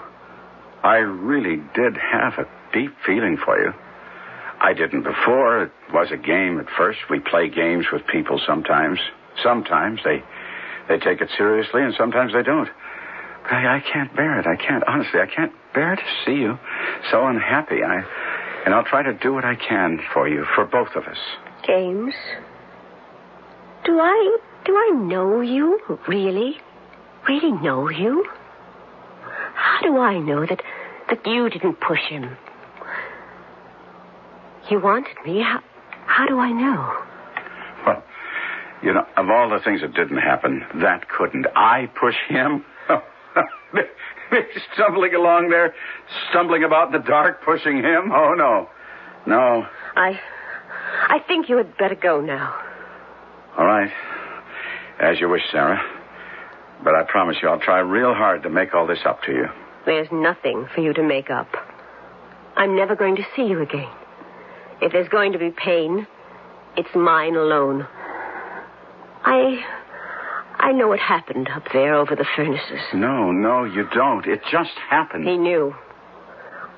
I 0.83 0.97
really 0.97 1.63
did 1.75 1.97
have 1.97 2.35
a 2.39 2.49
deep 2.73 2.95
feeling 3.07 3.39
for 3.43 3.63
you. 3.63 3.73
I 4.61 4.73
didn't 4.75 5.03
before. 5.03 5.65
It 5.65 5.73
was 5.93 6.09
a 6.13 6.17
game 6.17 6.59
at 6.59 6.67
first. 6.77 6.99
We 7.11 7.21
play 7.21 7.49
games 7.49 7.87
with 7.93 8.03
people 8.07 8.41
sometimes. 8.47 8.99
Sometimes 9.43 10.01
they 10.05 10.23
they 10.89 10.99
take 10.99 11.21
it 11.21 11.31
seriously, 11.37 11.83
and 11.83 11.95
sometimes 11.97 12.33
they 12.33 12.43
don't. 12.43 12.69
I, 13.45 13.77
I 13.77 13.83
can't 13.93 14.15
bear 14.15 14.39
it. 14.39 14.47
I 14.47 14.57
can't, 14.57 14.85
honestly, 14.87 15.21
I 15.21 15.27
can't 15.27 15.53
bear 15.75 15.97
to 15.97 16.03
see 16.25 16.33
you 16.33 16.59
so 17.11 17.27
unhappy. 17.27 17.83
I, 17.83 18.05
and 18.65 18.75
I'll 18.75 18.85
try 18.85 19.03
to 19.03 19.13
do 19.15 19.33
what 19.33 19.45
I 19.45 19.57
can 19.57 20.01
for 20.13 20.29
you, 20.29 20.45
for 20.55 20.65
both 20.65 20.95
of 20.95 21.05
us. 21.05 21.19
James, 21.67 22.15
do 23.85 23.99
I 23.99 24.39
do 24.65 24.77
I 24.77 24.91
know 24.95 25.41
you 25.41 25.81
really? 26.07 26.59
Really 27.29 27.53
know 27.53 27.89
you? 27.89 28.25
How 29.83 29.91
do 29.91 29.99
I 29.99 30.19
know 30.19 30.47
that 30.47 30.63
that 31.09 31.27
you 31.27 31.51
didn't 31.51 31.81
push 31.81 31.99
him? 32.09 32.37
You 34.71 34.81
wanted 34.81 35.17
me. 35.27 35.43
How, 35.43 35.61
how 36.07 36.27
do 36.27 36.39
I 36.39 36.53
know? 36.53 36.93
Well, 37.85 38.05
you 38.83 38.95
know, 38.95 39.05
of 39.17 39.29
all 39.29 39.51
the 39.51 39.59
things 39.65 39.81
that 39.81 39.93
didn't 39.93 40.19
happen, 40.19 40.65
that 40.81 41.09
couldn't. 41.09 41.47
I 41.57 41.91
push 42.01 42.15
him? 42.29 42.65
stumbling 44.75 45.15
along 45.17 45.51
there, 45.51 45.75
stumbling 46.31 46.63
about 46.63 46.95
in 46.95 47.01
the 47.01 47.07
dark, 47.07 47.45
pushing 47.45 47.79
him? 47.79 48.13
Oh, 48.13 48.35
no. 48.37 48.69
No. 49.27 49.67
I 49.97 50.21
I 51.09 51.19
think 51.27 51.49
you 51.49 51.57
had 51.57 51.77
better 51.77 51.97
go 51.97 52.21
now. 52.21 52.55
All 53.59 53.67
right. 53.67 53.91
As 55.01 55.19
you 55.21 55.29
wish, 55.29 55.43
Sarah. 55.51 55.81
But 56.85 56.95
I 56.95 57.03
promise 57.03 57.37
you, 57.43 57.49
I'll 57.49 57.61
try 57.61 57.81
real 57.81 58.15
hard 58.15 58.45
to 58.45 58.51
make 58.51 58.75
all 58.75 58.87
this 58.87 59.01
up 59.05 59.23
to 59.25 59.33
you. 59.33 59.47
There's 59.85 60.09
nothing 60.13 60.69
for 60.75 60.81
you 60.81 60.93
to 60.95 61.03
make 61.03 61.31
up. 61.31 61.49
I'm 62.57 62.77
never 62.77 62.95
going 62.95 63.17
to 63.17 63.23
see 63.35 63.43
you 63.43 63.61
again. 63.61 63.91
If 64.81 64.93
there's 64.93 65.09
going 65.09 65.33
to 65.33 65.39
be 65.39 65.51
pain, 65.51 66.07
it's 66.77 66.95
mine 66.95 67.37
alone. 67.37 67.87
I. 69.25 69.65
I 70.59 70.71
know 70.71 70.87
what 70.87 71.01
happened 71.01 71.49
up 71.49 71.65
there 71.73 71.95
over 71.95 72.15
the 72.15 72.27
furnaces. 72.37 72.81
No, 72.95 73.33
no, 73.33 73.65
you 73.65 73.89
don't. 73.93 74.25
It 74.27 74.43
just 74.51 74.71
happened. 74.89 75.27
He 75.27 75.37
knew. 75.37 75.75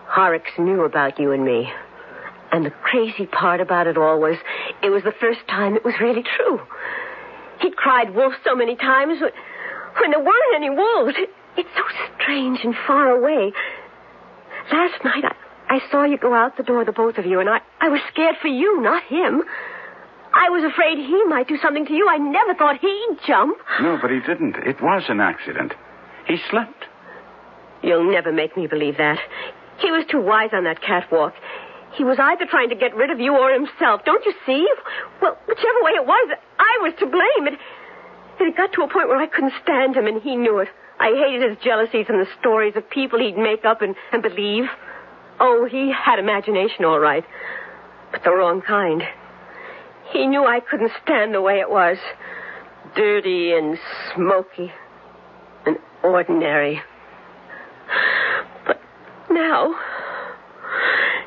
Horrocks 0.06 0.52
knew 0.58 0.84
about 0.84 1.18
you 1.18 1.32
and 1.32 1.44
me. 1.44 1.70
And 2.50 2.64
the 2.64 2.70
crazy 2.70 3.26
part 3.26 3.60
about 3.60 3.86
it 3.86 3.98
all 3.98 4.18
was 4.20 4.36
it 4.82 4.88
was 4.88 5.02
the 5.02 5.12
first 5.20 5.40
time 5.48 5.76
it 5.76 5.84
was 5.84 5.94
really 6.00 6.22
true. 6.22 6.60
He'd 7.60 7.76
cried 7.76 8.14
wolf 8.14 8.32
so 8.42 8.54
many 8.54 8.74
times 8.76 9.20
when, 9.20 9.32
when 10.00 10.10
there 10.12 10.20
weren't 10.20 10.54
any 10.54 10.70
wolves. 10.70 11.16
It, 11.18 11.30
it's 11.56 11.68
so 11.76 11.82
strange 12.20 12.60
and 12.64 12.74
far 12.86 13.10
away. 13.10 13.52
Last 14.72 15.04
night 15.04 15.24
I, 15.24 15.76
I 15.76 15.80
saw 15.90 16.04
you 16.04 16.18
go 16.18 16.34
out 16.34 16.56
the 16.56 16.62
door, 16.62 16.84
the 16.84 16.92
both 16.92 17.18
of 17.18 17.26
you, 17.26 17.40
and 17.40 17.48
I, 17.48 17.60
I 17.80 17.88
was 17.88 18.00
scared 18.12 18.36
for 18.40 18.48
you, 18.48 18.80
not 18.80 19.02
him. 19.04 19.42
I 20.34 20.50
was 20.50 20.64
afraid 20.64 20.98
he 20.98 21.24
might 21.24 21.46
do 21.46 21.56
something 21.62 21.86
to 21.86 21.92
you. 21.92 22.08
I 22.08 22.18
never 22.18 22.54
thought 22.54 22.80
he'd 22.80 23.18
jump. 23.26 23.56
No, 23.80 23.98
but 24.02 24.10
he 24.10 24.18
didn't. 24.20 24.56
It 24.56 24.82
was 24.82 25.04
an 25.08 25.20
accident. 25.20 25.74
He 26.26 26.38
slept. 26.50 26.86
You'll 27.82 28.10
never 28.10 28.32
make 28.32 28.56
me 28.56 28.66
believe 28.66 28.96
that. 28.96 29.18
He 29.78 29.92
was 29.92 30.04
too 30.10 30.20
wise 30.20 30.50
on 30.52 30.64
that 30.64 30.80
catwalk. 30.82 31.34
He 31.94 32.02
was 32.02 32.18
either 32.18 32.46
trying 32.50 32.70
to 32.70 32.74
get 32.74 32.96
rid 32.96 33.10
of 33.10 33.20
you 33.20 33.36
or 33.36 33.52
himself. 33.52 34.04
Don't 34.04 34.24
you 34.24 34.32
see? 34.44 34.66
Well, 35.22 35.38
whichever 35.46 35.78
way 35.82 35.92
it 35.92 36.06
was, 36.06 36.30
I 36.58 36.78
was 36.82 36.94
to 36.98 37.06
blame. 37.06 37.54
It, 37.54 37.60
it 38.40 38.56
got 38.56 38.72
to 38.72 38.82
a 38.82 38.88
point 38.88 39.08
where 39.08 39.18
I 39.18 39.26
couldn't 39.26 39.52
stand 39.62 39.94
him, 39.96 40.06
and 40.08 40.20
he 40.20 40.34
knew 40.34 40.58
it. 40.58 40.68
I 40.98 41.10
hated 41.10 41.50
his 41.50 41.58
jealousies 41.62 42.06
and 42.08 42.20
the 42.20 42.28
stories 42.40 42.74
of 42.76 42.88
people 42.88 43.18
he'd 43.18 43.36
make 43.36 43.64
up 43.64 43.82
and, 43.82 43.94
and 44.12 44.22
believe. 44.22 44.64
Oh, 45.40 45.66
he 45.70 45.92
had 45.92 46.18
imagination, 46.18 46.84
all 46.84 47.00
right, 47.00 47.24
but 48.12 48.22
the 48.22 48.30
wrong 48.30 48.62
kind. 48.62 49.02
He 50.12 50.26
knew 50.26 50.44
I 50.44 50.60
couldn't 50.60 50.92
stand 51.02 51.34
the 51.34 51.42
way 51.42 51.58
it 51.58 51.68
was 51.70 51.96
dirty 52.94 53.52
and 53.52 53.78
smoky 54.14 54.72
and 55.66 55.76
ordinary. 56.02 56.80
But 58.66 58.80
now. 59.30 59.74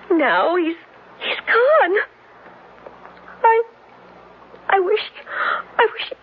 Now 0.10 0.56
he's 0.56 0.78
he's 1.20 1.40
gone. 1.46 1.98
I 3.44 3.64
I 4.70 4.80
wish 4.80 5.00
I 5.78 5.88
wish 5.92 6.14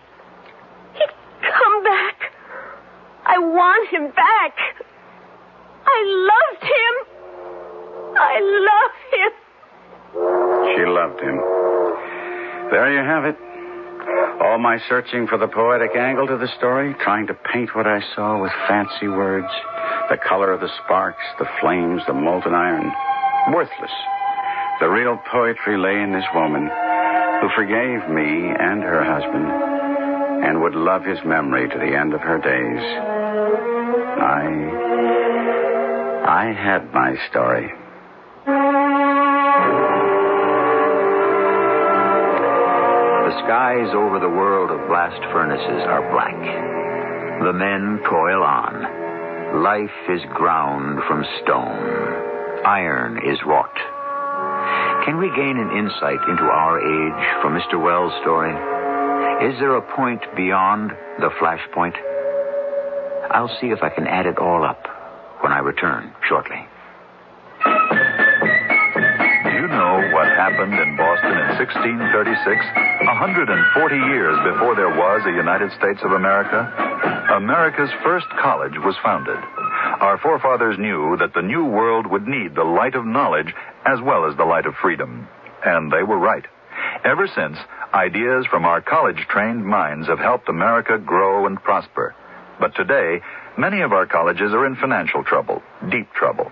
he'd 0.95 1.11
come 1.41 1.83
back. 1.83 2.34
I 3.25 3.39
want 3.39 3.89
him 3.89 4.07
back. 4.15 4.53
I 5.85 5.99
loved 6.31 6.63
him. 6.63 6.93
I 8.17 8.39
love 8.69 8.95
him. 9.11 9.31
She 10.75 10.85
loved 10.85 11.19
him. 11.21 11.37
There 12.71 12.91
you 12.93 13.03
have 13.03 13.25
it. 13.25 13.35
All 14.41 14.59
my 14.59 14.79
searching 14.87 15.27
for 15.27 15.37
the 15.37 15.47
poetic 15.47 15.95
angle 15.95 16.27
to 16.27 16.37
the 16.37 16.47
story, 16.57 16.93
trying 17.01 17.27
to 17.27 17.33
paint 17.33 17.75
what 17.75 17.87
I 17.87 18.01
saw 18.15 18.41
with 18.41 18.51
fancy 18.67 19.07
words, 19.07 19.51
the 20.09 20.17
color 20.17 20.51
of 20.51 20.61
the 20.61 20.69
sparks, 20.83 21.23
the 21.39 21.47
flames, 21.59 22.01
the 22.07 22.13
molten 22.13 22.53
iron 22.53 22.91
worthless. 23.53 23.91
The 24.79 24.89
real 24.89 25.17
poetry 25.31 25.77
lay 25.77 26.01
in 26.01 26.11
this 26.11 26.25
woman 26.33 26.69
who 27.41 27.49
forgave 27.55 28.09
me 28.09 28.53
and 28.53 28.83
her 28.83 29.03
husband 29.03 29.47
and 30.45 30.61
would 30.61 30.75
love 30.75 31.03
his 31.03 31.19
memory 31.25 31.67
to 31.69 31.77
the 31.77 31.97
end 31.97 32.13
of 32.13 32.21
her 32.21 32.37
days. 32.37 33.14
I. 34.21 34.45
I 36.27 36.53
had 36.53 36.93
my 36.93 37.15
story. 37.29 37.71
The 43.25 43.33
skies 43.43 43.93
over 43.95 44.19
the 44.19 44.29
world 44.29 44.71
of 44.71 44.87
blast 44.87 45.21
furnaces 45.31 45.83
are 45.87 46.11
black. 46.11 46.39
The 47.43 47.53
men 47.53 47.99
toil 48.09 48.43
on. 48.43 49.63
Life 49.63 50.09
is 50.09 50.21
ground 50.33 51.01
from 51.07 51.23
stone 51.43 52.25
iron 52.65 53.21
is 53.21 53.37
wrought. 53.45 53.77
Can 55.05 55.19
we 55.19 55.29
gain 55.37 55.57
an 55.61 55.77
insight 55.77 56.17
into 56.27 56.49
our 56.49 56.81
age 56.81 57.25
from 57.41 57.53
Mr. 57.53 57.77
Wells' 57.77 58.11
story? 58.21 58.53
Is 59.45 59.59
there 59.59 59.77
a 59.77 59.95
point 59.95 60.21
beyond 60.35 60.91
the 61.19 61.29
flashpoint? 61.39 61.93
I'll 63.35 63.51
see 63.59 63.67
if 63.67 63.83
I 63.83 63.89
can 63.89 64.07
add 64.07 64.27
it 64.27 64.37
all 64.39 64.63
up 64.63 64.87
when 65.43 65.51
I 65.51 65.59
return 65.59 66.15
shortly. 66.23 66.55
Do 69.43 69.51
you 69.51 69.67
know 69.67 70.07
what 70.15 70.31
happened 70.39 70.71
in 70.71 70.95
Boston 70.95 71.35
in 71.35 71.59
1636? 71.59 72.31
140 72.31 73.95
years 74.07 74.39
before 74.39 74.79
there 74.79 74.87
was 74.87 75.19
a 75.27 75.35
United 75.35 75.67
States 75.75 75.99
of 76.07 76.13
America, 76.13 76.63
America's 77.35 77.91
first 78.07 78.25
college 78.39 78.79
was 78.79 78.95
founded. 79.03 79.35
Our 79.99 80.17
forefathers 80.23 80.79
knew 80.79 81.17
that 81.19 81.33
the 81.33 81.41
new 81.41 81.65
world 81.65 82.07
would 82.07 82.25
need 82.25 82.55
the 82.55 82.63
light 82.63 82.95
of 82.95 83.05
knowledge 83.05 83.53
as 83.85 83.99
well 83.99 84.23
as 84.31 84.37
the 84.37 84.45
light 84.45 84.65
of 84.65 84.75
freedom. 84.81 85.27
And 85.65 85.91
they 85.91 86.03
were 86.03 86.17
right. 86.17 86.45
Ever 87.03 87.27
since, 87.27 87.57
ideas 87.93 88.45
from 88.49 88.63
our 88.63 88.79
college 88.79 89.27
trained 89.27 89.65
minds 89.65 90.07
have 90.07 90.19
helped 90.19 90.47
America 90.47 90.97
grow 90.97 91.45
and 91.47 91.61
prosper. 91.61 92.15
But 92.59 92.75
today, 92.75 93.21
many 93.57 93.81
of 93.81 93.91
our 93.91 94.05
colleges 94.05 94.53
are 94.53 94.65
in 94.65 94.75
financial 94.75 95.23
trouble, 95.23 95.61
deep 95.89 96.11
trouble. 96.13 96.51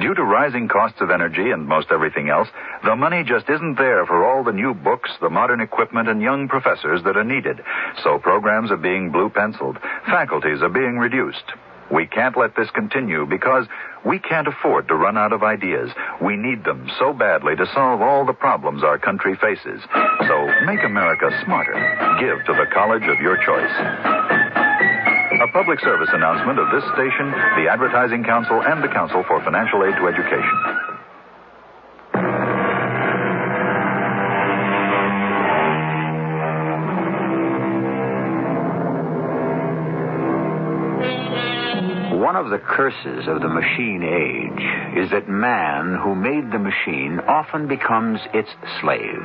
Due 0.00 0.14
to 0.14 0.22
rising 0.22 0.68
costs 0.68 1.00
of 1.00 1.10
energy 1.10 1.50
and 1.50 1.66
most 1.66 1.88
everything 1.90 2.30
else, 2.30 2.48
the 2.84 2.96
money 2.96 3.22
just 3.24 3.48
isn't 3.50 3.76
there 3.76 4.06
for 4.06 4.24
all 4.24 4.42
the 4.42 4.52
new 4.52 4.72
books, 4.72 5.10
the 5.20 5.28
modern 5.28 5.60
equipment, 5.60 6.08
and 6.08 6.22
young 6.22 6.48
professors 6.48 7.02
that 7.04 7.16
are 7.16 7.24
needed. 7.24 7.60
So 8.02 8.18
programs 8.18 8.70
are 8.70 8.78
being 8.78 9.10
blue 9.10 9.28
penciled, 9.28 9.78
faculties 10.06 10.62
are 10.62 10.70
being 10.70 10.96
reduced. 10.98 11.44
We 11.92 12.06
can't 12.06 12.38
let 12.38 12.56
this 12.56 12.70
continue 12.70 13.26
because 13.26 13.66
we 14.06 14.18
can't 14.18 14.48
afford 14.48 14.88
to 14.88 14.94
run 14.94 15.18
out 15.18 15.34
of 15.34 15.42
ideas. 15.42 15.90
We 16.22 16.36
need 16.36 16.64
them 16.64 16.90
so 16.98 17.12
badly 17.12 17.54
to 17.56 17.66
solve 17.74 18.00
all 18.00 18.24
the 18.24 18.32
problems 18.32 18.82
our 18.82 18.98
country 18.98 19.36
faces. 19.36 19.82
So 20.26 20.46
make 20.64 20.82
America 20.84 21.28
smarter. 21.44 21.74
Give 22.18 22.38
to 22.46 22.52
the 22.54 22.70
college 22.72 23.04
of 23.04 23.20
your 23.20 23.36
choice. 23.44 24.41
Public 25.52 25.80
service 25.80 26.08
announcement 26.14 26.58
of 26.58 26.70
this 26.72 26.82
station, 26.94 27.30
the 27.60 27.68
Advertising 27.70 28.24
Council, 28.24 28.62
and 28.64 28.82
the 28.82 28.88
Council 28.88 29.22
for 29.28 29.38
Financial 29.44 29.84
Aid 29.84 29.94
to 29.96 30.08
Education. 30.08 30.58
One 42.18 42.36
of 42.36 42.48
the 42.48 42.58
curses 42.58 43.28
of 43.28 43.42
the 43.42 43.48
machine 43.48 44.02
age 44.02 45.04
is 45.04 45.10
that 45.10 45.28
man 45.28 45.98
who 46.02 46.14
made 46.14 46.50
the 46.50 46.58
machine 46.58 47.20
often 47.28 47.68
becomes 47.68 48.20
its 48.32 48.48
slave. 48.80 49.20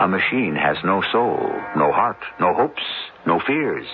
A 0.00 0.08
machine 0.08 0.56
has 0.56 0.78
no 0.82 1.02
soul, 1.12 1.52
no 1.76 1.92
heart, 1.92 2.16
no 2.40 2.54
hopes, 2.54 2.82
no 3.26 3.38
fears. 3.46 3.86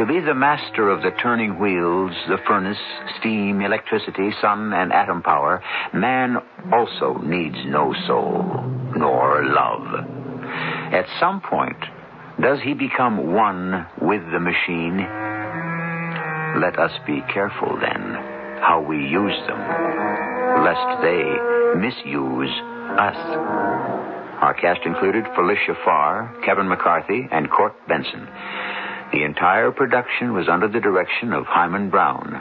To 0.00 0.06
be 0.06 0.18
the 0.18 0.32
master 0.32 0.88
of 0.88 1.02
the 1.02 1.10
turning 1.22 1.58
wheels, 1.58 2.12
the 2.26 2.38
furnace, 2.48 2.80
steam, 3.18 3.60
electricity, 3.60 4.30
sun, 4.40 4.72
and 4.72 4.94
atom 4.94 5.20
power, 5.20 5.62
man 5.92 6.38
also 6.72 7.20
needs 7.22 7.56
no 7.66 7.94
soul, 8.06 8.64
nor 8.96 9.44
love. 9.44 9.84
At 10.94 11.04
some 11.20 11.42
point, 11.42 11.76
does 12.40 12.60
he 12.64 12.72
become 12.72 13.34
one 13.34 13.86
with 14.00 14.22
the 14.32 14.40
machine? 14.40 15.04
Let 16.62 16.78
us 16.78 16.92
be 17.06 17.20
careful 17.30 17.76
then 17.78 18.00
how 18.64 18.82
we 18.88 18.96
use 18.96 19.36
them, 19.46 19.60
lest 20.64 21.02
they 21.02 21.28
misuse 21.76 22.56
us. 22.96 23.20
Our 24.40 24.56
cast 24.58 24.80
included 24.86 25.26
Felicia 25.34 25.76
Farr, 25.84 26.34
Kevin 26.46 26.68
McCarthy, 26.68 27.28
and 27.30 27.50
Court 27.50 27.74
Benson. 27.86 28.26
The 29.12 29.24
entire 29.24 29.72
production 29.72 30.32
was 30.34 30.48
under 30.48 30.68
the 30.68 30.80
direction 30.80 31.32
of 31.32 31.44
Himan 31.46 31.90
Brown. 31.90 32.40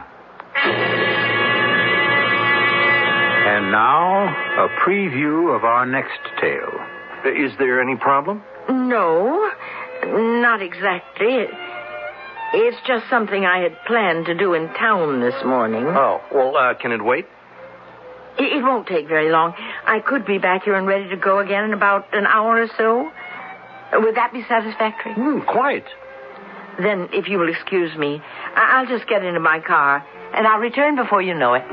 And 3.48 3.72
now, 3.72 4.28
a 4.66 4.70
preview 4.86 5.56
of 5.56 5.64
our 5.64 5.86
next 5.86 6.20
tale. 6.40 6.72
Is 7.26 7.52
there 7.58 7.82
any 7.82 7.96
problem? 7.96 8.44
No, 8.70 9.50
not 10.06 10.62
exactly. 10.62 11.48
It's 12.54 12.78
just 12.88 13.10
something 13.10 13.46
I 13.46 13.60
had 13.60 13.76
planned 13.86 14.28
to 14.28 14.36
do 14.36 14.54
in 14.54 14.68
town 14.74 15.22
this 15.22 15.36
morning. 15.44 15.86
Oh, 15.88 16.22
well, 16.34 16.56
uh, 16.56 16.74
can 16.76 16.92
it 16.92 17.04
wait? 17.04 17.26
It, 18.38 18.58
it 18.58 18.64
won't 18.64 18.88
take 18.88 19.08
very 19.08 19.32
long. 19.32 19.54
I 19.86 20.00
could 20.00 20.26
be 20.26 20.38
back 20.38 20.64
here 20.64 20.76
and 20.76 20.88
ready 20.88 21.10
to 21.10 21.18
go 21.18 21.40
again 21.40 21.66
in 21.66 21.74
about 21.74 22.14
an 22.14 22.26
hour 22.26 22.62
or 22.62 22.68
so. 22.78 23.12
Would 24.00 24.16
that 24.16 24.32
be 24.34 24.44
satisfactory? 24.48 25.14
Mm, 25.16 25.46
quite. 25.48 25.86
Then, 26.80 27.10
if 27.12 27.28
you 27.28 27.38
will 27.40 27.50
excuse 27.50 27.96
me, 27.98 28.22
I- 28.56 28.78
I'll 28.80 28.86
just 28.86 29.06
get 29.08 29.24
into 29.24 29.40
my 29.40 29.60
car, 29.60 30.04
and 30.34 30.48
I'll 30.48 30.60
return 30.60 30.96
before 30.96 31.22
you 31.22 31.34
know 31.34 31.54
it. 31.56 31.64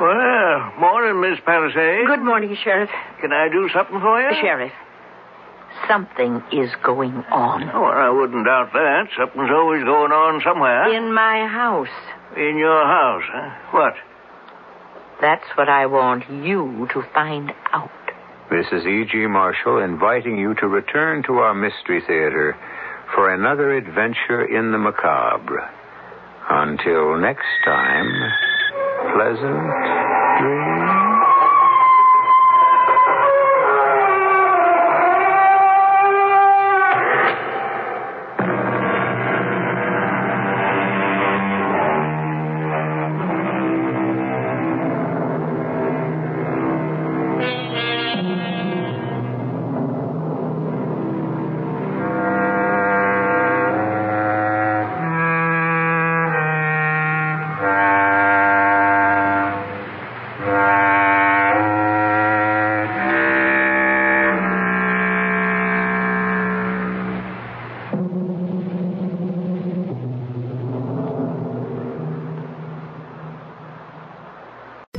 Well, 0.00 0.72
morning, 0.78 1.20
Miss 1.20 1.40
Palisade. 1.44 2.06
Good 2.06 2.22
morning, 2.22 2.56
Sheriff. 2.62 2.90
Can 3.20 3.32
I 3.32 3.48
do 3.48 3.68
something 3.74 4.00
for 4.00 4.20
you? 4.22 4.30
Sheriff, 4.40 4.72
something 5.88 6.40
is 6.52 6.70
going 6.84 7.14
on. 7.32 7.68
Oh, 7.74 7.84
I 7.84 8.08
wouldn't 8.08 8.44
doubt 8.46 8.72
that. 8.74 9.08
Something's 9.18 9.50
always 9.50 9.82
going 9.82 10.12
on 10.12 10.40
somewhere. 10.42 10.88
In 10.94 11.12
my 11.12 11.46
house. 11.48 11.88
In 12.36 12.56
your 12.58 12.86
house, 12.86 13.24
huh? 13.26 13.50
What? 13.72 13.94
That's 15.20 15.44
what 15.56 15.68
I 15.68 15.86
want 15.86 16.30
you 16.30 16.86
to 16.92 17.02
find 17.12 17.50
out. 17.72 17.90
This 18.50 18.66
is 18.72 18.86
E.G. 18.86 19.26
Marshall 19.26 19.78
inviting 19.82 20.38
you 20.38 20.54
to 20.54 20.68
return 20.68 21.22
to 21.24 21.38
our 21.38 21.54
Mystery 21.54 22.00
Theater 22.06 22.56
for 23.14 23.34
another 23.34 23.76
adventure 23.76 24.44
in 24.44 24.72
the 24.72 24.78
macabre. 24.78 25.68
Until 26.48 27.18
next 27.18 27.44
time, 27.64 28.08
pleasant 29.12 29.68
dreams. 30.40 30.77